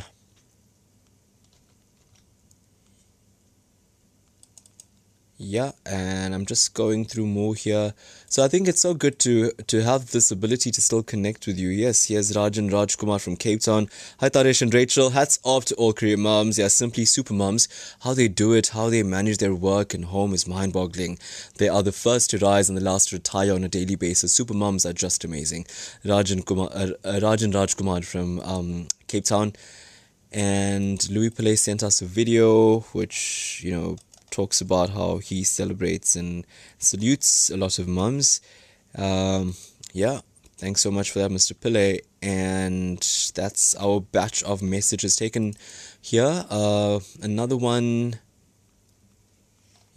yeah 5.41 5.71
and 5.85 6.35
i'm 6.35 6.45
just 6.45 6.73
going 6.73 7.05
through 7.05 7.25
more 7.25 7.55
here. 7.55 7.93
So 8.27 8.43
i 8.43 8.49
think 8.49 8.67
it's 8.67 8.81
so 8.81 8.93
good 8.93 9.17
to 9.19 9.51
to 9.67 9.81
have 9.81 10.11
this 10.11 10.31
ability 10.31 10.69
to 10.71 10.81
still 10.81 11.01
connect 11.01 11.47
with 11.47 11.57
you. 11.57 11.69
Yes 11.69 12.05
here's 12.05 12.33
rajan 12.33 12.69
rajkumar 12.69 13.21
from 13.21 13.37
cape 13.37 13.61
town. 13.61 13.87
Hi 14.19 14.27
taresh 14.27 14.61
and 14.61 14.73
rachel. 14.73 15.11
Hats 15.11 15.39
off 15.45 15.63
to 15.65 15.75
all 15.75 15.93
career 15.93 16.17
moms. 16.17 16.57
They 16.57 16.63
are 16.63 16.69
simply 16.69 17.05
super 17.05 17.33
moms. 17.33 17.69
How 18.03 18.13
they 18.13 18.27
do 18.27 18.51
it 18.51 18.67
how 18.67 18.89
they 18.89 19.01
manage 19.01 19.37
their 19.37 19.55
work 19.55 19.93
and 19.93 20.05
home 20.05 20.33
is 20.33 20.45
mind-boggling. 20.45 21.17
They 21.57 21.69
are 21.69 21.83
the 21.83 21.93
first 21.93 22.31
to 22.31 22.37
rise 22.37 22.67
and 22.67 22.77
the 22.77 22.83
last 22.83 23.09
to 23.09 23.15
retire 23.15 23.53
on 23.53 23.63
a 23.63 23.69
daily 23.69 23.95
basis. 23.95 24.33
Super 24.33 24.53
moms 24.53 24.85
are 24.85 24.93
just 24.93 25.23
amazing. 25.23 25.63
Rajan 26.03 26.45
kumar 26.45 26.67
uh, 26.73 26.89
uh, 27.05 27.19
rajan 27.21 27.53
rajkumar 27.53 28.03
from 28.03 28.41
um, 28.41 28.87
cape 29.07 29.23
town. 29.23 29.53
And 30.33 31.09
louis 31.09 31.29
Pillay 31.31 31.57
sent 31.57 31.81
us 31.81 32.01
a 32.01 32.05
video 32.05 32.81
which 32.91 33.61
you 33.63 33.71
know 33.71 33.97
talks 34.31 34.61
about 34.61 34.91
how 34.91 35.17
he 35.17 35.43
celebrates 35.43 36.15
and 36.15 36.45
salutes 36.77 37.49
a 37.49 37.57
lot 37.57 37.79
of 37.79 37.87
mums. 37.87 38.41
Um, 38.95 39.55
yeah, 39.93 40.21
thanks 40.57 40.81
so 40.81 40.91
much 40.91 41.11
for 41.11 41.19
that, 41.19 41.31
Mr. 41.31 41.53
Pillay. 41.53 42.01
And 42.21 42.99
that's 43.33 43.75
our 43.75 44.01
batch 44.01 44.43
of 44.43 44.61
messages 44.61 45.15
taken 45.15 45.53
here. 46.01 46.45
Uh, 46.49 46.99
another 47.21 47.57
one. 47.57 48.19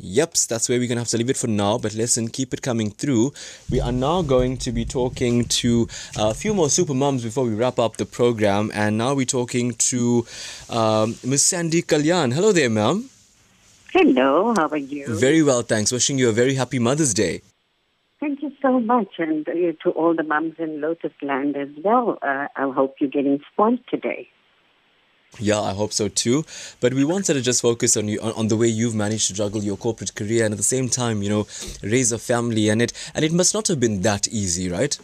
Yep, 0.05 0.35
that's 0.49 0.69
where 0.69 0.81
we're 0.81 0.89
going 0.89 0.97
to 0.97 1.03
have 1.03 1.09
to 1.09 1.17
leave 1.17 1.31
it 1.31 1.37
for 1.37 1.47
now. 1.47 1.79
But 1.79 1.95
listen, 1.95 2.27
keep 2.27 2.53
it 2.53 2.61
coming 2.61 2.91
through. 2.91 3.33
We 3.71 3.81
are 3.81 3.93
now 3.93 4.23
going 4.23 4.57
to 4.59 4.73
be 4.73 4.85
talking 4.85 5.45
to 5.45 5.87
a 6.17 6.35
few 6.35 6.55
more 6.55 6.71
super 6.71 6.95
moms 6.95 7.23
before 7.23 7.45
we 7.45 7.55
wrap 7.55 7.79
up 7.79 7.99
the 7.99 8.07
program. 8.07 8.73
And 8.75 8.99
now 8.99 9.15
we're 9.15 9.27
talking 9.27 9.75
to 9.75 10.27
um, 10.69 11.15
Miss 11.25 11.45
Sandy 11.45 11.83
Kalyan. 11.83 12.33
Hello 12.35 12.51
there, 12.51 12.71
ma'am. 12.71 13.11
Hello, 13.93 14.55
how 14.57 14.69
are 14.69 14.77
you? 14.79 15.05
Very 15.07 15.43
well, 15.43 15.61
thanks. 15.61 15.93
Wishing 15.93 16.19
you 16.19 16.31
a 16.31 16.33
very 16.33 16.55
happy 16.55 16.79
Mother's 16.79 17.13
Day. 17.13 17.43
Thank 18.21 18.41
you 18.43 18.51
so 18.63 18.81
much, 18.81 19.19
and 19.19 19.47
uh, 19.47 19.53
to 19.83 19.91
all 19.91 20.15
the 20.17 20.23
mums 20.23 20.55
in 20.59 20.81
Lotus 20.81 21.13
Land 21.21 21.59
as 21.59 21.69
well. 21.85 22.19
Uh, 22.23 22.47
I 22.57 22.71
hope 22.71 22.95
you're 23.01 23.11
getting 23.11 23.41
spoiled 23.53 23.81
today. 23.91 24.31
Yeah, 25.39 25.61
I 25.61 25.75
hope 25.75 25.93
so 25.93 26.09
too. 26.09 26.47
But 26.81 26.95
we 26.95 27.05
wanted 27.05 27.35
to 27.35 27.43
just 27.43 27.61
focus 27.61 27.95
on 27.99 28.09
you 28.09 28.19
on, 28.23 28.33
on 28.33 28.49
the 28.49 28.57
way 28.57 28.67
you've 28.67 28.95
managed 28.95 29.27
to 29.27 29.35
juggle 29.35 29.63
your 29.63 29.77
corporate 29.77 30.15
career 30.15 30.47
and 30.47 30.53
at 30.55 30.59
the 30.59 30.63
same 30.63 30.89
time, 30.89 31.23
you 31.23 31.29
know, 31.29 31.47
raise 31.83 32.13
a 32.13 32.19
family 32.19 32.71
and 32.71 32.81
it 32.81 32.95
and 33.15 33.27
it 33.27 33.33
must 33.33 33.53
not 33.53 33.69
have 33.69 33.79
been 33.79 34.01
that 34.01 34.27
easy, 34.29 34.71
right? 34.71 34.99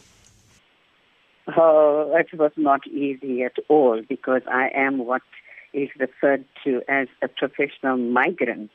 Oh, 1.55 2.15
it 2.15 2.35
was 2.37 2.51
not 2.57 2.87
easy 2.87 3.43
at 3.43 3.57
all 3.67 4.01
because 4.09 4.41
I 4.47 4.69
am 4.75 4.99
what 4.99 5.21
is 5.73 5.89
referred 5.99 6.45
to 6.63 6.81
as 6.87 7.07
a 7.21 7.27
professional 7.27 7.97
migrant, 7.97 8.71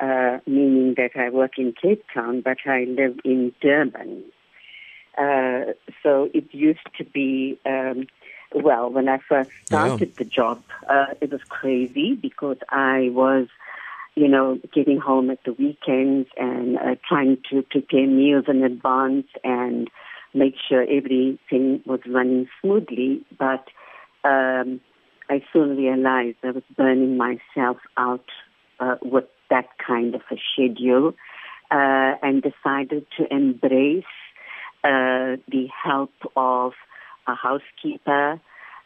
uh, 0.00 0.38
meaning 0.46 0.94
that 0.96 1.10
I 1.16 1.30
work 1.30 1.58
in 1.58 1.74
Cape 1.80 2.04
Town, 2.12 2.40
but 2.42 2.58
I 2.66 2.84
live 2.84 3.18
in 3.24 3.52
Durban. 3.60 4.24
Uh, 5.18 5.72
so 6.02 6.30
it 6.32 6.46
used 6.52 6.86
to 6.98 7.04
be, 7.04 7.58
um, 7.66 8.06
well, 8.54 8.90
when 8.90 9.08
I 9.08 9.18
first 9.18 9.50
started 9.66 10.08
Yeah. 10.08 10.14
the 10.18 10.24
job, 10.24 10.62
uh, 10.88 11.06
it 11.20 11.30
was 11.30 11.42
crazy 11.48 12.14
because 12.14 12.58
I 12.70 13.10
was, 13.12 13.48
you 14.14 14.28
know, 14.28 14.58
getting 14.72 14.98
home 14.98 15.30
at 15.30 15.42
the 15.44 15.52
weekends 15.52 16.28
and 16.36 16.78
uh, 16.78 16.96
trying 17.06 17.38
to 17.50 17.62
prepare 17.62 18.06
meals 18.06 18.46
in 18.48 18.62
advance 18.62 19.26
and 19.44 19.90
make 20.32 20.54
sure 20.68 20.82
everything 20.82 21.82
was 21.84 22.00
running 22.06 22.48
smoothly. 22.60 23.24
But 23.38 23.68
um, 24.24 24.80
I 25.30 25.42
soon 25.52 25.76
realized 25.76 26.38
I 26.42 26.50
was 26.50 26.64
burning 26.76 27.16
myself 27.16 27.76
out 27.96 28.24
uh, 28.80 28.96
with 29.00 29.26
that 29.48 29.68
kind 29.78 30.14
of 30.14 30.22
a 30.30 30.36
schedule 30.52 31.14
uh, 31.70 32.14
and 32.22 32.42
decided 32.42 33.06
to 33.16 33.32
embrace 33.32 34.04
uh, 34.82 35.36
the 35.48 35.68
help 35.84 36.12
of 36.36 36.72
a 37.28 37.34
housekeeper, 37.34 38.40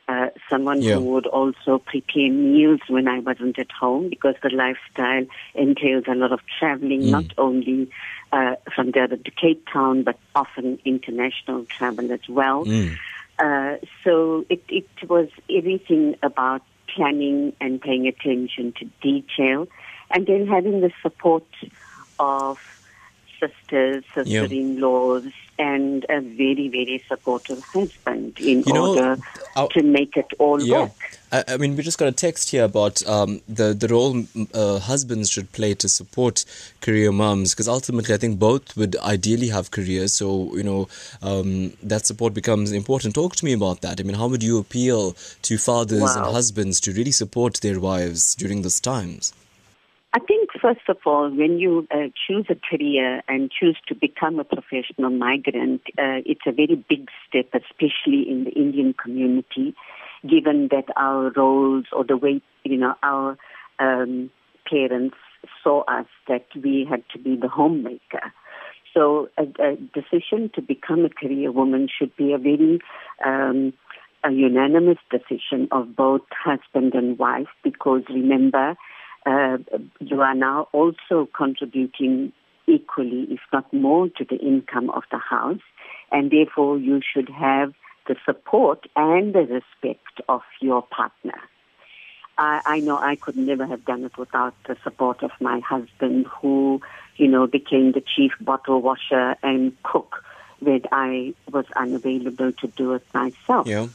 uh, 0.07 0.26
someone 0.51 0.82
Yeah. 0.82 0.97
who 0.97 1.05
would 1.12 1.26
also 1.26 1.78
prepare 1.78 2.30
meals 2.30 2.80
when 2.88 3.09
I 3.09 3.20
wasn't 3.20 3.59
at 3.59 3.72
home 3.72 4.11
because 4.11 4.34
the 4.42 4.51
lifestyle 4.51 5.24
entails 5.55 6.05
a 6.09 6.14
lot 6.14 6.32
of 6.32 6.40
traveling, 6.59 7.11
not 7.11 7.24
only 7.38 7.90
uh, 8.32 8.57
from 8.74 8.90
Durban 8.90 9.22
to 9.22 9.30
Cape 9.30 9.64
Town, 9.72 10.03
but 10.03 10.18
often 10.34 10.78
international 10.84 11.64
travel 11.78 12.12
as 12.12 12.28
well. 12.28 12.66
Mm. 12.66 12.99
Uh, 13.39 13.76
so 14.05 14.45
it, 14.49 14.62
it 14.68 14.87
was 15.09 15.28
everything 15.51 16.16
about 16.22 16.62
planning 16.95 17.53
and 17.61 17.80
paying 17.80 18.07
attention 18.07 18.72
to 18.78 18.85
detail, 19.03 19.66
and 20.11 20.26
then 20.26 20.47
having 20.47 20.80
the 20.80 20.93
support 21.03 21.45
of 22.18 22.59
sisters, 23.41 24.05
Yeah. 24.16 24.43
sister-in-laws, 24.43 25.24
and 25.59 26.05
a 26.09 26.20
very, 26.20 26.68
very 26.68 27.03
supportive 27.09 27.62
husband 27.64 28.39
in 28.41 28.62
You 28.66 28.72
know, 28.72 28.89
order 28.91 29.18
I- 29.57 29.68
to 29.74 29.82
make 29.82 30.16
it 30.16 30.26
all 30.39 30.61
Yeah. 30.62 30.80
work. 30.82 30.91
I, 31.32 31.45
I 31.49 31.57
mean, 31.57 31.76
we 31.76 31.82
just 31.82 31.99
got 31.99 32.09
a 32.09 32.12
text 32.12 32.51
here 32.51 32.64
about 32.64 33.07
um, 33.09 33.41
the 33.49 33.74
the 33.74 33.89
role 33.89 34.24
uh, 34.55 34.78
husbands 34.80 35.30
should 35.30 35.51
play 35.53 35.74
to 35.74 35.89
support 35.89 36.45
career 36.80 37.11
moms 37.12 37.53
because 37.55 37.68
ultimately, 37.68 38.14
I 38.14 38.18
think 38.18 38.39
both 38.39 38.76
would 38.76 38.97
ideally 38.97 39.49
have 39.49 39.70
careers. 39.70 40.12
So 40.14 40.55
you 40.57 40.62
know 40.62 40.89
um, 41.22 41.72
that 41.82 42.07
support 42.07 42.35
becomes 42.35 42.70
important. 42.72 43.14
Talk 43.14 43.35
to 43.37 43.45
me 43.45 43.53
about 43.53 43.80
that. 43.82 44.01
I 44.01 44.03
mean, 44.05 44.16
how 44.16 44.28
would 44.28 44.43
you 44.43 44.59
appeal 44.59 45.16
to 45.43 45.59
fathers 45.59 46.11
and 46.16 46.26
husbands 46.26 46.80
to 46.80 46.93
really 46.93 47.12
support 47.12 47.55
their 47.62 47.78
wives 47.80 48.35
during 48.35 48.62
these 48.62 48.80
times? 48.80 49.32
I 50.12 50.20
think, 50.20 50.43
first 50.64 50.88
of 50.88 50.96
all, 51.04 51.30
when 51.30 51.58
you 51.58 51.86
uh, 51.90 52.08
choose 52.26 52.46
a 52.48 52.54
career 52.54 53.22
and 53.28 53.50
choose 53.50 53.76
to 53.86 53.94
become 53.94 54.38
a 54.38 54.44
professional 54.44 55.10
migrant, 55.10 55.82
uh, 55.98 56.24
it's 56.24 56.40
a 56.46 56.52
very 56.52 56.82
big 56.88 57.10
step, 57.28 57.48
especially 57.52 58.24
in 58.30 58.44
the 58.44 58.50
Indian 58.52 58.94
community, 58.94 59.74
given 60.26 60.68
that 60.70 60.86
our 60.96 61.30
roles 61.36 61.84
or 61.92 62.02
the 62.02 62.16
way, 62.16 62.40
you 62.62 62.78
know, 62.78 62.94
our 63.02 63.36
um, 63.78 64.30
parents 64.66 65.16
saw 65.62 65.82
us 65.82 66.06
that 66.28 66.46
we 66.56 66.86
had 66.88 67.02
to 67.12 67.18
be 67.18 67.36
the 67.36 67.48
homemaker. 67.48 68.32
So 68.94 69.28
a, 69.36 69.42
a 69.42 69.76
decision 69.76 70.50
to 70.54 70.62
become 70.62 71.04
a 71.04 71.10
career 71.10 71.52
woman 71.52 71.88
should 71.94 72.16
be 72.16 72.32
a 72.32 72.38
very 72.38 72.78
um, 73.22 73.74
a 74.24 74.32
unanimous 74.32 74.96
decision 75.10 75.68
of 75.70 75.94
both 75.94 76.22
husband 76.32 76.94
and 76.94 77.18
wife 77.18 77.48
because 77.62 78.02
remember, 78.08 78.74
uh, 79.27 79.59
you 80.01 80.20
are 80.20 80.35
now 80.35 80.68
also 80.72 81.29
contributing 81.37 82.33
equally, 82.66 83.27
if 83.31 83.41
not 83.53 83.72
more, 83.72 84.09
to 84.09 84.25
the 84.25 84.37
income 84.37 84.91
of 84.91 85.03
the 85.11 85.18
house, 85.18 85.61
and 86.11 86.31
therefore 86.31 86.79
you 86.79 87.01
should 87.12 87.29
have 87.29 87.72
the 88.07 88.16
support 88.25 88.87
and 88.97 89.35
the 89.35 89.41
respect 89.41 90.20
of 90.29 90.43
your 90.61 90.83
partner. 90.83 91.41
I, 92.37 92.61
I 92.64 92.81
know 92.81 92.99
I 92.99 93.16
could 93.16 93.37
never 93.37 93.66
have 93.66 93.85
done 93.85 94.05
it 94.05 94.16
without 94.18 94.55
the 94.66 94.77
support 94.83 95.22
of 95.22 95.31
my 95.41 95.61
husband, 95.61 96.27
who, 96.41 96.81
you 97.16 97.29
know, 97.29 97.47
became 97.47 97.93
the 97.93 98.03
chief 98.03 98.33
bottle 98.41 98.83
washer 98.83 99.37
and 99.43 99.81
cook 99.85 100.22
when 100.61 100.83
I 100.91 101.35
was 101.53 101.66
unavailable 101.77 102.53
to 102.53 102.66
do 102.68 102.95
it 102.95 103.07
myself. 103.14 103.66
Yeah. 103.66 103.89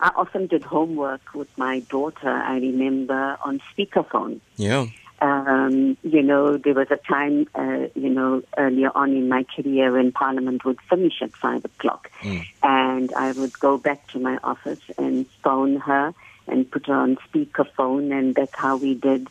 I 0.00 0.10
often 0.16 0.46
did 0.46 0.62
homework 0.62 1.34
with 1.34 1.48
my 1.56 1.80
daughter, 1.80 2.28
I 2.28 2.56
remember, 2.58 3.38
on 3.44 3.60
speakerphone. 3.72 4.40
Yeah. 4.56 4.86
Um, 5.22 5.96
you 6.02 6.22
know, 6.22 6.58
there 6.58 6.74
was 6.74 6.88
a 6.90 6.98
time, 6.98 7.48
uh, 7.54 7.88
you 7.94 8.10
know, 8.10 8.42
earlier 8.58 8.90
on 8.94 9.12
in 9.12 9.30
my 9.30 9.44
career 9.44 9.92
when 9.92 10.12
Parliament 10.12 10.64
would 10.66 10.78
finish 10.90 11.22
at 11.22 11.34
five 11.36 11.64
o'clock, 11.64 12.10
and 12.62 13.12
I 13.14 13.32
would 13.32 13.58
go 13.58 13.78
back 13.78 14.06
to 14.08 14.18
my 14.18 14.38
office 14.44 14.82
and 14.98 15.26
phone 15.42 15.76
her 15.76 16.12
and 16.46 16.70
put 16.70 16.86
her 16.88 16.94
on 16.94 17.16
speakerphone, 17.28 18.12
and 18.12 18.34
that's 18.34 18.54
how 18.54 18.76
we 18.76 18.92
did 18.94 19.28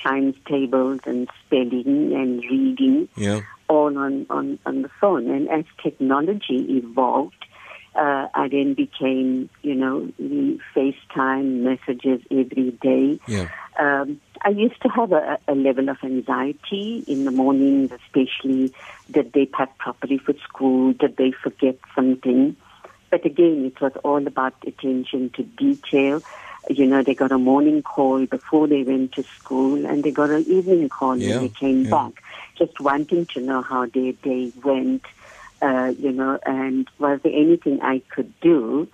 times 0.00 0.36
tables 0.46 1.00
and 1.04 1.28
spelling 1.44 2.12
and 2.14 2.42
reading 2.44 3.08
Yeah. 3.16 3.40
all 3.68 3.98
on, 3.98 4.26
on, 4.30 4.60
on 4.66 4.82
the 4.82 4.90
phone. 5.00 5.28
And 5.30 5.48
as 5.48 5.64
technology 5.82 6.58
evolved, 6.78 7.44
uh, 7.94 8.28
I 8.34 8.48
then 8.50 8.74
became, 8.74 9.48
you 9.62 9.74
know, 9.74 10.10
the 10.18 10.58
FaceTime 10.74 11.60
messages 11.62 12.20
every 12.30 12.72
day. 12.82 13.20
Yeah. 13.26 13.48
Um, 13.78 14.20
I 14.42 14.50
used 14.50 14.80
to 14.82 14.88
have 14.88 15.12
a, 15.12 15.38
a 15.48 15.54
level 15.54 15.88
of 15.88 15.96
anxiety 16.02 17.04
in 17.06 17.24
the 17.24 17.30
mornings, 17.30 17.90
especially 17.92 18.72
did 19.10 19.32
they 19.32 19.46
pack 19.46 19.78
properly 19.78 20.18
for 20.18 20.34
school? 20.48 20.92
Did 20.92 21.16
they 21.16 21.32
forget 21.42 21.76
something? 21.94 22.56
But 23.10 23.24
again, 23.24 23.64
it 23.64 23.80
was 23.80 23.92
all 24.02 24.26
about 24.26 24.54
attention 24.66 25.30
to 25.36 25.42
detail. 25.42 26.22
You 26.68 26.86
know, 26.86 27.02
they 27.04 27.14
got 27.14 27.30
a 27.30 27.38
morning 27.38 27.82
call 27.82 28.26
before 28.26 28.66
they 28.66 28.82
went 28.82 29.12
to 29.12 29.24
school, 29.38 29.84
and 29.86 30.02
they 30.02 30.10
got 30.10 30.30
an 30.30 30.44
evening 30.48 30.88
call 30.88 31.16
Yeah, 31.16 31.38
when 31.38 31.48
they 31.48 31.52
came 31.60 31.84
yeah. 31.84 31.90
back, 31.90 32.12
just 32.58 32.80
wanting 32.80 33.26
to 33.34 33.40
know 33.40 33.62
how 33.62 33.86
their 33.86 34.12
day 34.12 34.52
went. 34.64 35.02
Uh, 35.62 35.92
you 35.98 36.12
know, 36.12 36.38
and 36.44 36.88
was 36.98 37.20
there 37.22 37.32
anything 37.32 37.80
I 37.80 38.02
could 38.14 38.32
do 38.40 38.88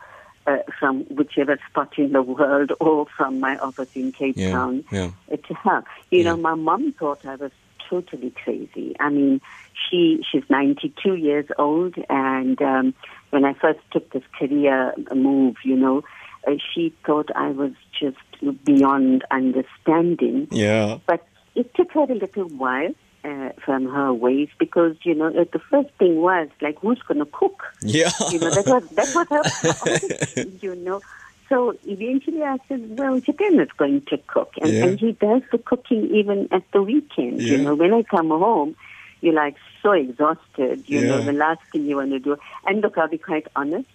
uh, 0.47 0.59
from 0.79 1.03
whichever 1.05 1.59
spot 1.69 1.93
in 1.99 2.13
the 2.13 2.23
world 2.39 2.73
or 2.81 3.07
from 3.17 3.41
my 3.41 3.57
office 3.59 3.89
in 3.95 4.13
Cape 4.13 4.37
Yeah. 4.37 4.53
Town 4.53 4.85
Yeah. 4.91 5.11
to 5.31 5.55
her. 5.55 5.85
You 6.11 6.25
know, 6.25 6.37
my 6.37 6.55
mom 6.55 6.93
thought 6.93 7.25
I 7.25 7.37
was 7.37 7.53
totally 7.89 8.31
crazy. 8.31 8.95
I 9.01 9.11
mean, 9.11 9.41
she 9.89 10.25
she's 10.31 10.45
92 10.49 11.15
years 11.15 11.47
old, 11.59 11.95
and 12.09 12.61
um, 12.63 12.95
when 13.31 13.45
I 13.45 13.55
first 13.55 13.81
took 13.93 14.13
this 14.13 14.23
career 14.39 14.95
move, 15.15 15.57
you 15.65 15.77
know, 15.77 16.05
uh, 16.47 16.53
she 16.73 16.95
thought 17.05 17.31
I 17.35 17.51
was 17.51 17.73
just 17.99 18.17
beyond 18.65 19.25
understanding. 19.31 20.49
Yeah. 20.51 20.99
But 21.07 21.27
it 21.55 21.75
took 21.75 21.91
her 21.93 22.03
a 22.03 22.15
little 22.15 22.49
while. 22.49 22.95
Uh, 23.23 23.51
from 23.63 23.85
her 23.85 24.15
ways, 24.15 24.49
because 24.59 24.97
you 25.03 25.15
know 25.15 25.27
uh, 25.27 25.45
the 25.53 25.59
first 25.71 25.91
thing 25.99 26.23
was 26.23 26.49
like, 26.63 26.79
who's 26.79 26.99
going 27.07 27.19
to 27.19 27.27
cook? 27.27 27.65
Yeah. 27.83 28.11
You 28.31 28.39
know, 28.39 28.49
that 28.49 28.67
was 28.67 28.83
that 28.93 29.15
was 29.15 29.27
her 29.29 29.43
priority, 29.61 30.59
you 30.63 30.75
know. 30.75 31.03
So 31.51 31.75
eventually 31.85 32.43
I 32.43 32.57
said, 32.67 32.97
well, 32.97 33.21
Japan 33.21 33.61
is 33.61 33.69
going 33.77 34.03
to 34.09 34.17
cook. 34.27 34.53
And, 34.63 34.73
Yeah. 34.73 34.85
and 34.85 34.99
he 34.99 35.13
does 35.13 35.43
the 35.53 35.59
cooking 35.59 36.09
even 36.15 36.49
at 36.51 36.63
the 36.73 36.81
weekend. 36.81 37.43
You 37.43 37.59
know, 37.59 37.75
when 37.75 37.93
I 37.93 38.05
come 38.05 38.31
home, 38.31 38.75
you're 39.21 39.35
like 39.35 39.57
so 39.83 39.93
exhausted. 39.93 40.85
You 40.87 41.03
know, 41.03 41.23
the 41.23 41.33
last 41.33 41.61
thing 41.73 41.85
you 41.85 41.97
want 41.97 42.13
to 42.13 42.21
do. 42.21 42.39
And 42.67 42.81
look, 42.81 42.97
I'll 42.97 43.09
be 43.09 43.19
quite 43.19 43.49
honest. 43.55 43.89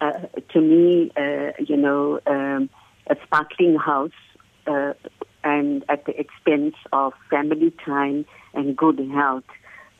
Uh, 0.00 0.12
to 0.54 0.60
me, 0.60 1.12
uh, 1.16 1.52
you 1.60 1.76
know, 1.76 2.18
um, 2.26 2.68
a 3.08 3.16
sparkling 3.24 3.76
house, 3.76 4.10
uh, 4.66 4.94
and 5.44 5.84
at 5.88 6.04
the 6.06 6.18
expense 6.18 6.74
of 6.92 7.12
family 7.30 7.72
time 7.84 8.24
and 8.56 8.76
good 8.76 8.98
health, 9.12 9.44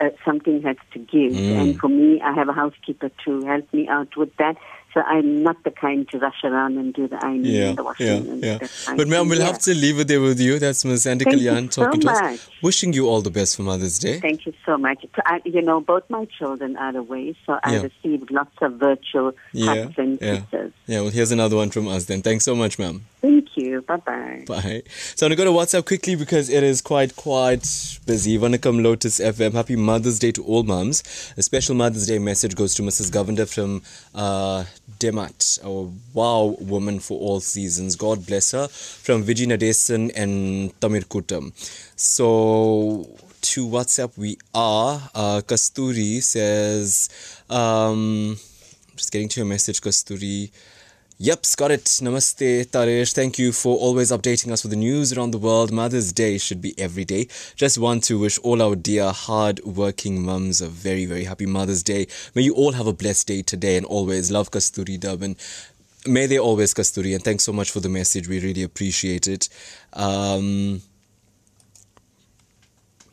uh, 0.00 0.08
something 0.24 0.62
has 0.62 0.76
to 0.92 0.98
give. 0.98 1.32
Mm. 1.32 1.60
And 1.60 1.78
for 1.78 1.88
me, 1.88 2.20
I 2.20 2.32
have 2.32 2.48
a 2.48 2.52
housekeeper 2.52 3.10
to 3.24 3.44
help 3.44 3.72
me 3.72 3.88
out 3.88 4.16
with 4.16 4.34
that. 4.36 4.56
So 4.96 5.02
I'm 5.02 5.42
not 5.42 5.62
the 5.62 5.70
kind 5.70 6.08
to 6.08 6.18
rush 6.18 6.42
around 6.42 6.78
and 6.78 6.94
do 6.94 7.06
the 7.06 7.22
ironing 7.22 7.44
Yeah, 7.44 7.64
and 7.68 7.76
the 7.76 7.84
washing. 7.84 8.06
yeah, 8.06 8.14
and 8.14 8.42
yeah. 8.42 8.58
But 8.96 9.08
ma'am, 9.08 9.28
we'll 9.28 9.36
thing. 9.38 9.46
have 9.46 9.58
to 9.68 9.74
leave 9.74 9.98
it 10.00 10.08
there 10.08 10.22
with 10.22 10.40
you. 10.40 10.58
That's 10.58 10.86
Ms. 10.86 11.06
Andy 11.06 11.26
Thank 11.26 11.36
Kalyan 11.42 11.70
so 11.70 11.84
talking 11.84 12.00
to 12.00 12.10
us. 12.10 12.20
much. 12.22 12.40
Wishing 12.62 12.94
you 12.94 13.06
all 13.06 13.20
the 13.20 13.30
best 13.30 13.56
for 13.56 13.62
Mother's 13.62 13.98
Day. 13.98 14.20
Thank 14.20 14.46
you 14.46 14.54
so 14.64 14.78
much. 14.78 15.04
So 15.14 15.20
I, 15.26 15.42
you 15.44 15.60
know, 15.60 15.82
both 15.82 16.08
my 16.08 16.24
children 16.38 16.78
are 16.78 16.96
away, 16.96 17.34
so 17.44 17.58
I 17.62 17.74
Yeah. 17.74 17.82
received 17.82 18.30
lots 18.30 18.56
of 18.62 18.72
virtual 18.88 19.32
Yeah, 19.52 19.66
hugs 19.84 19.98
and 19.98 20.18
yeah. 20.22 20.40
kisses. 20.50 20.72
Yeah, 20.86 21.00
well, 21.02 21.10
here's 21.10 21.30
another 21.30 21.56
one 21.56 21.68
from 21.68 21.88
us 21.88 22.06
then. 22.06 22.22
Thanks 22.22 22.46
so 22.46 22.56
much, 22.56 22.78
ma'am. 22.78 23.04
Thank 23.20 23.48
you. 23.56 23.82
Bye 23.82 23.96
bye. 23.96 24.44
Bye. 24.46 24.82
So 25.16 25.26
I'm 25.26 25.30
gonna 25.30 25.36
go 25.36 25.44
to 25.44 25.50
WhatsApp 25.50 25.84
quickly 25.84 26.14
because 26.14 26.48
it 26.48 26.62
is 26.62 26.80
quite 26.80 27.16
quite 27.16 27.66
busy. 28.06 28.38
Vanakkam 28.38 28.82
Lotus 28.82 29.18
FM. 29.20 29.52
Happy 29.52 29.76
Mother's 29.76 30.18
Day 30.18 30.32
to 30.32 30.42
all 30.44 30.62
mums. 30.62 31.02
A 31.36 31.42
special 31.42 31.74
Mother's 31.74 32.06
Day 32.06 32.18
message 32.18 32.54
goes 32.54 32.74
to 32.76 32.82
Mrs. 32.82 33.10
Govender 33.10 33.46
from 33.52 33.82
uh, 34.14 34.64
Demat, 34.98 35.62
a 35.64 35.90
wow 36.14 36.56
woman 36.60 37.00
for 37.00 37.18
all 37.18 37.40
seasons. 37.40 37.96
God 37.96 38.26
bless 38.26 38.52
her. 38.52 38.68
From 38.68 39.24
Vijay 39.24 39.46
Nadesan 39.46 40.12
and 40.14 40.78
Tamir 40.80 41.04
Kutam. 41.04 41.52
So 41.96 43.08
to 43.42 43.66
WhatsApp 43.66 44.16
we 44.18 44.38
are. 44.54 45.00
Uh, 45.14 45.40
Kasturi 45.46 46.22
says, 46.22 47.08
um, 47.48 48.36
just 48.96 49.12
getting 49.12 49.28
to 49.28 49.40
your 49.40 49.46
message, 49.46 49.80
Kasturi. 49.80 50.50
Yep, 51.18 51.46
got 51.56 51.70
it. 51.70 51.84
Namaste, 51.84 52.66
Taresh. 52.66 53.14
Thank 53.14 53.38
you 53.38 53.50
for 53.50 53.74
always 53.78 54.10
updating 54.12 54.52
us 54.52 54.62
with 54.62 54.70
the 54.70 54.76
news 54.76 55.14
around 55.14 55.30
the 55.30 55.38
world. 55.38 55.72
Mother's 55.72 56.12
Day 56.12 56.36
should 56.36 56.60
be 56.60 56.78
every 56.78 57.06
day. 57.06 57.26
Just 57.54 57.78
want 57.78 58.04
to 58.04 58.18
wish 58.18 58.38
all 58.40 58.60
our 58.60 58.76
dear, 58.76 59.12
hard-working 59.12 60.22
mums 60.22 60.60
a 60.60 60.68
very, 60.68 61.06
very 61.06 61.24
happy 61.24 61.46
Mother's 61.46 61.82
Day. 61.82 62.06
May 62.34 62.42
you 62.42 62.52
all 62.54 62.72
have 62.72 62.86
a 62.86 62.92
blessed 62.92 63.28
day 63.28 63.40
today 63.40 63.78
and 63.78 63.86
always. 63.86 64.30
Love 64.30 64.50
Kasturi 64.50 65.00
Durban. 65.00 65.36
May 66.06 66.26
they 66.26 66.38
always, 66.38 66.74
Kasturi. 66.74 67.14
And 67.14 67.24
thanks 67.24 67.44
so 67.44 67.52
much 67.52 67.70
for 67.70 67.80
the 67.80 67.88
message. 67.88 68.28
We 68.28 68.38
really 68.40 68.62
appreciate 68.62 69.26
it. 69.26 69.48
Um, 69.94 70.82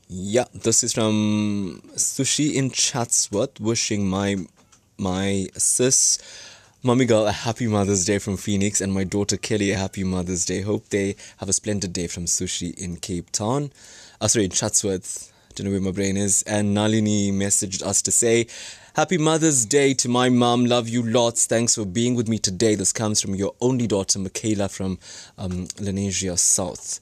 yeah, 0.09 0.45
this 0.53 0.83
is 0.83 0.91
from 0.91 1.81
Sushi 1.95 2.53
in 2.53 2.69
Chatsworth, 2.69 3.61
wishing 3.61 4.09
my 4.09 4.45
my 4.97 5.47
sis, 5.55 6.19
mommy 6.85 7.05
girl, 7.05 7.25
a 7.25 7.31
happy 7.31 7.65
Mother's 7.65 8.03
Day 8.03 8.19
from 8.19 8.35
Phoenix, 8.35 8.81
and 8.81 8.93
my 8.93 9.05
daughter 9.05 9.37
Kelly 9.37 9.71
a 9.71 9.77
happy 9.77 10.03
Mother's 10.03 10.43
Day. 10.43 10.61
Hope 10.61 10.89
they 10.89 11.15
have 11.37 11.47
a 11.47 11.53
splendid 11.53 11.93
day 11.93 12.07
from 12.07 12.25
Sushi 12.25 12.77
in 12.77 12.97
Cape 12.97 13.31
Town. 13.31 13.71
Uh, 14.19 14.27
sorry, 14.27 14.45
in 14.45 14.51
Chatsworth. 14.51 15.31
Don't 15.55 15.65
know 15.65 15.71
where 15.71 15.79
my 15.79 15.91
brain 15.91 16.17
is. 16.17 16.43
And 16.43 16.73
Nalini 16.73 17.31
messaged 17.31 17.83
us 17.83 18.01
to 18.01 18.11
say, 18.11 18.47
Happy 18.97 19.17
Mother's 19.17 19.65
Day 19.65 19.93
to 19.93 20.09
my 20.09 20.27
mom. 20.27 20.65
Love 20.65 20.89
you 20.89 21.03
lots. 21.03 21.45
Thanks 21.45 21.75
for 21.75 21.85
being 21.85 22.15
with 22.15 22.27
me 22.27 22.37
today. 22.37 22.75
This 22.75 22.91
comes 22.91 23.21
from 23.21 23.33
your 23.33 23.55
only 23.61 23.87
daughter, 23.87 24.19
Michaela 24.19 24.67
from 24.67 24.99
um, 25.37 25.67
Lenasia 25.77 26.37
South. 26.37 26.99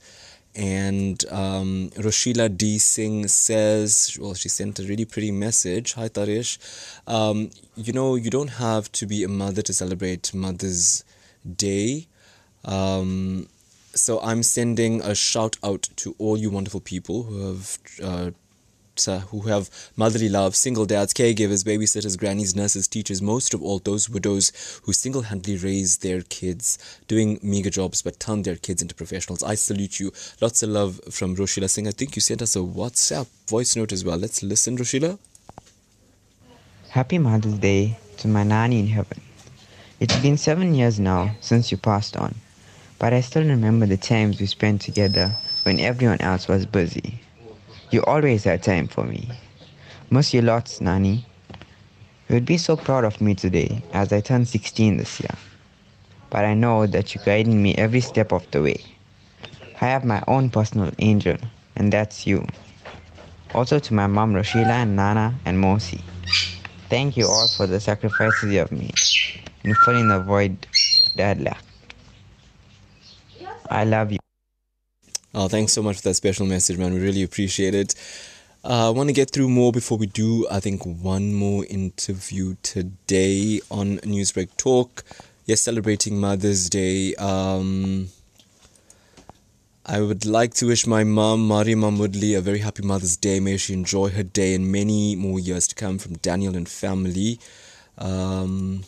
And 0.56 1.24
um, 1.32 1.92
Roshila 1.96 2.56
D. 2.58 2.78
Singh 2.78 3.28
says, 3.28 4.18
well, 4.20 4.34
she 4.34 4.50
sent 4.50 4.80
a 4.80 4.84
really 4.84 5.06
pretty 5.06 5.32
message. 5.32 5.94
Hi, 5.94 6.10
Taresh. 6.10 6.58
Um, 7.08 7.52
you 7.76 7.94
know, 7.94 8.16
you 8.16 8.30
don't 8.30 8.50
have 8.50 8.92
to 8.94 9.06
be 9.06 9.24
a 9.24 9.30
mother 9.30 9.62
to 9.62 9.74
celebrate 9.74 10.34
Mother's 10.34 11.06
Day. 11.56 12.08
Um, 12.66 13.48
so 13.94 14.20
I'm 14.22 14.44
sending 14.44 15.02
a 15.02 15.16
shout 15.16 15.58
out 15.64 15.90
to 15.98 16.16
all 16.18 16.38
you 16.38 16.50
wonderful 16.50 16.82
people 16.82 17.24
who 17.24 17.48
have 17.48 17.78
uh, 18.04 18.32
who 18.98 19.42
have 19.42 19.70
motherly 19.96 20.30
love, 20.30 20.56
single 20.56 20.86
dads, 20.86 21.14
caregivers, 21.14 21.64
babysitters, 21.64 22.18
grannies, 22.18 22.56
nurses, 22.56 22.88
teachers, 22.88 23.22
most 23.22 23.54
of 23.54 23.62
all 23.64 23.80
those 23.80 24.10
widows 24.10 24.52
who 24.84 24.94
single 24.94 25.24
handedly 25.24 25.58
raise 25.58 25.98
their 25.98 26.22
kids, 26.22 26.78
doing 27.08 27.40
meager 27.42 27.70
jobs 27.70 28.02
but 28.02 28.20
turn 28.20 28.44
their 28.44 28.58
kids 28.58 28.82
into 28.82 28.94
professionals. 28.94 29.42
I 29.44 29.56
salute 29.56 30.00
you. 30.00 30.12
Lots 30.42 30.62
of 30.62 30.70
love 30.70 31.00
from 31.10 31.36
Roshila 31.36 31.70
Singh. 31.70 31.88
I 31.88 31.92
think 31.92 32.16
you 32.16 32.22
sent 32.22 32.42
us 32.42 32.56
a 32.56 32.60
WhatsApp 32.60 33.28
voice 33.48 33.76
note 33.76 33.92
as 33.92 34.06
well. 34.06 34.18
Let's 34.18 34.44
listen, 34.44 34.78
Roshila. 34.78 35.18
Happy 36.90 37.18
Mother's 37.18 37.58
Day 37.60 37.98
to 38.18 38.28
my 38.28 38.44
nanny 38.44 38.80
in 38.80 38.88
heaven. 38.88 39.22
It's 40.00 40.18
been 40.18 40.38
seven 40.38 40.76
years 40.76 41.00
now 41.00 41.36
since 41.40 41.72
you 41.72 41.78
passed 41.78 42.18
on, 42.18 42.36
but 43.00 43.14
I 43.14 43.22
still 43.22 43.44
remember 43.44 43.86
the 43.86 43.98
times 43.98 44.40
we 44.40 44.46
spent 44.46 44.82
together 44.82 45.36
when 45.64 45.80
everyone 45.80 46.22
else 46.22 46.48
was 46.48 46.66
busy. 46.66 47.22
You 47.92 48.02
always 48.06 48.46
had 48.46 48.64
time 48.64 48.88
for 48.88 49.04
me. 49.04 49.28
Miss 50.10 50.34
you 50.34 50.42
lots, 50.42 50.80
Nani. 50.80 51.26
You 52.30 52.36
would 52.36 52.46
be 52.46 52.58
so 52.58 52.78
proud 52.78 53.04
of 53.04 53.20
me 53.20 53.36
today 53.36 53.84
as 53.92 54.14
I 54.14 54.22
turn 54.22 54.46
16 54.46 54.96
this 54.96 55.20
year. 55.20 55.36
But 56.30 56.46
I 56.46 56.54
know 56.54 56.88
that 56.88 57.14
you're 57.14 57.24
guiding 57.26 57.62
me 57.62 57.76
every 57.76 58.00
step 58.00 58.32
of 58.32 58.50
the 58.52 58.62
way. 58.62 58.82
I 59.82 59.88
have 59.88 60.06
my 60.06 60.24
own 60.30 60.50
personal 60.50 60.92
angel, 61.00 61.36
and 61.76 61.92
that's 61.92 62.26
you. 62.26 62.48
Also 63.54 63.78
to 63.78 63.94
my 63.94 64.08
mom 64.08 64.34
Roshila 64.34 64.84
and 64.84 64.96
Nana 64.96 65.36
and 65.44 65.58
Mosi. 65.62 66.00
Thank 66.90 67.18
you 67.18 67.28
all 67.28 67.50
for 67.50 67.68
the 67.68 67.82
sacrifices 67.82 68.54
you 68.54 68.60
have 68.60 68.72
made 68.72 68.96
in 69.66 69.76
filling 69.76 70.08
the 70.08 70.20
void 70.20 70.66
dad 71.18 71.42
left. 71.42 71.66
I 73.70 73.84
love 73.84 74.14
you. 74.14 74.21
Oh, 75.34 75.48
thanks 75.48 75.72
so 75.72 75.82
much 75.82 75.98
for 75.98 76.02
that 76.04 76.16
special 76.16 76.46
message, 76.46 76.78
man. 76.78 76.94
We 76.94 77.00
really 77.00 77.24
appreciate 77.24 77.74
it. 77.74 77.96
Uh, 78.66 78.88
I 78.88 78.90
want 78.90 79.08
to 79.08 79.14
get 79.14 79.32
through 79.32 79.48
more 79.48 79.72
before 79.72 79.98
we 79.98 80.06
do, 80.06 80.46
I 80.52 80.60
think, 80.60 80.86
one 80.86 81.34
more 81.34 81.66
interview 81.70 82.56
today 82.64 83.62
on 83.72 84.00
Newsbreak 84.00 84.58
Talk. 84.58 85.06
Yes, 85.46 85.62
celebrating 85.62 86.20
Mother's 86.20 86.70
Day. 86.70 87.16
Um, 87.16 88.10
I 89.86 90.02
would 90.02 90.26
like 90.26 90.54
to 90.56 90.68
wish 90.68 90.86
my 90.86 91.06
mom, 91.06 91.48
Mari 91.48 91.76
Mahmudli, 91.76 92.38
a 92.38 92.42
very 92.42 92.60
happy 92.60 92.84
Mother's 92.84 93.16
Day. 93.16 93.40
May 93.40 93.56
she 93.56 93.72
enjoy 93.72 94.10
her 94.10 94.24
day 94.24 94.54
and 94.54 94.70
many 94.70 95.16
more 95.16 95.40
years 95.40 95.66
to 95.68 95.76
come 95.76 95.98
from 95.98 96.16
Daniel 96.18 96.58
and 96.58 96.68
family. 96.68 97.40
Um, 97.98 98.84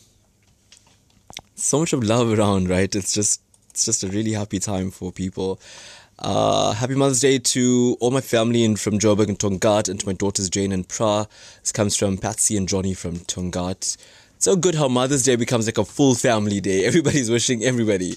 so 1.55 1.79
much 1.79 1.93
of 1.93 2.03
love 2.03 2.37
around, 2.37 2.69
right? 2.69 2.93
It's 2.93 3.13
just 3.13 3.41
it's 3.69 3.85
just 3.85 4.03
a 4.03 4.07
really 4.09 4.33
happy 4.33 4.59
time 4.59 4.91
for 4.91 5.11
people. 5.11 5.59
Uh, 6.23 6.71
happy 6.71 6.95
Mother's 6.95 7.19
Day 7.19 7.37
to 7.37 7.97
all 7.99 8.09
my 8.09 8.21
family 8.21 8.63
in 8.63 8.77
from 8.77 8.97
Joburg 8.97 9.27
and 9.27 9.37
Tongaat 9.37 9.89
and 9.89 9.99
to 9.99 10.05
my 10.05 10.13
daughters 10.13 10.49
Jane 10.49 10.71
and 10.71 10.87
Pra. 10.87 11.27
This 11.59 11.73
comes 11.73 11.97
from 11.97 12.17
Patsy 12.17 12.55
and 12.55 12.67
Johnny 12.67 12.93
from 12.93 13.17
Tongaat. 13.19 13.97
So 14.37 14.55
good 14.55 14.75
how 14.75 14.87
Mother's 14.87 15.23
Day 15.23 15.35
becomes 15.35 15.65
like 15.65 15.77
a 15.77 15.83
full 15.83 16.15
family 16.15 16.61
day. 16.61 16.85
Everybody's 16.85 17.29
wishing 17.29 17.65
everybody. 17.65 18.15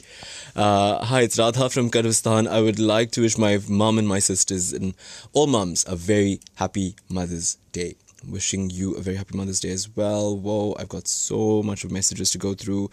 Uh, 0.54 1.04
hi, 1.04 1.22
it's 1.22 1.36
Radha 1.36 1.68
from 1.68 1.90
Kazakhstan. 1.90 2.48
I 2.48 2.60
would 2.60 2.78
like 2.78 3.10
to 3.12 3.22
wish 3.22 3.36
my 3.36 3.58
mom 3.68 3.98
and 3.98 4.06
my 4.06 4.20
sisters 4.20 4.72
and 4.72 4.94
all 5.32 5.48
moms 5.48 5.84
a 5.88 5.96
very 5.96 6.38
happy 6.54 6.94
Mother's 7.08 7.58
Day. 7.72 7.96
Wishing 8.24 8.70
you 8.70 8.94
a 8.94 9.00
very 9.00 9.16
happy 9.16 9.36
Mother's 9.36 9.60
Day 9.60 9.70
as 9.70 9.88
well. 9.94 10.36
Whoa, 10.36 10.74
I've 10.78 10.88
got 10.88 11.06
so 11.06 11.62
much 11.62 11.84
of 11.84 11.92
messages 11.92 12.30
to 12.30 12.38
go 12.38 12.54
through. 12.54 12.90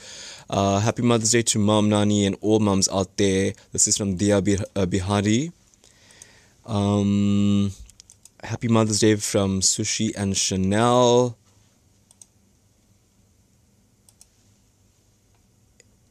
Uh, 0.50 0.80
happy 0.80 1.02
Mother's 1.02 1.32
Day 1.32 1.42
to 1.44 1.60
Mom 1.60 1.90
Nani 1.90 2.26
and 2.26 2.36
all 2.42 2.60
moms 2.60 2.90
out 2.90 3.18
there. 3.18 3.54
This 3.72 3.88
is 3.88 3.98
from 3.98 4.16
Dia 4.16 4.42
uh, 4.76 4.86
Bihari. 4.86 5.52
Um, 6.66 7.72
happy 8.44 8.68
Mother's 8.68 9.00
Day 9.00 9.16
from 9.16 9.62
Sushi 9.62 10.16
and 10.16 10.36
Chanel. 10.36 11.38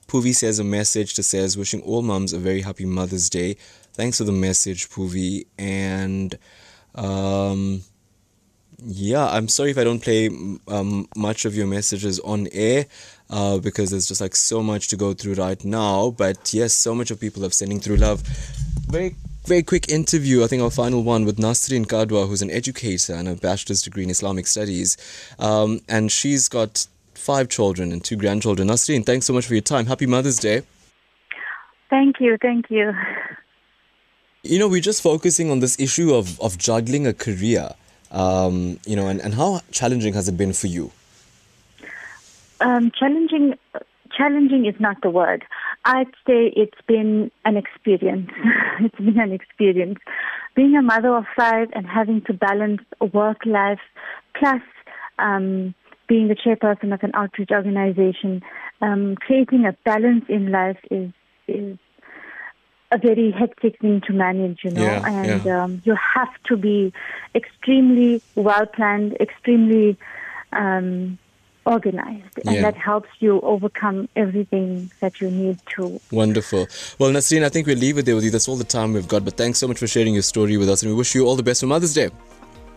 Puvi 0.09 0.35
says 0.35 0.59
a 0.59 0.65
message 0.65 1.15
to 1.15 1.23
says 1.23 1.57
wishing 1.57 1.81
all 1.83 2.03
moms 2.03 2.33
a 2.33 2.39
very 2.39 2.61
happy 2.61 2.85
Mother's 2.85 3.31
Day. 3.31 3.57
Thanks 3.95 4.19
for 4.19 4.25
the 4.25 4.33
message, 4.33 4.91
Puvi. 4.91 5.47
And 5.59 6.39
um, 6.95 7.83
yeah, 8.85 9.27
I'm 9.29 9.49
sorry 9.49 9.71
if 9.71 9.79
I 9.79 9.85
don't 9.85 10.01
play 10.01 10.29
um, 10.69 11.09
much 11.17 11.45
of 11.45 11.55
your 11.55 11.67
messages 11.67 12.21
on 12.21 12.49
air 12.53 12.87
uh, 13.31 13.59
because 13.59 13.91
there's 13.91 14.07
just 14.07 14.21
like 14.21 14.37
so 14.37 14.63
much 14.63 14.89
to 14.89 14.97
go 14.97 15.15
through 15.15 15.35
right 15.35 15.63
now. 15.65 16.11
But 16.11 16.53
yes, 16.53 16.73
so 16.73 16.95
much 16.95 17.11
of 17.11 17.21
people 17.21 17.45
are 17.45 17.51
sending 17.51 17.81
through 17.81 17.97
love. 17.97 18.23
Very 18.89 19.17
very 19.45 19.65
quick 19.65 19.89
interview, 19.89 20.45
I 20.45 20.47
think 20.47 20.63
our 20.63 20.71
final 20.71 21.03
one 21.03 21.25
with 21.25 21.37
Nasrin 21.37 21.85
Kadwa, 21.85 22.29
who's 22.29 22.43
an 22.43 22.51
educator 22.51 23.15
and 23.15 23.27
a 23.27 23.35
bachelor's 23.35 23.83
degree 23.83 24.05
in 24.05 24.11
Islamic 24.11 24.47
studies. 24.47 24.97
Um, 25.41 25.81
and 25.89 26.13
she's 26.13 26.49
got 26.49 26.87
five 27.15 27.49
children 27.49 27.91
and 27.91 28.05
two 28.05 28.17
grandchildren. 28.17 28.69
Nasrin, 28.69 29.05
thanks 29.05 29.27
so 29.27 29.33
much 29.33 29.47
for 29.47 29.55
your 29.55 29.63
time. 29.63 29.87
Happy 29.87 30.07
Mother's 30.07 30.39
Day. 30.39 30.63
Thank 31.91 32.21
you, 32.21 32.39
thank 32.41 32.71
you. 32.71 32.93
You 34.45 34.59
know, 34.59 34.69
we're 34.69 34.81
just 34.81 35.03
focusing 35.03 35.51
on 35.51 35.61
this 35.61 35.79
issue 35.79 36.15
of, 36.15 36.41
of 36.41 36.57
juggling 36.57 37.07
a 37.07 37.13
career, 37.13 37.71
um, 38.13 38.79
you 38.87 38.95
know, 38.95 39.09
and, 39.09 39.21
and 39.21 39.35
how 39.35 39.61
challenging 39.71 40.15
has 40.15 40.29
it 40.29 40.37
been 40.37 40.53
for 40.53 40.69
you? 40.69 40.93
Um, 42.61 42.93
challenging, 42.97 43.59
challenging 44.17 44.67
is 44.67 44.79
not 44.79 45.01
the 45.03 45.11
word. 45.11 45.45
I'd 45.85 46.13
say 46.27 46.53
it's 46.55 46.81
been 46.87 47.31
an 47.45 47.57
experience. 47.57 48.31
it's 48.81 48.97
been 48.97 49.19
an 49.19 49.33
experience. 49.33 49.99
Being 50.55 50.77
a 50.77 50.83
mother 50.83 51.17
of 51.17 51.25
five 51.35 51.69
and 51.73 51.87
having 51.87 52.21
to 52.23 52.35
balance 52.35 52.83
work 53.13 53.45
life 53.47 53.81
plus 54.39 54.63
um, 55.19 55.75
being 56.09 56.29
the 56.29 56.37
chairperson 56.37 56.93
of 56.93 57.03
an 57.03 57.11
outreach 57.15 57.51
organization, 57.51 58.43
um, 58.81 59.17
creating 59.17 59.65
a 59.65 59.73
balance 59.85 60.25
in 60.29 60.51
life 60.53 60.79
is 60.91 61.11
is 61.49 61.79
a 62.93 62.99
very 62.99 63.31
hectic 63.31 63.79
thing 63.81 64.01
to 64.07 64.13
manage, 64.13 64.59
you 64.65 64.71
know, 64.71 64.83
Yeah, 64.85 65.03
and 65.07 65.45
yeah. 65.45 65.65
um, 65.65 65.83
you 65.85 65.97
have 66.17 66.33
to 66.49 66.57
be 66.57 66.93
extremely 67.35 68.21
well 68.35 68.67
planned, 68.67 69.17
extremely 69.21 69.97
um, 70.53 71.19
organized, 71.65 72.39
and 72.45 72.57
Yeah. 72.57 72.63
that 72.63 72.77
helps 72.77 73.09
you 73.21 73.41
overcome 73.41 74.09
everything 74.17 74.91
that 75.01 75.21
you 75.21 75.31
need 75.31 75.59
to. 75.77 76.01
Wonderful. 76.11 76.67
Well, 76.99 77.11
Nasreen, 77.11 77.45
I 77.45 77.49
think 77.49 77.67
we'll 77.67 77.79
leave 77.79 77.97
it 77.99 78.05
there 78.07 78.15
with 78.15 78.25
you. 78.25 78.31
That's 78.31 78.49
all 78.49 78.57
the 78.57 78.65
time 78.79 78.93
we've 78.93 79.09
got. 79.09 79.25
But 79.25 79.37
thanks 79.37 79.59
so 79.59 79.67
much 79.69 79.79
for 79.79 79.87
sharing 79.87 80.15
your 80.15 80.23
story 80.35 80.57
with 80.57 80.69
us, 80.69 80.83
and 80.83 80.91
we 80.91 80.97
wish 80.97 81.15
you 81.15 81.25
all 81.27 81.37
the 81.37 81.43
best 81.43 81.61
for 81.61 81.67
Mother's 81.67 81.95
Day. 81.95 82.11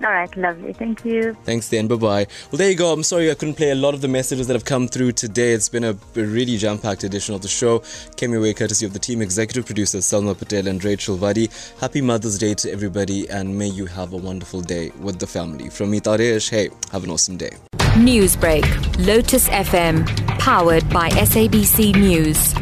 All 0.03 0.11
right, 0.11 0.35
lovely. 0.37 0.73
Thank 0.73 1.05
you. 1.05 1.35
Thanks, 1.45 1.69
then. 1.69 1.87
Bye 1.87 1.95
bye. 1.95 2.27
Well, 2.51 2.57
there 2.57 2.69
you 2.69 2.75
go. 2.75 2.91
I'm 2.91 3.03
sorry 3.03 3.31
I 3.31 3.35
couldn't 3.35 3.55
play 3.55 3.71
a 3.71 3.75
lot 3.75 3.93
of 3.93 4.01
the 4.01 4.07
messages 4.07 4.47
that 4.47 4.53
have 4.53 4.65
come 4.65 4.87
through 4.87 5.13
today. 5.13 5.53
It's 5.53 5.69
been 5.69 5.83
a 5.83 5.95
a 6.15 6.23
really 6.23 6.57
jam 6.57 6.77
packed 6.77 7.03
edition 7.03 7.35
of 7.35 7.41
the 7.41 7.47
show. 7.47 7.81
Came 8.15 8.31
your 8.31 8.41
way 8.41 8.53
courtesy 8.53 8.85
of 8.85 8.93
the 8.93 8.99
team 8.99 9.21
executive 9.21 9.65
producers 9.65 10.05
Salma 10.05 10.37
Patel 10.37 10.67
and 10.67 10.83
Rachel 10.83 11.15
Vadi. 11.15 11.49
Happy 11.79 12.01
Mother's 12.01 12.37
Day 12.37 12.53
to 12.55 12.71
everybody, 12.71 13.29
and 13.29 13.57
may 13.57 13.67
you 13.67 13.85
have 13.85 14.13
a 14.13 14.17
wonderful 14.17 14.61
day 14.61 14.91
with 14.99 15.19
the 15.19 15.27
family. 15.27 15.69
From 15.69 15.91
me, 15.91 15.99
Taresh, 15.99 16.49
hey, 16.49 16.69
have 16.91 17.03
an 17.03 17.09
awesome 17.09 17.37
day. 17.37 17.51
Newsbreak, 17.95 18.65
Lotus 19.05 19.47
FM, 19.49 20.05
powered 20.39 20.87
by 20.89 21.09
SABC 21.09 21.95
News. 21.95 22.53